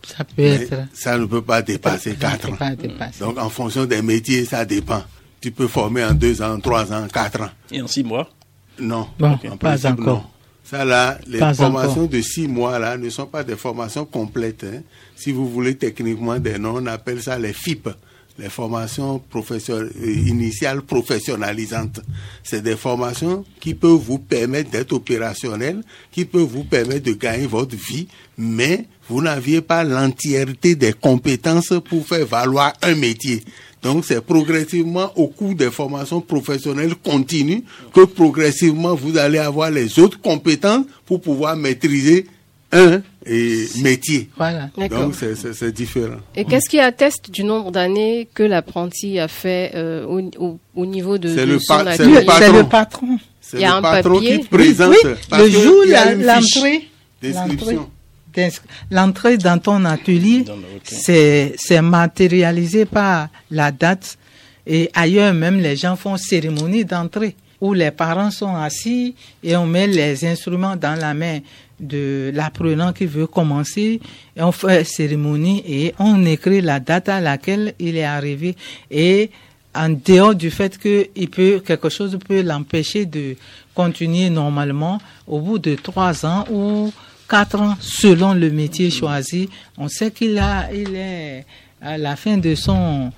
Ça 0.06 0.24
peut 0.24 0.44
être. 0.44 0.76
Ça 0.94 1.18
ne 1.18 1.26
peut 1.26 1.42
pas 1.42 1.64
dépasser 1.64 2.14
4 2.14 2.52
ans. 2.52 2.58
Donc, 3.20 3.40
en 3.40 3.50
fonction 3.50 3.86
des 3.86 4.04
métiers, 4.04 4.46
ça 4.46 4.64
dépend. 4.64 5.02
Tu 5.42 5.50
peux 5.50 5.68
former 5.68 6.06
en 6.06 6.14
2 6.14 6.44
ans, 6.44 6.60
3 6.60 6.94
ans, 6.94 7.08
4 7.12 7.42
ans. 7.42 7.50
Et 7.72 7.82
en 7.82 7.88
6 7.88 8.04
mois? 8.04 8.30
Non. 8.80 9.08
Bon, 9.18 9.36
pas 9.60 9.84
encore. 9.88 10.30
Ça 10.70 10.86
là, 10.86 11.18
les 11.26 11.40
formations 11.56 12.06
de 12.06 12.22
6 12.22 12.48
mois 12.48 12.78
là 12.78 12.96
ne 12.96 13.10
sont 13.10 13.26
pas 13.26 13.44
des 13.44 13.56
formations 13.56 14.06
complètes. 14.06 14.64
Hein. 14.64 14.82
Si 15.16 15.32
vous 15.32 15.50
voulez 15.50 15.76
techniquement 15.76 16.38
des 16.38 16.60
noms, 16.60 16.76
on 16.78 16.86
appelle 16.86 17.24
ça 17.24 17.40
les 17.40 17.54
FIP 17.54 17.90
les 18.40 18.50
formations 18.50 19.22
euh, 19.36 19.90
initiales 20.26 20.82
professionnalisantes. 20.82 22.00
C'est 22.44 22.62
des 22.62 22.78
formations 22.78 23.44
qui 23.60 23.74
peuvent 23.74 23.92
vous 24.00 24.20
permettre 24.20 24.72
d'être 24.72 24.94
opérationnel, 24.94 25.82
qui 26.12 26.26
peuvent 26.26 26.44
vous 26.44 26.64
permettre 26.64 27.06
de 27.06 27.14
gagner 27.14 27.48
votre 27.48 27.76
vie, 27.76 28.08
mais 28.38 28.86
vous 29.10 29.22
n'aviez 29.22 29.62
pas 29.62 29.84
l'entièreté 29.84 30.76
des 30.76 30.94
compétences 30.94 31.74
pour 31.90 32.08
faire 32.08 32.26
valoir 32.26 32.74
un 32.82 32.96
métier. 32.96 33.44
Donc 33.82 34.06
c'est 34.06 34.22
progressivement 34.22 35.12
au 35.16 35.28
cours 35.28 35.56
des 35.56 35.72
formations 35.72 36.22
professionnelles 36.22 36.96
continues 36.96 37.64
que 37.94 38.06
progressivement 38.06 38.94
vous 38.94 39.18
allez 39.18 39.38
avoir 39.38 39.72
les 39.72 40.00
autres 40.00 40.20
compétences 40.20 40.86
pour 41.06 41.22
pouvoir 41.22 41.56
maîtriser 41.56 42.28
un 42.72 43.02
métier. 43.82 44.30
Voilà. 44.38 44.70
Donc 44.90 45.14
c'est 45.16 45.72
différent. 45.72 46.18
Et 46.36 46.46
qu'est-ce 46.46 46.70
qui 46.70 46.80
atteste 46.80 47.32
du 47.32 47.44
nombre 47.44 47.72
d'années 47.72 48.28
que 48.34 48.44
l'apprenti 48.44 49.20
a 49.20 49.28
fait 49.28 49.72
euh, 49.76 50.06
au, 50.06 50.86
niveau 50.86 51.18
de, 51.18 51.34
de 51.34 51.42
le 51.42 51.60
son 51.60 51.80
C'est 51.96 52.06
le 52.06 52.68
patron. 52.68 53.18
Il 53.54 53.60
y 53.62 53.66
a 53.66 53.76
un 53.76 53.82
patron 53.82 54.20
qui 54.20 54.40
présente. 54.40 54.96
le 55.32 55.50
jour 55.50 55.84
l'entrée. 56.20 56.88
L'entrée 58.92 59.38
dans 59.38 59.60
ton 59.60 59.86
atelier, 59.86 60.46
c'est 60.84 61.82
matérialisé 61.82 62.86
par 62.86 63.30
la 63.52 63.72
date. 63.72 64.18
Et 64.68 64.90
ailleurs 64.94 65.34
même 65.34 65.60
les 65.60 65.76
gens 65.76 65.96
font 65.96 66.18
cérémonie 66.18 66.86
d'entrée 66.86 67.36
où 67.62 67.74
les 67.74 67.92
parents 67.92 68.32
sont 68.32 68.56
assis 68.56 69.16
et 69.44 69.56
on 69.56 69.66
met 69.66 69.88
les 69.88 70.26
instruments 70.26 70.76
dans 70.76 70.98
la 70.98 71.14
main 71.14 71.40
de 71.80 72.32
l'apprenant 72.34 72.94
qui 72.94 73.06
veut 73.06 73.28
commencer. 73.28 74.00
Et 74.36 74.42
on 74.42 74.52
fait 74.52 74.84
cérémonie 74.84 75.64
et 75.68 75.94
on 76.00 76.26
écrit 76.26 76.62
la 76.62 76.80
date 76.80 77.10
à 77.10 77.20
laquelle 77.20 77.74
il 77.80 77.98
est 77.98 78.04
arrivé. 78.04 78.56
Et 78.92 79.30
en 79.76 79.90
dehors 79.90 80.36
du 80.36 80.52
fait 80.52 80.78
que 80.78 81.08
il 81.16 81.30
peut 81.30 81.62
quelque 81.66 81.90
chose 81.90 82.18
peut 82.28 82.42
l'empêcher 82.42 83.06
de 83.06 83.36
continuer 83.76 84.30
normalement 84.30 85.00
au 85.28 85.40
bout 85.40 85.60
de 85.60 85.76
trois 85.76 86.26
ans 86.26 86.46
ou 86.52 86.92
quatre 87.30 87.60
ans 87.60 87.76
selon 87.80 88.34
le 88.34 88.50
métier 88.50 88.90
choisi 88.90 89.50
on 89.78 89.88
sait 89.88 90.12
qu'il 90.12 90.38
a 90.38 90.74
il 90.74 90.96
est 90.96 91.46
à 91.82 91.98
la 91.98 92.16
fin 92.16 92.38
de 92.38 92.56
son 92.56 93.12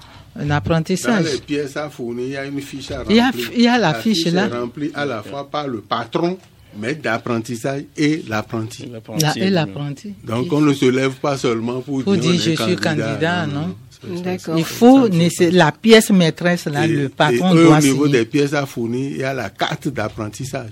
apprentissage. 0.50 1.26
Dans 1.26 1.32
les 1.32 1.38
pièces 1.40 1.78
à 1.78 1.90
fournir, 1.90 2.26
il 2.26 2.32
y 2.32 2.38
a 2.38 2.46
une 2.46 2.62
fiche 2.62 2.92
à 2.92 3.00
remplir. 3.00 3.34
Il 3.56 3.62
y 3.62 3.68
a, 3.68 3.78
la, 3.78 3.94
fiche, 3.96 4.26
là. 4.28 4.46
Est 4.46 4.56
remplie 4.56 4.92
à 4.94 5.06
la 5.06 5.24
fois 5.24 5.50
par 5.50 5.68
le 5.68 5.82
patron 5.82 6.38
maître 6.78 7.02
d'apprentissage 7.02 7.84
et 7.98 8.24
l'apprenti. 8.28 8.90
Et 9.36 9.50
l'apprenti. 9.50 10.14
Donc 10.24 10.54
on 10.54 10.62
ne 10.62 10.74
se 10.74 10.86
lève 10.86 11.14
pas 11.16 11.38
seulement 11.38 11.82
pour, 11.82 12.04
dire, 12.04 12.34
je 12.34 12.52
suis 12.52 12.76
candidat, 12.76 13.46
non, 13.48 13.76
D'accord. 14.24 14.58
Il 14.58 14.64
faut 14.64 15.08
la 15.52 15.72
pièce 15.72 16.10
maîtresse 16.10 16.66
là, 16.66 16.88
le 16.88 17.10
patron 17.10 17.54
doit 17.54 17.78
Au 17.78 17.82
niveau 17.82 18.08
des 18.08 18.26
pièces 18.26 18.54
à 18.54 18.66
fournir, 18.66 19.12
il 19.12 19.18
y 19.18 19.24
a 19.24 19.34
la 19.34 19.50
carte 19.50 19.90
d'apprentissage. 19.90 20.72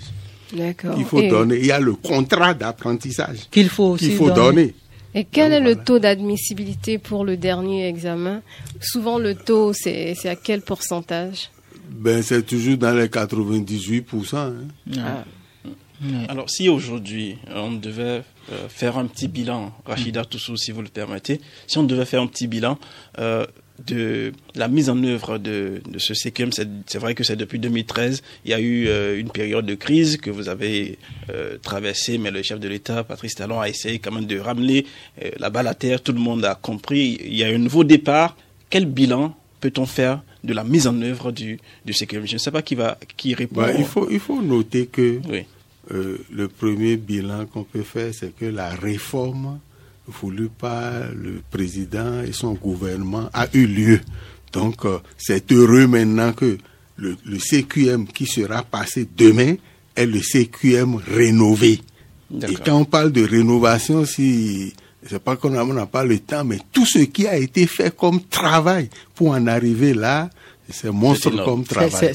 Il 0.54 1.06
faut 1.06 1.22
donner. 1.22 1.58
Il 1.58 1.66
y 1.66 1.72
a 1.72 1.80
le 1.80 1.94
contrat 1.94 2.54
d'apprentissage 2.54 3.50
qu'il 3.52 3.70
faut 3.70 3.92
aussi 3.92 4.12
faut 4.12 4.32
donner. 4.32 4.74
Et 5.16 5.24
quel 5.24 5.54
est 5.54 5.60
le 5.60 5.76
taux 5.76 6.00
d'admissibilité 6.00 6.98
pour 7.00 7.26
le 7.26 7.36
dernier 7.36 7.88
examen? 7.88 8.42
Souvent, 8.80 9.18
le 9.18 9.34
taux, 9.34 9.74
c'est 9.74 10.16
à 10.26 10.36
quel 10.36 10.62
pourcentage? 10.62 11.50
Ben, 11.90 12.22
C'est 12.22 12.46
toujours 12.46 12.78
dans 12.78 12.96
les 12.96 13.08
98%. 13.08 14.36
Hein. 14.36 14.54
Ah. 15.00 15.24
Alors, 16.30 16.50
si 16.50 16.70
aujourd'hui, 16.70 17.38
on 17.54 17.72
devait 17.72 18.24
euh, 18.52 18.70
faire 18.70 18.98
un 18.98 19.06
petit 19.08 19.28
bilan, 19.28 19.74
Rachida 19.86 20.24
Toussou, 20.24 20.56
si 20.56 20.72
vous 20.72 20.82
le 20.82 20.88
permettez, 20.88 21.42
si 21.68 21.78
on 21.78 21.84
devait 21.84 22.06
faire 22.06 22.22
un 22.22 22.28
petit 22.28 22.48
bilan 22.48 22.78
euh, 23.18 23.46
de 23.88 24.32
la 24.56 24.68
mise 24.68 24.90
en 24.90 25.04
œuvre 25.04 25.38
de, 25.38 25.82
ce 25.98 26.14
CQM, 26.14 26.52
c'est 26.52 27.00
vrai 27.00 27.16
que 27.16 27.24
c'est 27.24 27.36
depuis 27.36 27.60
2013, 27.60 28.22
il 28.46 28.52
y 28.52 28.54
a 28.54 28.60
eu 28.60 28.88
euh, 28.88 29.20
une 29.20 29.30
période 29.30 29.66
de 29.66 29.76
crise 29.76 30.18
que 30.18 30.30
vous 30.30 30.50
avez 30.50 30.98
traversée, 31.62 32.18
mais 32.18 32.32
le 32.32 32.42
chef 32.42 32.60
de 32.60 32.68
l'État, 32.68 33.04
Patrice 33.04 33.36
Talon, 33.36 33.60
a 33.60 33.70
essayé 33.70 34.00
quand 34.00 34.12
même 34.12 34.26
de 34.26 34.40
ramener 34.40 34.86
la 35.38 35.50
balle 35.50 35.68
à 35.68 35.74
terre, 35.74 36.02
tout 36.02 36.12
le 36.12 36.20
monde 36.20 36.44
a 36.46 36.56
compris, 36.56 37.20
il 37.24 37.36
y 37.36 37.44
a 37.44 37.48
un 37.48 37.58
nouveau 37.58 37.84
départ. 37.84 38.36
Quel 38.70 38.86
bilan 38.86 39.36
peut-on 39.60 39.86
faire 39.86 40.22
de 40.44 40.54
la 40.54 40.64
mise 40.64 40.88
en 40.88 41.02
œuvre 41.02 41.32
du, 41.32 41.60
du 41.86 41.94
CQM 41.94 42.26
Je 42.26 42.34
ne 42.34 42.38
sais 42.38 42.52
pas 42.52 42.62
qui 42.62 42.76
va 42.76 42.98
qui 43.18 43.34
répond. 43.34 43.62
Bah, 43.62 43.74
il, 43.78 43.86
faut, 43.86 44.08
il 44.10 44.20
faut 44.20 44.42
noter 44.42 44.88
que... 44.88 45.20
Oui. 45.30 45.46
euh, 45.92 46.18
le 46.32 46.48
premier 46.48 46.98
bilan 46.98 47.46
qu'on 47.46 47.64
peut 47.64 47.84
faire, 47.84 48.14
c'est 48.14 48.36
que 48.36 48.46
la 48.46 48.70
réforme 48.70 49.60
voulue 50.22 50.50
par 50.50 51.12
le 51.16 51.42
président 51.50 52.22
et 52.24 52.32
son 52.32 52.54
gouvernement 52.54 53.30
a 53.34 53.48
eu 53.54 53.66
lieu. 53.66 54.00
Donc, 54.54 54.86
euh, 54.86 55.00
c'est 55.18 55.52
heureux 55.52 55.88
maintenant 55.88 56.34
que 56.34 56.58
le, 56.98 57.16
CQM 57.38 58.08
qui 58.08 58.26
sera 58.26 58.64
passé 58.64 59.08
demain 59.16 59.56
est 59.96 60.06
le 60.06 60.22
CQM 60.22 60.96
rénové. 60.96 61.80
Et 62.32 62.56
quand 62.64 62.78
on 62.78 62.86
parle 62.86 63.12
de 63.12 63.24
rénovation, 63.24 64.06
si 64.06 64.74
c'est 65.08 65.20
pas 65.24 65.36
qu'on 65.36 65.50
n'a 65.50 65.86
pas 65.86 66.04
le 66.04 66.20
temps, 66.20 66.44
mais 66.44 66.60
tout 66.72 66.86
ce 66.86 67.00
qui 67.00 67.28
a 67.28 67.38
été 67.38 67.66
fait 67.68 67.96
comme 67.96 68.22
travail 68.22 68.90
pour 69.16 69.30
en 69.30 69.48
arriver 69.48 69.94
là, 69.94 70.30
c'est 70.72 70.92
monstre 70.92 71.32
comme 71.44 71.64
travail. 71.64 72.14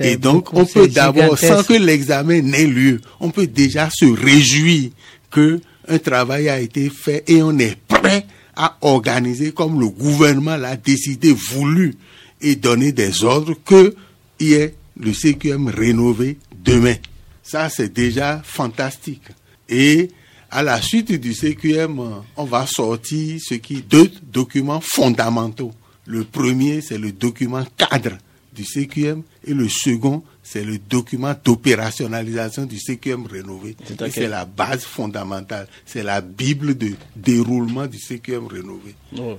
et 0.00 0.16
donc, 0.16 0.52
on 0.52 0.64
peut 0.64 0.88
d'abord, 0.88 1.38
sans 1.38 1.62
que 1.62 1.74
l'examen 1.74 2.40
n'ait 2.40 2.66
lieu, 2.66 3.00
on 3.20 3.30
peut 3.30 3.46
déjà 3.46 3.88
se 3.90 4.06
réjouir 4.06 4.90
que 5.30 5.60
un 5.88 5.98
travail 5.98 6.48
a 6.48 6.60
été 6.60 6.90
fait 6.90 7.24
et 7.26 7.42
on 7.42 7.58
est 7.58 7.76
prêt 7.76 8.26
à 8.54 8.76
organiser 8.82 9.52
comme 9.52 9.80
le 9.80 9.88
gouvernement 9.88 10.56
l'a 10.56 10.76
décidé, 10.76 11.32
voulu 11.32 11.94
et 12.40 12.56
donner 12.56 12.92
des 12.92 13.24
ordres 13.24 13.54
que 13.64 13.94
y 14.40 14.54
ait 14.54 14.74
le 14.98 15.12
CQM 15.12 15.68
rénové 15.68 16.38
demain. 16.64 16.96
Ça, 17.42 17.68
c'est 17.68 17.92
déjà 17.92 18.42
fantastique. 18.44 19.22
Et 19.68 20.10
à 20.50 20.62
la 20.62 20.80
suite 20.82 21.12
du 21.12 21.32
CQM, 21.32 22.00
on 22.36 22.44
va 22.44 22.66
sortir 22.66 23.38
ce 23.42 23.54
qui 23.54 23.82
deux 23.82 24.10
documents 24.22 24.82
fondamentaux. 24.82 25.72
Le 26.04 26.24
premier, 26.24 26.80
c'est 26.80 26.98
le 26.98 27.12
document 27.12 27.64
cadre 27.76 28.18
du 28.54 28.64
CQM 28.64 29.22
et 29.46 29.54
le 29.54 29.68
second, 29.68 30.22
c'est 30.42 30.64
le 30.64 30.78
document 30.78 31.34
d'opérationnalisation 31.44 32.64
du 32.64 32.78
CQM 32.78 33.26
rénové. 33.26 33.76
C'est 34.10 34.28
la 34.28 34.44
base 34.44 34.82
fondamentale. 34.82 35.68
C'est 35.86 36.02
la 36.02 36.20
Bible 36.20 36.76
de 36.76 36.90
déroulement 37.14 37.86
du 37.86 37.98
CQM 37.98 38.46
rénové. 38.48 38.94
Oh, 39.18 39.36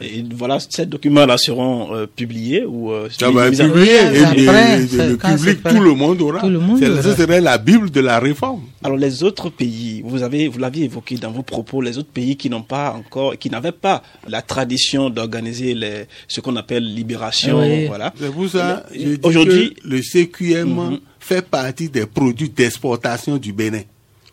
et 0.00 0.24
voilà, 0.34 0.58
ces 0.60 0.86
documents-là 0.86 1.38
seront 1.38 1.94
euh, 1.94 2.06
publiés 2.06 2.64
ou 2.64 2.92
euh, 2.92 3.08
Ça 3.10 3.30
va 3.30 3.48
être 3.48 3.64
publié 3.64 3.96
et, 3.96 5.08
le 5.08 5.16
public, 5.16 5.62
tout 5.62 5.80
le 5.80 5.94
monde 5.94 6.20
aura. 6.22 6.40
Ce 6.40 7.14
serait 7.14 7.40
la 7.40 7.58
Bible 7.58 7.90
de 7.90 8.00
la 8.00 8.18
réforme. 8.20 8.62
Alors 8.84 8.98
les 8.98 9.22
autres 9.24 9.48
pays, 9.50 10.02
vous 10.04 10.22
avez, 10.22 10.48
vous 10.48 10.58
l'aviez 10.58 10.84
évoqué 10.84 11.16
dans 11.16 11.30
vos 11.30 11.42
propos, 11.42 11.80
les 11.80 11.98
autres 11.98 12.10
pays 12.10 12.36
qui 12.36 12.50
n'ont 12.50 12.62
pas 12.62 12.92
encore, 12.92 13.36
qui 13.38 13.50
n'avaient 13.50 13.72
pas 13.72 14.02
la 14.28 14.42
tradition 14.42 15.10
d'organiser 15.10 15.74
les, 15.74 16.04
ce 16.28 16.40
qu'on 16.40 16.56
appelle 16.56 16.84
libération, 16.84 17.60
voilà. 17.86 18.12
C'est 18.18 18.32
pour 18.32 18.48
ça, 18.48 18.84
aujourd'hui, 19.22 19.74
le 19.84 20.02
CQM 20.12 20.68
mhm. 20.68 21.00
fait 21.18 21.42
partie 21.42 21.88
des 21.88 22.06
produits 22.06 22.48
d'exportation 22.48 23.36
du 23.36 23.52
Bénin. 23.52 23.82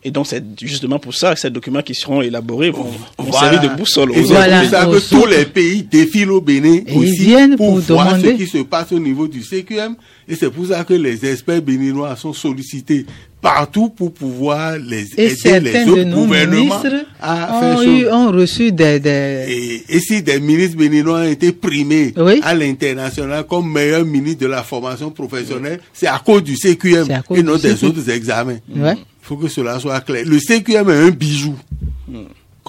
Et 0.02 0.12
donc, 0.12 0.28
c'est 0.28 0.42
justement 0.62 0.98
pour 0.98 1.14
ça 1.14 1.34
que 1.34 1.40
ces 1.42 1.50
documents 1.50 1.82
qui 1.82 1.94
seront 1.94 2.22
élaborés 2.22 2.70
vont, 2.70 2.90
servir 3.34 3.60
de 3.62 3.68
boussole. 3.76 4.14
Et 4.14 4.24
c'est 4.26 4.34
pour 4.34 4.70
ça 4.70 4.86
que 4.86 5.10
tous 5.10 5.26
les 5.26 5.46
pays 5.46 5.84
défilent 5.84 6.32
au 6.32 6.40
Bénin 6.40 6.80
aussi 6.96 7.36
pour, 7.58 7.80
voir 7.80 8.18
ce 8.18 8.28
qui 8.28 8.48
se 8.48 8.60
passe 8.60 8.94
au 8.94 9.00
niveau 9.00 9.28
du 9.28 9.42
CQM. 9.44 9.96
Et 10.30 10.36
c'est 10.36 10.50
pour 10.50 10.68
ça 10.68 10.86
que 10.86 10.94
les 10.94 11.26
experts 11.26 11.62
béninois 11.62 12.16
sont 12.16 12.32
sollicités 12.32 13.06
partout 13.42 13.90
pour 13.90 14.14
pouvoir 14.14 14.78
les 14.78 15.06
aider 15.18 15.60
les 15.60 15.90
autres 15.90 16.04
gouvernements 16.04 16.82
à 17.22 17.60
faire 17.60 17.82
eu, 17.82 18.08
ont 18.10 18.32
reçu 18.32 18.72
des, 18.72 19.02
Et, 19.48 19.84
et, 19.88 20.00
si 20.00 20.22
des 20.22 20.40
ministres 20.40 20.78
béninois 20.78 21.20
ont 21.20 21.30
été 21.30 21.52
primés 21.52 22.14
à 22.42 22.54
l'international 22.54 23.46
comme 23.46 23.72
meilleur 23.72 24.06
ministre 24.06 24.42
de 24.42 24.48
la 24.48 24.64
formation 24.64 25.12
professionnelle, 25.12 25.80
c'est 25.94 26.08
à 26.08 26.22
cause 26.24 26.44
du 26.44 26.56
CQM 26.56 27.08
et 27.36 27.44
non 27.44 27.58
des 27.58 27.84
autres 27.84 28.10
examens. 28.10 28.58
Il 28.74 28.96
faut 29.22 29.38
que 29.38 29.48
cela 29.48 29.80
soit 29.80 30.02
clair. 30.02 30.24
Le 30.26 30.40
CQM 30.40 30.90
est 30.90 31.08
un 31.08 31.10
bijou. 31.12 31.56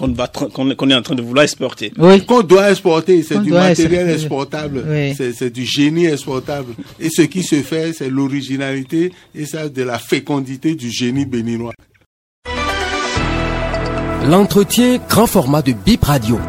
Qu'on 0.01 0.89
est 0.89 0.95
en 0.95 1.01
train 1.01 1.15
de 1.15 1.21
vouloir 1.21 1.43
exporter. 1.43 1.91
Oui. 1.97 2.25
Qu'on 2.25 2.41
doit 2.41 2.71
exporter, 2.71 3.23
c'est 3.23 3.41
du 3.41 3.51
matériel 3.51 4.09
exportable, 4.09 4.83
c'est 5.15 5.51
du 5.51 5.65
génie 5.65 6.05
exportable. 6.05 6.73
Et 6.99 7.09
ce 7.09 7.21
qui 7.21 7.43
se 7.43 7.57
fait, 7.61 7.93
c'est 7.93 8.09
l'originalité 8.09 9.11
et 9.35 9.45
ça 9.45 9.69
de 9.69 9.83
la 9.83 9.99
fécondité 9.99 10.75
du 10.75 10.89
génie 10.89 11.25
béninois. 11.25 11.73
L'entretien 14.29 14.99
grand 15.09 15.25
format 15.25 15.61
de 15.61 15.73
Bip 15.73 16.03
Radio. 16.03 16.39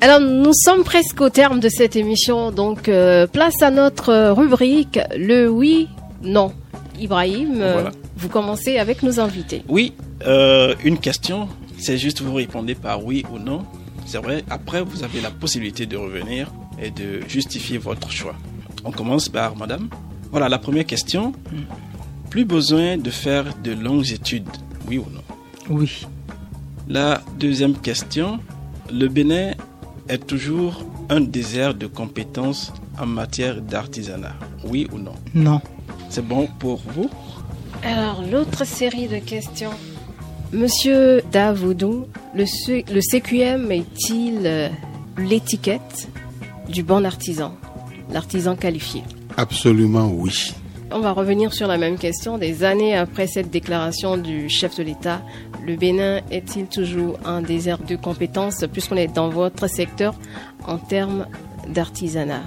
Alors 0.00 0.20
nous 0.20 0.52
sommes 0.54 0.82
presque 0.82 1.20
au 1.20 1.28
terme 1.28 1.60
de 1.60 1.68
cette 1.68 1.94
émission, 1.94 2.50
donc 2.50 2.88
euh, 2.88 3.26
place 3.26 3.60
à 3.62 3.70
notre 3.70 4.30
rubrique 4.30 4.98
le 5.14 5.46
oui, 5.48 5.88
non. 6.22 6.52
Ibrahim, 6.98 7.60
euh, 7.60 7.90
vous 8.16 8.28
commencez 8.28 8.78
avec 8.78 9.02
nos 9.02 9.20
invités. 9.20 9.62
Oui, 9.68 9.92
euh, 10.26 10.74
une 10.84 10.98
question, 10.98 11.48
c'est 11.80 11.98
juste 11.98 12.20
vous 12.20 12.34
répondez 12.34 12.74
par 12.74 13.04
oui 13.04 13.24
ou 13.32 13.38
non. 13.38 13.64
C'est 14.06 14.18
vrai, 14.18 14.44
après 14.50 14.82
vous 14.82 15.02
avez 15.04 15.20
la 15.20 15.30
possibilité 15.30 15.86
de 15.86 15.96
revenir 15.96 16.52
et 16.80 16.90
de 16.90 17.20
justifier 17.28 17.78
votre 17.78 18.10
choix. 18.10 18.34
On 18.84 18.92
commence 18.92 19.28
par 19.28 19.56
madame. 19.56 19.88
Voilà 20.30 20.48
la 20.48 20.58
première 20.58 20.86
question. 20.86 21.32
Plus 22.30 22.44
besoin 22.44 22.96
de 22.96 23.10
faire 23.10 23.44
de 23.62 23.72
longues 23.72 24.12
études, 24.12 24.48
oui 24.88 24.98
ou 24.98 25.06
non? 25.10 25.22
Oui. 25.68 26.06
La 26.88 27.22
deuxième 27.38 27.74
question, 27.74 28.40
le 28.92 29.08
Bénin 29.08 29.52
est 30.08 30.26
toujours 30.26 30.84
un 31.08 31.20
désert 31.20 31.74
de 31.74 31.86
compétences 31.86 32.72
en 32.98 33.06
matière 33.06 33.60
d'artisanat, 33.60 34.34
oui 34.64 34.88
ou 34.92 34.98
non? 34.98 35.14
Non. 35.34 35.60
C'est 36.08 36.26
bon 36.26 36.48
pour 36.58 36.82
vous? 36.86 37.10
Alors, 37.82 38.22
l'autre 38.30 38.64
série 38.64 39.08
de 39.08 39.18
questions. 39.18 39.70
Monsieur 40.52 41.22
Davoudou, 41.30 42.06
le, 42.34 42.44
le 42.92 43.00
CQM 43.00 43.70
est-il 43.70 44.40
euh, 44.44 44.68
l'étiquette 45.16 46.08
du 46.68 46.82
bon 46.82 47.04
artisan, 47.04 47.54
l'artisan 48.12 48.56
qualifié? 48.56 49.04
Absolument 49.36 50.10
oui. 50.12 50.52
On 50.90 50.98
va 50.98 51.12
revenir 51.12 51.54
sur 51.54 51.68
la 51.68 51.78
même 51.78 51.98
question. 51.98 52.36
Des 52.36 52.64
années 52.64 52.96
après 52.96 53.28
cette 53.28 53.48
déclaration 53.50 54.16
du 54.16 54.48
chef 54.48 54.76
de 54.76 54.82
l'État, 54.82 55.22
le 55.64 55.76
Bénin 55.76 56.20
est-il 56.32 56.66
toujours 56.66 57.16
un 57.24 57.42
désert 57.42 57.78
de 57.78 57.94
compétences 57.94 58.64
puisqu'on 58.72 58.96
est 58.96 59.06
dans 59.14 59.28
votre 59.28 59.68
secteur 59.68 60.14
en 60.66 60.78
termes 60.78 61.26
d'artisanat? 61.68 62.42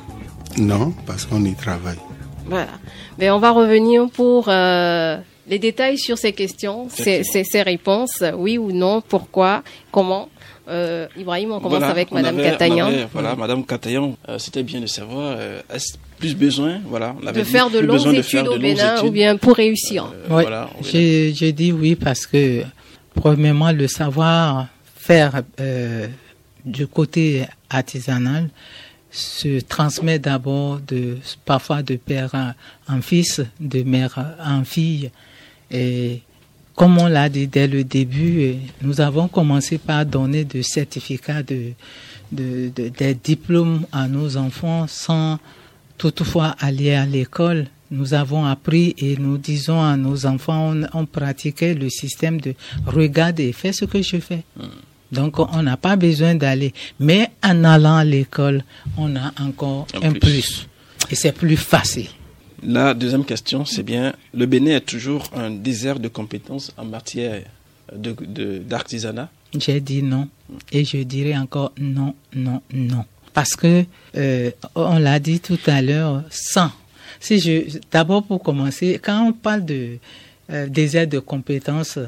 Non, 0.58 0.94
parce 1.08 1.26
qu'on 1.26 1.46
y 1.46 1.54
travaille. 1.56 2.00
Voilà. 2.48 2.72
Mais 3.18 3.32
on 3.32 3.40
va 3.40 3.52
revenir 3.52 4.10
pour 4.10 4.50
euh, 4.50 5.18
les 5.48 5.60
détails 5.60 5.98
sur 5.98 6.18
ces 6.18 6.34
questions, 6.34 6.88
ces, 6.90 7.24
ces, 7.24 7.62
réponses, 7.62 8.24
oui 8.36 8.58
ou 8.58 8.72
non, 8.72 9.02
pourquoi, 9.02 9.64
comment. 9.92 10.30
Euh, 10.70 11.08
Ibrahim, 11.18 11.52
on 11.52 11.60
commence 11.60 11.84
avec 11.84 12.12
Madame 12.12 12.38
Catayan. 12.38 12.90
Voilà, 13.12 13.36
Madame 13.36 13.66
Catayan, 13.66 14.16
euh, 14.30 14.40
c'était 14.40 14.64
bien 14.64 14.80
de 14.80 14.86
savoir, 14.86 15.36
euh, 15.38 15.62
est-ce 15.74 15.98
plus 16.18 16.36
besoin, 16.36 16.80
voilà, 16.88 17.14
de 17.34 17.44
faire 17.44 17.70
de 17.70 17.80
longues 17.80 18.16
études 18.16 18.48
au 18.48 18.58
Bénin 18.58 19.04
ou 19.04 19.12
bien 19.12 19.36
pour 19.36 19.58
réussir. 19.58 20.14
oui, 20.30 21.34
j'ai 21.36 21.52
dit 21.52 21.74
oui 21.74 21.96
parce 21.96 22.26
que 22.26 22.64
premièrement 23.14 23.72
le 23.74 23.88
savoir 23.88 24.68
faire 24.96 25.42
du 26.64 26.88
côté 26.88 27.44
artisanal 27.70 28.50
se 29.14 29.60
transmet 29.62 30.20
d'abord 30.20 30.82
parfois 31.46 31.84
de 31.84 31.96
père 31.96 32.56
en 32.90 33.02
fils, 33.02 33.42
de 33.60 33.84
mère 33.84 34.36
en 34.44 34.64
fille 34.66 35.12
et 35.72 36.22
comme 36.76 36.98
on 36.98 37.08
l'a 37.08 37.30
dit 37.30 37.48
dès 37.48 37.68
le 37.68 37.84
début, 37.84 38.56
nous 38.82 39.00
avons 39.00 39.28
commencé 39.28 39.78
par 39.78 40.06
donner 40.06 40.44
des 40.44 40.64
certificats 40.64 41.44
de, 41.44 41.74
de, 42.32 42.72
des 42.90 43.14
diplômes 43.14 43.86
à 43.92 44.08
nos 44.08 44.38
enfants 44.38 44.88
sans 44.88 45.38
toutefois 45.98 46.56
aller 46.60 46.94
à 46.94 47.06
l'école. 47.06 47.68
Nous 47.92 48.16
avons 48.16 48.46
appris 48.46 48.96
et 48.98 49.18
nous 49.18 49.38
disons 49.38 49.84
à 49.84 49.96
nos 49.98 50.26
enfants, 50.26 50.74
on, 50.94 51.06
pratiquait 51.06 51.76
le 51.76 51.90
système 51.90 52.42
de 52.42 52.56
regarder, 52.88 53.54
fais 53.54 53.72
ce 53.72 53.86
que 53.86 54.02
je 54.02 54.18
fais. 54.18 54.44
Hmm. 54.58 54.66
Donc 55.14 55.40
on 55.40 55.64
n'a 55.64 55.78
pas 55.78 55.96
besoin 55.96 56.36
d'aller. 56.36 56.74
Mais 57.00 57.30
en 57.44 57.64
allant 57.64 57.98
à 57.98 58.04
l'école, 58.04 58.64
on 58.98 59.16
a 59.16 59.32
encore 59.40 59.88
un, 60.02 60.14
plus. 60.14 60.68
Et 61.10 61.16
c'est 61.16 61.32
plus 61.32 61.58
facile. 61.58 62.08
La 62.66 62.94
deuxième 62.94 63.26
question, 63.26 63.66
c'est 63.66 63.84
bien, 63.84 64.14
le 64.34 64.46
Bénin 64.46 64.78
est 64.78 64.86
toujours 64.86 65.30
un 65.36 65.52
désert 65.52 66.00
de 66.00 66.08
compétences 66.08 66.72
en 66.78 66.86
matière 66.86 67.44
d'artisanat 67.94 69.30
de, 69.54 69.60
J'ai 69.60 69.82
dit 69.82 70.02
non. 70.02 70.30
Et 70.72 70.86
je 70.86 70.98
dirais 70.98 71.38
encore 71.38 71.74
non, 71.78 72.16
non, 72.34 72.62
non. 72.74 73.06
Parce 73.34 73.56
que, 73.56 73.84
euh, 74.16 74.52
on 74.76 75.00
l'a 75.00 75.20
dit 75.20 75.40
tout 75.40 75.60
à 75.66 75.82
l'heure, 75.82 76.24
sans. 76.30 76.72
Si 77.20 77.40
je, 77.40 77.80
d'abord 77.92 78.24
pour 78.24 78.42
commencer, 78.42 79.00
quand 79.04 79.28
on 79.28 79.34
parle 79.34 79.66
de 79.66 79.98
euh, 80.52 80.68
désert 80.68 81.08
de 81.08 81.20
compétences, 81.20 82.00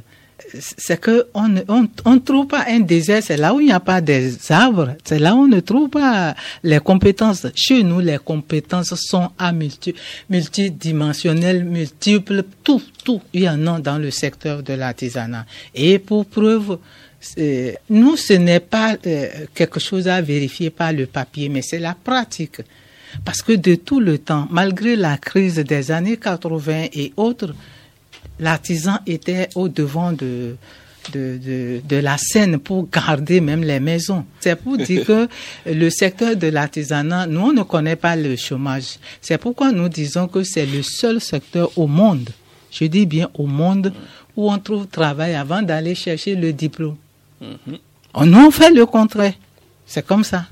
c'est 0.53 0.99
que 0.99 1.27
on 1.33 1.47
ne 1.47 1.61
on, 1.67 2.19
trouve 2.19 2.47
pas 2.47 2.65
un 2.67 2.79
désert, 2.79 3.21
c'est 3.23 3.37
là 3.37 3.53
où 3.53 3.59
il 3.59 3.67
n'y 3.67 3.71
a 3.71 3.79
pas 3.79 4.01
des 4.01 4.51
arbres, 4.51 4.95
c'est 5.03 5.19
là 5.19 5.35
où 5.35 5.39
on 5.39 5.47
ne 5.47 5.59
trouve 5.59 5.89
pas 5.89 6.35
les 6.63 6.79
compétences. 6.79 7.47
Chez 7.55 7.83
nous, 7.83 7.99
les 7.99 8.17
compétences 8.17 8.93
sont 8.95 9.29
à 9.37 9.51
multi, 9.51 9.93
multidimensionnelles, 10.29 11.63
multiples, 11.63 12.43
tout, 12.63 12.81
tout, 13.03 13.21
il 13.33 13.43
y 13.43 13.49
en 13.49 13.65
a 13.67 13.79
dans 13.79 13.97
le 13.97 14.11
secteur 14.11 14.63
de 14.63 14.73
l'artisanat. 14.73 15.45
Et 15.73 15.99
pour 15.99 16.25
preuve, 16.25 16.77
nous, 17.89 18.15
ce 18.15 18.33
n'est 18.33 18.59
pas 18.59 18.95
euh, 19.05 19.27
quelque 19.53 19.79
chose 19.79 20.07
à 20.07 20.21
vérifier 20.21 20.69
par 20.69 20.93
le 20.93 21.05
papier, 21.05 21.49
mais 21.49 21.61
c'est 21.61 21.79
la 21.79 21.95
pratique. 21.95 22.61
Parce 23.23 23.41
que 23.41 23.53
de 23.53 23.75
tout 23.75 23.99
le 23.99 24.17
temps, 24.17 24.47
malgré 24.51 24.95
la 24.95 25.17
crise 25.17 25.55
des 25.55 25.91
années 25.91 26.17
80 26.17 26.87
et 26.93 27.13
autres, 27.17 27.53
l'artisan 28.39 28.97
était 29.05 29.49
au 29.55 29.67
devant 29.67 30.11
de, 30.11 30.55
de, 31.13 31.81
de, 31.87 31.95
la 31.97 32.17
scène 32.17 32.57
pour 32.59 32.89
garder 32.89 33.41
même 33.41 33.63
les 33.63 33.79
maisons. 33.79 34.25
C'est 34.39 34.55
pour 34.55 34.77
dire 34.77 35.05
que 35.05 35.27
le 35.65 35.89
secteur 35.89 36.35
de 36.35 36.47
l'artisanat, 36.47 37.27
nous, 37.27 37.41
on 37.41 37.53
ne 37.53 37.63
connaît 37.63 37.95
pas 37.95 38.15
le 38.15 38.35
chômage. 38.35 38.97
C'est 39.21 39.37
pourquoi 39.37 39.71
nous 39.71 39.89
disons 39.89 40.27
que 40.27 40.43
c'est 40.43 40.65
le 40.65 40.81
seul 40.81 41.21
secteur 41.21 41.69
au 41.77 41.87
monde, 41.87 42.29
je 42.71 42.85
dis 42.85 43.05
bien 43.05 43.29
au 43.35 43.45
monde, 43.45 43.93
où 44.35 44.51
on 44.51 44.57
trouve 44.57 44.87
travail 44.87 45.35
avant 45.35 45.61
d'aller 45.61 45.95
chercher 45.95 46.35
le 46.35 46.51
diplôme. 46.51 46.97
Mhm. 47.41 47.77
Nous, 48.25 48.45
on 48.47 48.51
fait 48.51 48.71
le 48.71 48.85
contraire. 48.85 49.33
C'est 49.85 50.05
comme 50.05 50.23
ça. 50.23 50.45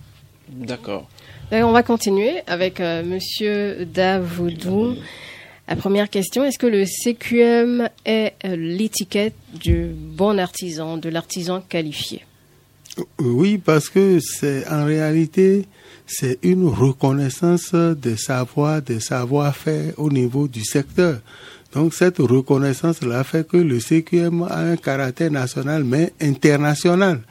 D'accord. 0.49 1.07
On 1.51 1.71
va 1.71 1.83
continuer 1.83 2.41
avec 2.47 2.79
euh, 2.79 3.03
Monsieur 3.03 3.85
Davoudou. 3.85 4.95
La 5.67 5.75
première 5.77 6.09
question, 6.09 6.43
est-ce 6.43 6.59
que 6.59 6.67
le 6.67 6.85
CQM 6.85 7.87
est 8.05 8.33
euh, 8.45 8.55
l'étiquette 8.55 9.35
du 9.53 9.87
bon 9.95 10.37
artisan, 10.37 10.97
de 10.97 11.09
l'artisan 11.09 11.61
qualifié? 11.61 12.25
Euh, 12.99 13.03
Oui, 13.19 13.57
parce 13.57 13.89
que 13.89 14.19
c'est 14.19 14.67
en 14.67 14.85
réalité 14.85 15.65
une 16.41 16.67
reconnaissance 16.67 17.73
des 17.73 18.17
savoirs, 18.17 18.81
des 18.81 18.99
savoir-faire 18.99 19.93
au 19.97 20.09
niveau 20.09 20.47
du 20.47 20.63
secteur. 20.63 21.19
Donc 21.73 21.93
cette 21.93 22.19
reconnaissance-là 22.19 23.23
fait 23.23 23.47
que 23.47 23.57
le 23.57 23.79
CQM 23.79 24.43
a 24.43 24.59
un 24.59 24.75
caractère 24.75 25.31
national 25.31 25.83
mais 25.83 26.13
international. 26.21 27.21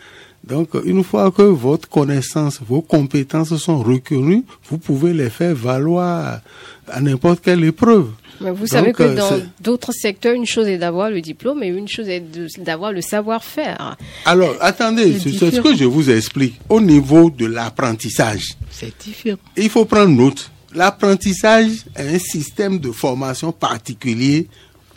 Donc, 0.45 0.70
une 0.84 1.05
fois 1.05 1.30
que 1.30 1.43
votre 1.43 1.88
connaissance, 1.88 2.61
vos 2.66 2.82
compétences 2.82 3.57
sont 3.57 3.82
reconnues, 3.82 4.45
vous 4.68 4.78
pouvez 4.78 5.12
les 5.12 5.30
faire 5.30 5.55
valoir 5.55 6.40
à 6.88 7.01
n'importe 7.01 7.40
quelle 7.43 7.62
épreuve. 7.64 8.09
Mais 8.40 8.51
vous 8.51 8.66
savez 8.66 8.93
que 8.93 9.05
euh, 9.05 9.14
dans 9.14 9.40
d'autres 9.61 9.93
secteurs, 9.93 10.34
une 10.34 10.47
chose 10.47 10.66
est 10.66 10.78
d'avoir 10.78 11.11
le 11.11 11.20
diplôme 11.20 11.62
et 11.62 11.68
une 11.68 11.86
chose 11.86 12.09
est 12.09 12.24
d'avoir 12.59 12.93
le 12.93 13.01
savoir-faire. 13.01 13.97
Alors, 14.24 14.57
attendez, 14.61 15.18
c'est 15.20 15.32
ce 15.32 15.61
que 15.61 15.76
je 15.76 15.84
vous 15.84 16.11
explique. 16.11 16.59
Au 16.68 16.80
niveau 16.80 17.30
de 17.30 17.47
l'apprentissage, 17.47 18.57
c'est 18.70 18.93
différent. 18.99 19.38
Il 19.57 19.70
faut 19.70 19.84
prendre 19.84 20.11
note. 20.11 20.51
L'apprentissage 20.74 21.70
est 21.95 22.14
un 22.14 22.18
système 22.18 22.78
de 22.78 22.90
formation 22.90 23.53
particulier 23.53 24.49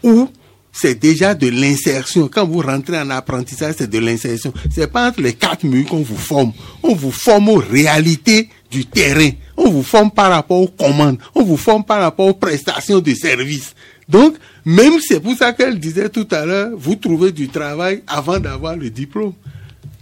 où 0.02 0.28
c'est 0.76 1.00
déjà 1.00 1.34
de 1.34 1.48
l'insertion. 1.48 2.28
Quand 2.28 2.46
vous 2.46 2.60
rentrez 2.60 3.00
en 3.00 3.10
apprentissage, 3.10 3.76
c'est 3.78 3.90
de 3.90 3.98
l'insertion. 3.98 4.54
C'est 4.70 4.92
pas 4.92 5.08
entre 5.08 5.22
les 5.22 5.32
quatre 5.32 5.64
murs 5.64 5.88
qu'on 5.88 6.02
vous 6.02 6.18
forme. 6.18 6.52
On 6.84 6.94
vous 6.94 7.12
forme 7.12 7.48
aux 7.48 7.60
réalités 7.60 8.50
du 8.70 8.86
terrain. 8.86 9.30
On 9.56 9.70
vous 9.70 9.84
forme 9.84 10.12
par 10.12 10.30
rapport 10.32 10.62
aux 10.62 10.68
commandes. 10.68 11.18
On 11.34 11.44
vous 11.44 11.56
forme 11.56 11.86
par 11.86 12.02
rapport 12.02 12.28
aux 12.28 12.34
prestations 12.34 13.00
de 13.00 13.14
services. 13.14 13.74
Donc, 14.10 14.36
même 14.66 15.00
c'est 15.00 15.22
pour 15.22 15.36
ça 15.38 15.54
qu'elle 15.54 15.80
disait 15.80 16.10
tout 16.10 16.28
à 16.30 16.46
l'heure, 16.46 16.72
vous 16.76 16.96
trouvez 16.96 17.32
du 17.32 17.48
travail 17.48 18.04
avant 18.06 18.40
d'avoir 18.40 18.76
le 18.76 18.90
diplôme. 18.90 19.34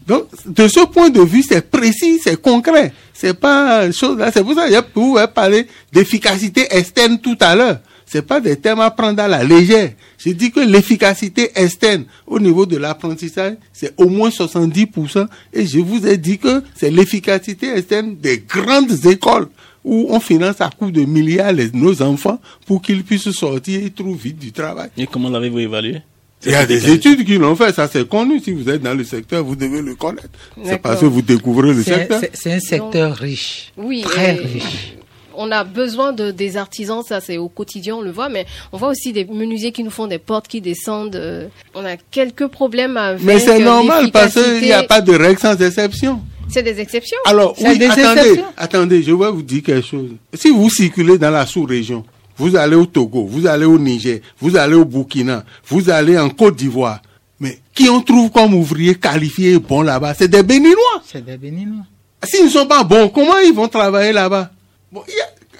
Donc, 0.08 0.26
de 0.48 0.68
ce 0.68 0.86
point 0.88 1.12
de 1.12 1.22
vue, 1.22 1.44
c'est 1.48 1.70
précis, 1.70 2.20
c'est 2.22 2.42
concret. 2.42 2.92
C'est 3.14 3.36
pas 3.36 3.92
chose 3.92 4.18
là. 4.18 4.32
C'est 4.34 4.44
pour 4.44 4.56
ça 4.56 4.68
que 4.68 4.74
je 4.74 4.80
pouvais 4.82 5.28
parler 5.28 5.68
d'efficacité 5.94 6.66
externe 6.72 7.20
tout 7.20 7.38
à 7.40 7.56
l'heure 7.56 7.80
c'est 8.14 8.22
pas 8.22 8.40
des 8.40 8.58
termes 8.58 8.82
à 8.82 8.92
prendre 8.92 9.24
à 9.24 9.28
la 9.28 9.44
légère. 9.44 9.90
Je 10.20 10.30
dis 10.30 10.52
que 10.52 10.60
l'efficacité 10.60 11.50
externe 11.56 12.06
au 12.28 12.40
niveau 12.40 12.68
de 12.68 12.78
l'apprentissage, 12.78 13.56
c'est 13.74 13.92
au 13.98 14.08
moins 14.08 14.30
70%. 14.30 15.26
Et 15.52 15.66
je 15.66 15.80
vous 15.80 16.06
ai 16.06 16.18
dit 16.18 16.38
que 16.38 16.62
c'est 16.76 16.92
l'efficacité 16.92 17.76
externe 17.76 18.16
des 18.22 18.38
grandes 18.48 19.04
écoles 19.08 19.48
où 19.84 20.06
on 20.12 20.20
finance 20.20 20.62
à 20.62 20.70
coût 20.70 20.92
de 20.92 21.02
milliards 21.02 21.54
nos 21.74 22.04
enfants 22.04 22.40
pour 22.68 22.84
qu'ils 22.84 23.04
puissent 23.04 23.32
sortir 23.32 23.84
et 23.84 23.90
trouver 23.90 24.20
vite 24.26 24.38
du 24.38 24.52
travail. 24.52 24.90
Et 24.96 25.08
comment 25.08 25.32
l'avez-vous 25.32 25.58
évalué? 25.58 26.04
Il 26.46 26.52
y 26.52 26.56
a 26.56 26.68
des 26.68 26.92
études 26.92 27.26
qui 27.26 27.40
l'ont 27.40 27.56
fait, 27.56 27.74
ça 27.74 27.90
c'est 27.92 28.08
connu. 28.08 28.40
Si 28.42 28.52
vous 28.52 28.70
êtes 28.70 28.84
dans 28.84 28.94
le 28.94 29.06
secteur, 29.06 29.44
vous 29.44 29.56
devez 29.56 29.82
le 29.82 29.96
connaître. 29.96 30.30
C'est 30.64 30.80
parce 30.80 31.00
que 31.02 31.08
vous 31.08 31.24
découvrez 31.24 31.74
le 31.74 31.82
secteur. 31.82 32.22
C'est 32.34 32.54
un 32.54 32.60
secteur 32.60 33.16
riche. 33.16 33.74
Oui, 33.76 34.04
très 34.04 34.34
riche 34.34 34.98
on 35.36 35.52
a 35.52 35.64
besoin 35.64 36.14
de 36.14 36.32
des 36.32 36.58
artisans, 36.58 37.04
ça 37.04 37.22
c'est 37.22 37.38
au 37.38 37.50
quotidien, 37.50 37.96
on 37.96 38.02
le 38.02 38.12
voit, 38.12 38.30
mais 38.30 38.46
on 38.72 38.78
voit 38.78 38.90
aussi 38.90 39.14
des 39.14 39.26
menuisiers 39.26 39.72
qui 39.72 39.84
nous 39.84 39.92
font 39.92 40.08
des 40.08 40.20
portes 40.20 40.48
qui 40.48 40.62
descendent. 40.62 41.16
Euh, 41.16 41.48
on 41.74 41.86
a 41.86 41.98
quelques 41.98 42.48
problèmes 42.48 42.98
avec. 42.98 43.24
Mais 43.24 43.40
c'est 43.40 43.60
normal 43.60 44.12
parce 44.12 44.34
qu'il 44.34 44.62
n'y 44.62 44.72
a 44.72 44.84
pas 44.84 45.02
de 45.02 45.14
règles 45.14 45.40
sans 45.40 45.60
exception. 45.62 46.22
C'est 46.50 46.64
des 46.64 46.80
exceptions. 46.80 47.18
Alors, 47.26 47.56
oui, 47.60 47.84
attendez, 47.84 48.44
attendez, 48.58 49.02
je 49.04 49.12
vais 49.12 49.32
vous 49.32 49.42
dire 49.42 49.64
quelque 49.64 49.88
chose. 49.88 50.10
Si 50.34 50.50
vous 50.50 50.70
circulez 50.70 51.18
dans 51.18 51.32
la 51.32 51.46
sous-région, 51.46 52.06
vous 52.38 52.56
allez 52.56 52.76
au 52.76 52.86
Togo, 52.86 53.26
vous 53.26 53.48
allez 53.48 53.66
au 53.66 53.80
Niger, 53.80 54.20
vous 54.40 54.56
allez 54.56 54.76
au 54.76 54.86
Burkina, 54.86 55.44
vous 55.68 55.90
allez 55.90 56.18
en 56.18 56.30
Côte 56.30 56.56
d'Ivoire. 56.56 57.02
Mais 57.40 57.60
qui 57.74 57.90
on 57.90 58.02
trouve 58.02 58.30
comme 58.32 58.54
ouvriers 58.54 58.96
qualifiés 58.96 59.54
et 59.54 59.60
bons 59.60 59.82
là-bas? 59.82 60.14
C'est 60.14 60.28
des 60.28 60.44
Béninois. 60.44 61.02
C'est 61.06 61.26
des 61.26 61.38
Béninois. 61.38 61.86
S'ils 62.24 62.46
ne 62.46 62.50
sont 62.50 62.66
pas 62.66 62.84
bons, 62.84 63.10
comment 63.10 63.38
ils 63.40 63.54
vont 63.54 63.68
travailler 63.68 64.14
là-bas? 64.14 64.50
Bon, 64.94 65.04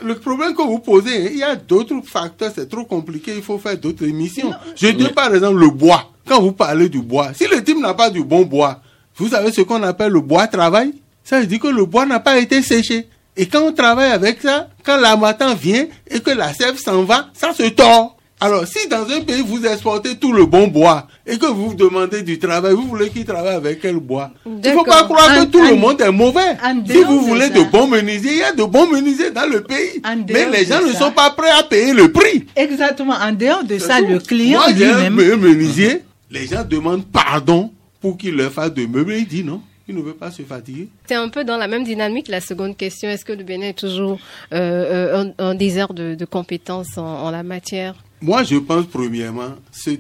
Le 0.02 0.16
problème 0.20 0.56
que 0.56 0.62
vous 0.62 0.80
posez, 0.80 1.32
il 1.32 1.38
y 1.40 1.44
a 1.44 1.56
d'autres 1.56 2.02
facteurs, 2.06 2.52
c'est 2.56 2.70
trop 2.70 2.86
compliqué, 2.86 3.34
il 3.36 3.44
faut 3.44 3.58
faire 3.58 3.78
d'autres 3.78 4.06
émissions. 4.06 4.54
Je 4.76 4.88
dis 4.88 5.10
par 5.10 5.34
exemple 5.34 5.60
le 5.60 5.70
bois. 5.70 6.10
Quand 6.26 6.42
vous 6.42 6.54
parlez 6.54 6.88
du 6.88 7.02
bois, 7.02 7.34
si 7.34 7.48
le 7.48 7.62
type 7.62 7.80
n'a 7.80 7.94
pas 7.94 8.10
du 8.10 8.24
bon 8.24 8.44
bois, 8.44 8.82
vous 9.18 9.30
savez 9.30 9.52
ce 9.52 9.62
qu'on 9.62 9.84
appelle 9.84 10.14
le 10.14 10.22
bois 10.22 10.48
travail? 10.48 10.94
Ça 11.24 11.40
veut 11.40 11.48
dire 11.48 11.60
que 11.60 11.68
le 11.68 11.86
bois 11.86 12.06
n'a 12.06 12.20
pas 12.20 12.38
été 12.38 12.62
séché. 12.62 13.08
Et 13.36 13.48
quand 13.48 13.62
on 13.62 13.74
travaille 13.74 14.12
avec 14.12 14.42
ça, 14.42 14.70
quand 14.84 14.98
la 14.98 15.18
matin 15.18 15.54
vient 15.54 15.86
et 16.10 16.20
que 16.20 16.32
la 16.32 16.54
sève 16.54 16.78
s'en 16.78 17.04
va, 17.04 17.30
ça 17.34 17.54
se 17.54 17.64
tord. 17.70 18.18
Alors, 18.44 18.68
si 18.68 18.90
dans 18.90 19.10
un 19.10 19.22
pays 19.22 19.42
vous 19.42 19.66
exportez 19.66 20.18
tout 20.18 20.34
le 20.34 20.46
bon 20.46 20.68
bois 20.68 21.08
et 21.26 21.38
que 21.38 21.46
vous 21.46 21.74
demandez 21.76 22.24
du 22.24 22.38
travail, 22.40 22.74
vous 22.74 22.86
voulez 22.90 23.10
qu'il 23.10 23.24
travaille 23.24 23.56
avec 23.56 23.80
quel 23.80 23.96
bois? 23.96 24.32
Il 24.46 24.60
ne 24.60 24.70
faut 24.78 24.84
pas 24.84 25.04
croire 25.04 25.34
que 25.34 25.46
tout 25.46 25.64
le 25.64 25.76
monde 25.76 26.02
est 26.02 26.12
mauvais. 26.12 26.58
Si 26.86 27.02
vous 27.06 27.22
voulez 27.22 27.50
de 27.50 27.62
bons 27.72 27.88
menuisiers, 27.88 28.32
il 28.34 28.38
y 28.40 28.44
a 28.44 28.52
de 28.52 28.66
bons 28.66 28.86
menuisiers 28.92 29.32
dans 29.32 29.50
le 29.50 29.64
pays. 29.64 30.02
Mais 30.28 30.50
les 30.50 30.66
gens 30.66 30.86
ne 30.86 30.92
sont 30.92 31.12
pas 31.14 31.30
prêts 31.30 31.52
à 31.58 31.64
payer 31.64 31.94
le 31.94 32.12
prix. 32.12 32.46
Exactement. 32.58 33.14
En 33.14 33.32
dehors 33.32 33.64
de 33.64 33.78
ça, 33.80 34.02
le 34.02 34.20
client 34.20 34.60
lui-même. 34.76 35.16
menuisier, 35.40 36.02
les 36.30 36.46
gens 36.46 36.66
demandent 36.70 37.06
pardon 37.06 37.72
pour 38.02 38.18
qu'il 38.18 38.36
leur 38.36 38.52
fasse 38.52 38.74
de 38.74 38.86
meubles. 38.86 39.14
Il 39.14 39.26
dit 39.26 39.46
non. 39.46 39.62
Il 39.88 39.96
ne 39.96 40.02
veut 40.02 40.14
pas 40.14 40.32
se 40.32 40.42
fatiguer. 40.44 40.88
C'est 41.08 41.16
un 41.16 41.28
peu 41.28 41.44
dans 41.44 41.58
la 41.58 41.68
même 41.68 41.84
dynamique 41.84 42.30
la 42.30 42.40
seconde 42.40 42.78
question. 42.78 43.10
Est-ce 43.10 43.26
que 43.26 43.34
le 43.34 43.44
Bénin 43.44 43.68
est 43.68 43.78
toujours 43.78 44.18
euh, 44.54 45.24
euh, 45.24 45.32
un, 45.38 45.56
désert 45.56 45.94
de, 45.94 46.24
compétences 46.26 46.98
en, 46.98 47.30
la 47.32 47.44
matière? 47.44 47.96
Moi, 48.24 48.44
je 48.44 48.56
pense 48.56 48.86
premièrement, 48.86 49.54
ce, 49.74 49.92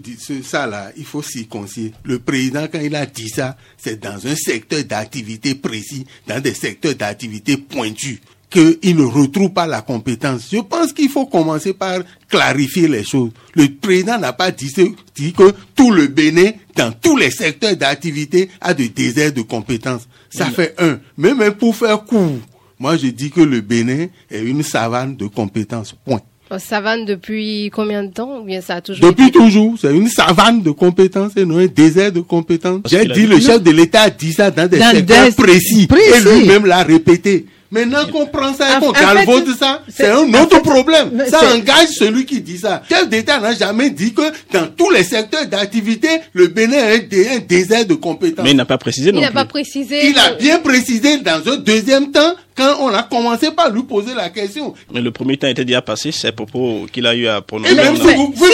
ça 0.43 0.65
là, 0.65 0.91
il 0.95 1.03
faut 1.03 1.21
s'y 1.21 1.45
confier. 1.45 1.91
Le 2.05 2.19
président, 2.19 2.67
quand 2.71 2.79
il 2.79 2.95
a 2.95 3.05
dit 3.05 3.27
ça, 3.27 3.57
c'est 3.77 3.99
dans 3.99 4.25
un 4.25 4.35
secteur 4.35 4.81
d'activité 4.85 5.55
précis, 5.55 6.05
dans 6.25 6.39
des 6.39 6.53
secteurs 6.53 6.95
d'activité 6.95 7.57
pointus 7.57 8.19
qu'il 8.49 8.95
ne 8.95 9.03
retrouve 9.03 9.51
pas 9.51 9.67
la 9.67 9.81
compétence. 9.81 10.47
Je 10.51 10.59
pense 10.59 10.93
qu'il 10.93 11.09
faut 11.09 11.25
commencer 11.25 11.73
par 11.73 11.99
clarifier 12.29 12.87
les 12.87 13.03
choses. 13.03 13.31
Le 13.55 13.67
président 13.67 14.17
n'a 14.17 14.31
pas 14.31 14.51
dit, 14.51 14.71
dit, 15.15 15.33
que 15.33 15.51
tout 15.75 15.91
le 15.91 16.07
Bénin, 16.07 16.51
dans 16.77 16.93
tous 16.93 17.17
les 17.17 17.31
secteurs 17.31 17.75
d'activité, 17.75 18.49
a 18.61 18.73
des 18.73 18.87
déserts 18.87 19.33
de 19.33 19.41
compétences. 19.41 20.07
Ça 20.29 20.45
fait 20.45 20.75
un. 20.77 20.99
Mais 21.17 21.33
même 21.33 21.55
pour 21.55 21.75
faire 21.75 22.05
court, 22.05 22.37
moi 22.79 22.95
je 22.95 23.07
dis 23.07 23.31
que 23.31 23.41
le 23.41 23.59
Bénin 23.59 24.07
est 24.31 24.43
une 24.43 24.63
savane 24.63 25.17
de 25.17 25.27
compétences. 25.27 25.93
Point. 26.05 26.21
Savane 26.59 27.05
depuis 27.05 27.69
combien 27.73 28.03
de 28.03 28.11
temps 28.11 28.39
ou 28.39 28.43
bien 28.43 28.61
ça 28.61 28.75
a 28.75 28.81
toujours 28.81 29.07
Depuis 29.07 29.31
toujours. 29.31 29.75
C'est 29.79 29.93
une 29.93 30.07
savane 30.07 30.61
de 30.61 30.71
compétences 30.71 31.33
et 31.35 31.45
non 31.45 31.57
un 31.57 31.67
désert 31.67 32.11
de 32.11 32.21
compétences. 32.21 32.81
J'ai 32.85 33.05
dit, 33.05 33.25
le 33.25 33.39
chef 33.39 33.61
de 33.61 33.71
l'État 33.71 34.01
a 34.03 34.09
dit 34.09 34.33
ça 34.33 34.51
dans 34.51 34.69
des 34.69 34.79
secteurs 34.79 35.33
précis, 35.35 35.87
précis. 35.87 36.11
Et 36.15 36.39
lui-même 36.39 36.65
l'a 36.65 36.83
répété. 36.83 37.45
Maintenant 37.73 38.05
qu'on 38.11 38.27
prend 38.27 38.53
ça 38.53 38.77
et 38.77 38.79
qu'on 38.79 38.91
galvaude 38.91 39.49
ça, 39.57 39.81
c'est 39.89 40.07
un 40.07 40.31
autre 40.35 40.61
problème. 40.61 41.23
Ça 41.27 41.55
engage 41.55 41.87
celui 41.89 42.23
qui 42.23 42.39
dit 42.39 42.59
ça. 42.59 42.83
Chef 42.87 43.09
d'État 43.09 43.39
n'a 43.39 43.55
jamais 43.55 43.89
dit 43.89 44.13
que 44.13 44.21
dans 44.51 44.67
tous 44.67 44.91
les 44.91 45.03
secteurs 45.03 45.47
d'activité, 45.47 46.07
le 46.33 46.49
Bénin 46.49 46.77
est 46.77 47.11
un 47.31 47.39
désert 47.39 47.87
de 47.87 47.95
compétences? 47.95 48.43
Mais 48.43 48.51
il 48.51 48.57
n'a 48.57 48.65
pas 48.65 48.77
précisé 48.77 49.11
non 49.11 49.19
Il 49.19 49.23
n'a 49.23 49.31
pas 49.31 49.45
précisé. 49.45 50.07
Il 50.07 50.19
a 50.19 50.33
bien 50.33 50.59
précisé 50.59 51.17
dans 51.21 51.41
un 51.51 51.57
deuxième 51.57 52.11
temps 52.11 52.35
quand 52.55 52.75
on 52.81 52.89
a 52.89 53.01
commencé 53.01 53.49
par 53.49 53.71
lui 53.71 53.81
poser 53.81 54.13
la 54.13 54.29
question. 54.29 54.75
Mais 54.93 55.01
le 55.01 55.09
premier 55.09 55.37
temps 55.37 55.47
était 55.47 55.65
déjà 55.65 55.81
passé, 55.81 56.11
c'est 56.11 56.31
propos 56.31 56.85
qu'il 56.91 57.07
a 57.07 57.15
eu 57.15 57.25
à 57.27 57.41
prononcer. 57.41 57.73
Même 57.73 57.95
si 57.95 58.03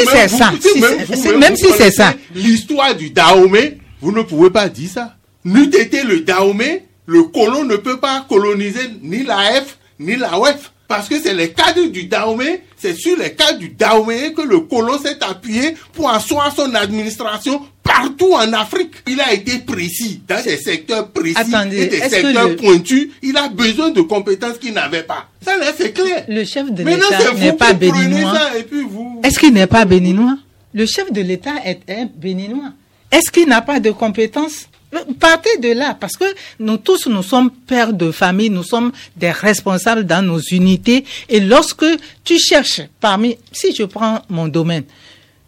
c'est 0.07 0.29
ça, 0.29 0.53
même 1.37 1.57
si 1.57 1.67
c'est 1.77 1.91
ça. 1.91 2.13
L'histoire 2.33 2.95
du 2.95 3.09
Dahomey, 3.09 3.79
vous 3.99 4.13
ne 4.13 4.21
pouvez 4.21 4.49
pas 4.49 4.69
dire 4.69 4.89
ça. 4.89 5.15
N'eût 5.43 5.67
été 5.75 6.03
le 6.03 6.21
Dahomey, 6.21 6.85
le 7.09 7.23
colon 7.23 7.63
ne 7.65 7.75
peut 7.75 7.99
pas 7.99 8.25
coloniser 8.29 8.87
ni 9.01 9.23
la 9.23 9.37
F 9.61 9.77
ni 9.99 10.15
la 10.15 10.39
WEF. 10.39 10.71
Parce 10.87 11.07
que 11.07 11.19
c'est 11.19 11.35
les 11.35 11.51
cadres 11.51 11.85
du 11.87 12.05
Dahomey, 12.05 12.63
c'est 12.75 12.95
sur 12.95 13.15
les 13.17 13.33
cadres 13.33 13.59
du 13.59 13.69
Dahomey 13.69 14.33
que 14.33 14.41
le 14.41 14.61
colon 14.61 14.97
s'est 14.97 15.21
appuyé 15.21 15.75
pour 15.93 16.09
asseoir 16.09 16.55
son 16.55 16.73
administration 16.73 17.61
partout 17.83 18.33
en 18.33 18.53
Afrique. 18.53 18.93
Il 19.07 19.19
a 19.21 19.33
été 19.33 19.59
précis 19.59 20.21
dans 20.27 20.43
des 20.43 20.57
secteurs 20.57 21.09
précis 21.09 21.35
et 21.71 21.87
des 21.87 22.09
secteurs 22.09 22.55
pointus. 22.55 23.09
Il 23.21 23.37
a 23.37 23.49
besoin 23.49 23.89
de 23.89 24.01
compétences 24.01 24.57
qu'il 24.57 24.73
n'avait 24.73 25.03
pas. 25.03 25.27
Ça 25.43 25.57
là, 25.57 25.67
c'est 25.77 25.91
clair. 25.91 26.25
Le 26.27 26.43
chef 26.43 26.71
de 26.71 26.83
l'État 26.83 27.33
n'est 27.35 27.53
pas 27.53 27.73
béninois. 27.73 28.33
Est-ce 29.23 29.37
qu'il 29.39 29.53
n'est 29.53 29.67
pas 29.67 29.85
béninois? 29.85 30.37
Le 30.73 30.85
chef 30.85 31.11
de 31.11 31.21
l'État 31.21 31.55
est 31.65 31.81
un 31.89 32.07
béninois. 32.15 32.71
Est-ce 33.11 33.31
qu'il 33.31 33.47
n'a 33.47 33.61
pas 33.61 33.79
de 33.79 33.91
compétences? 33.91 34.67
Partez 35.19 35.57
de 35.59 35.71
là, 35.71 35.95
parce 35.99 36.17
que 36.17 36.25
nous 36.59 36.77
tous, 36.77 37.07
nous 37.07 37.21
sommes 37.21 37.51
pères 37.51 37.93
de 37.93 38.11
famille, 38.11 38.49
nous 38.49 38.63
sommes 38.63 38.91
des 39.15 39.29
responsables 39.29 40.03
dans 40.03 40.25
nos 40.25 40.39
unités. 40.39 41.05
Et 41.27 41.39
lorsque 41.39 41.85
tu 42.23 42.39
cherches 42.39 42.81
parmi, 42.99 43.37
si 43.51 43.75
je 43.75 43.83
prends 43.83 44.21
mon 44.29 44.47
domaine, 44.47 44.83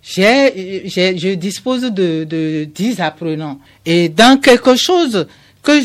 j'ai, 0.03 0.83
je 0.85 1.33
dispose 1.33 1.81
de, 1.81 2.23
de 2.23 2.65
10 2.65 3.01
apprenants. 3.01 3.59
Et 3.85 4.09
dans 4.09 4.39
quelque 4.39 4.75
chose 4.75 5.27
que 5.63 5.79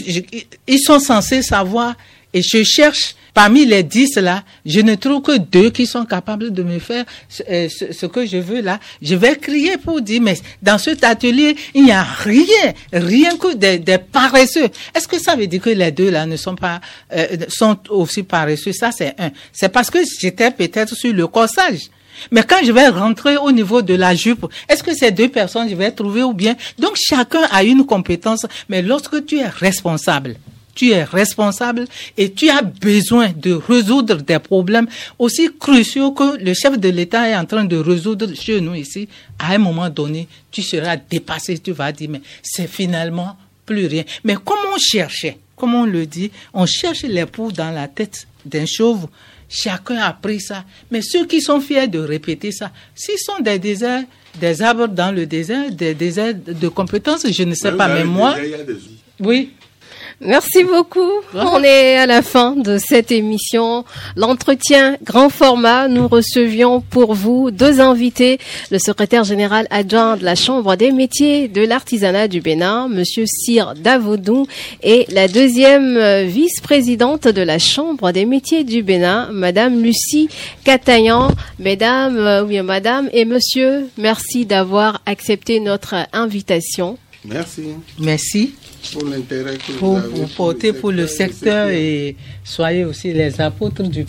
ils 0.66 0.80
sont 0.80 0.98
censés 0.98 1.42
savoir, 1.42 1.94
et 2.36 2.42
je 2.42 2.62
cherche 2.62 3.14
Parmi 3.36 3.66
les 3.66 3.82
dix 3.82 4.16
là, 4.16 4.44
je 4.64 4.80
ne 4.80 4.94
trouve 4.94 5.20
que 5.20 5.36
deux 5.36 5.68
qui 5.68 5.84
sont 5.84 6.06
capables 6.06 6.54
de 6.54 6.62
me 6.62 6.78
faire 6.78 7.04
euh, 7.50 7.68
ce, 7.68 8.06
que 8.06 8.24
je 8.24 8.38
veux 8.38 8.62
là. 8.62 8.80
Je 9.02 9.14
vais 9.14 9.36
crier 9.36 9.76
pour 9.76 10.00
dire, 10.00 10.22
mais 10.22 10.38
dans 10.62 10.78
cet 10.78 11.04
atelier, 11.04 11.54
il 11.74 11.84
n'y 11.84 11.92
a 11.92 12.02
rien, 12.02 12.72
rien 12.94 13.36
que 13.36 13.54
des, 13.54 13.98
paresseux. 13.98 14.70
Est-ce 14.94 15.06
que 15.06 15.18
ça 15.18 15.36
veut 15.36 15.46
dire 15.46 15.60
que 15.60 15.68
les 15.68 15.92
deux 15.92 16.08
là 16.08 16.24
ne 16.24 16.38
sont 16.38 16.54
pas, 16.54 16.80
euh, 17.12 17.26
sont 17.48 17.76
aussi 17.90 18.22
paresseux? 18.22 18.72
Ça, 18.72 18.90
c'est 18.90 19.14
un. 19.18 19.30
C'est 19.52 19.68
parce 19.68 19.90
que 19.90 19.98
j'étais 20.18 20.50
peut-être 20.50 20.94
sur 20.96 21.12
le 21.12 21.26
corsage. 21.26 21.90
Mais 22.30 22.42
quand 22.42 22.64
je 22.64 22.72
vais 22.72 22.88
rentrer 22.88 23.36
au 23.36 23.52
niveau 23.52 23.82
de 23.82 23.92
la 23.92 24.14
jupe, 24.14 24.46
est-ce 24.66 24.82
que 24.82 24.94
ces 24.94 25.10
deux 25.10 25.28
personnes, 25.28 25.68
je 25.68 25.74
vais 25.74 25.90
trouver 25.90 26.22
ou 26.22 26.32
bien? 26.32 26.56
Donc, 26.78 26.96
chacun 26.96 27.42
a 27.50 27.62
une 27.64 27.84
compétence, 27.84 28.46
mais 28.70 28.80
lorsque 28.80 29.26
tu 29.26 29.40
es 29.40 29.46
responsable, 29.46 30.36
tu 30.76 30.90
es 30.90 31.02
responsable 31.02 31.86
et 32.16 32.30
tu 32.30 32.48
as 32.50 32.62
besoin 32.62 33.30
de 33.34 33.54
résoudre 33.54 34.16
des 34.16 34.38
problèmes 34.38 34.86
aussi 35.18 35.48
cruciaux 35.58 36.12
que 36.12 36.36
le 36.36 36.54
chef 36.54 36.78
de 36.78 36.88
l'État 36.90 37.28
est 37.28 37.36
en 37.36 37.46
train 37.46 37.64
de 37.64 37.76
résoudre 37.78 38.32
chez 38.34 38.60
nous 38.60 38.74
ici. 38.74 39.08
À 39.38 39.54
un 39.54 39.58
moment 39.58 39.88
donné, 39.88 40.28
tu 40.52 40.62
seras 40.62 40.96
dépassé, 40.96 41.58
tu 41.58 41.72
vas 41.72 41.90
dire, 41.90 42.10
mais 42.10 42.20
c'est 42.42 42.68
finalement 42.68 43.36
plus 43.64 43.86
rien. 43.86 44.04
Mais 44.22 44.34
comme 44.34 44.58
on 44.72 44.78
cherchait, 44.78 45.38
comme 45.56 45.74
on 45.74 45.86
le 45.86 46.06
dit, 46.06 46.30
on 46.52 46.66
cherche 46.66 47.02
l'époux 47.02 47.50
dans 47.50 47.70
la 47.70 47.88
tête 47.88 48.28
d'un 48.44 48.66
chauve. 48.66 49.08
Chacun 49.48 49.96
a 49.96 50.12
pris 50.12 50.40
ça. 50.40 50.64
Mais 50.90 51.00
ceux 51.02 51.24
qui 51.26 51.40
sont 51.40 51.60
fiers 51.60 51.86
de 51.88 52.00
répéter 52.00 52.52
ça, 52.52 52.70
s'ils 52.94 53.18
sont 53.18 53.40
des 53.40 53.58
déserts, 53.58 54.02
des 54.40 54.60
arbres 54.60 54.88
dans 54.88 55.12
le 55.14 55.24
désert, 55.24 55.70
des 55.70 55.94
déserts 55.94 56.34
de 56.34 56.68
compétences, 56.68 57.26
je 57.30 57.42
ne 57.44 57.54
sais 57.54 57.72
pas, 57.72 57.88
mais 57.88 58.04
moi. 58.04 58.36
Oui, 59.18 59.52
Merci 60.20 60.64
beaucoup. 60.64 61.10
On 61.34 61.62
est 61.62 61.96
à 61.98 62.06
la 62.06 62.22
fin 62.22 62.52
de 62.52 62.78
cette 62.78 63.12
émission. 63.12 63.84
L'entretien 64.16 64.96
grand 65.04 65.28
format. 65.28 65.88
Nous 65.88 66.08
recevions 66.08 66.80
pour 66.80 67.14
vous 67.14 67.50
deux 67.50 67.80
invités. 67.80 68.38
Le 68.70 68.78
secrétaire 68.78 69.24
général 69.24 69.66
adjoint 69.70 70.16
de 70.16 70.24
la 70.24 70.34
Chambre 70.34 70.76
des 70.76 70.90
métiers 70.90 71.48
de 71.48 71.62
l'artisanat 71.62 72.28
du 72.28 72.40
Bénin, 72.40 72.88
monsieur 72.88 73.24
Cyr 73.26 73.74
Davodou, 73.74 74.46
et 74.82 75.04
la 75.10 75.28
deuxième 75.28 75.98
vice-présidente 76.24 77.28
de 77.28 77.42
la 77.42 77.58
Chambre 77.58 78.12
des 78.12 78.24
métiers 78.24 78.64
du 78.64 78.82
Bénin, 78.82 79.28
madame 79.32 79.82
Lucie 79.82 80.28
Cataillan. 80.64 81.28
Mesdames, 81.58 82.16
euh, 82.16 82.42
oui, 82.42 82.60
madame 82.62 83.10
et 83.12 83.24
monsieur, 83.26 83.88
merci 83.98 84.46
d'avoir 84.46 85.02
accepté 85.04 85.60
notre 85.60 85.94
invitation. 86.12 86.96
Merci. 87.28 87.62
Merci 87.98 88.54
pour 88.92 89.04
l'intérêt 89.04 89.56
que 89.56 89.72
vous, 89.72 89.96
avez 89.96 90.08
vous 90.08 90.26
portez 90.28 90.72
pour 90.72 90.92
le 90.92 91.06
secteur, 91.06 91.68
et 91.68 92.16
soyez 92.44 92.84
aussi 92.84 93.12
les 93.12 93.40
apôtres 93.40 93.82
du 93.82 94.06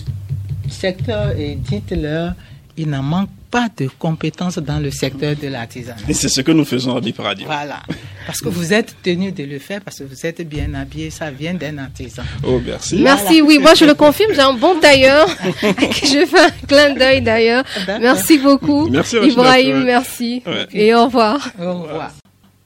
secteur 0.70 1.32
et 1.38 1.55
dites-leur 1.55 2.34
il 2.78 2.89
n'en 2.89 3.01
manque 3.01 3.30
pas 3.49 3.68
de 3.76 3.89
compétences 3.97 4.59
dans 4.59 4.80
le 4.80 4.91
secteur 4.91 5.36
de 5.36 5.47
l'artisanat. 5.47 5.97
Et 6.07 6.13
c'est 6.13 6.30
ce 6.30 6.41
que 6.41 6.51
nous 6.51 6.65
faisons 6.65 6.95
à 6.95 7.01
Bip 7.01 7.20
Voilà. 7.45 7.82
Parce 8.28 8.39
que 8.39 8.49
vous 8.49 8.72
êtes 8.74 8.95
tenu 9.01 9.32
de 9.32 9.43
le 9.45 9.57
faire, 9.57 9.82
parce 9.82 9.97
que 9.99 10.03
vous 10.03 10.26
êtes 10.26 10.47
bien 10.47 10.74
habillé, 10.76 11.09
ça 11.09 11.32
vient 11.32 11.53
d'un 11.55 11.78
artisan. 11.80 12.24
Oh, 12.45 12.61
merci. 12.63 13.01
Merci, 13.01 13.41
oui, 13.41 13.57
moi 13.57 13.74
je 13.74 13.86
le 13.86 13.95
confirme, 13.95 14.32
j'ai 14.34 14.41
un 14.41 14.53
bon 14.53 14.80
tailleur. 14.80 15.28
je 15.63 16.26
fais 16.26 16.39
un 16.39 16.51
clin 16.68 16.93
d'œil 16.93 17.22
d'ailleurs. 17.22 17.63
Merci 17.99 18.38
beaucoup. 18.38 18.89
Merci, 18.89 19.18
Ibrahim, 19.24 19.84
merci. 19.86 20.43
Et 20.74 20.93
au 20.93 21.05
revoir. 21.05 21.49
Au 21.59 21.74
revoir. 21.82 22.11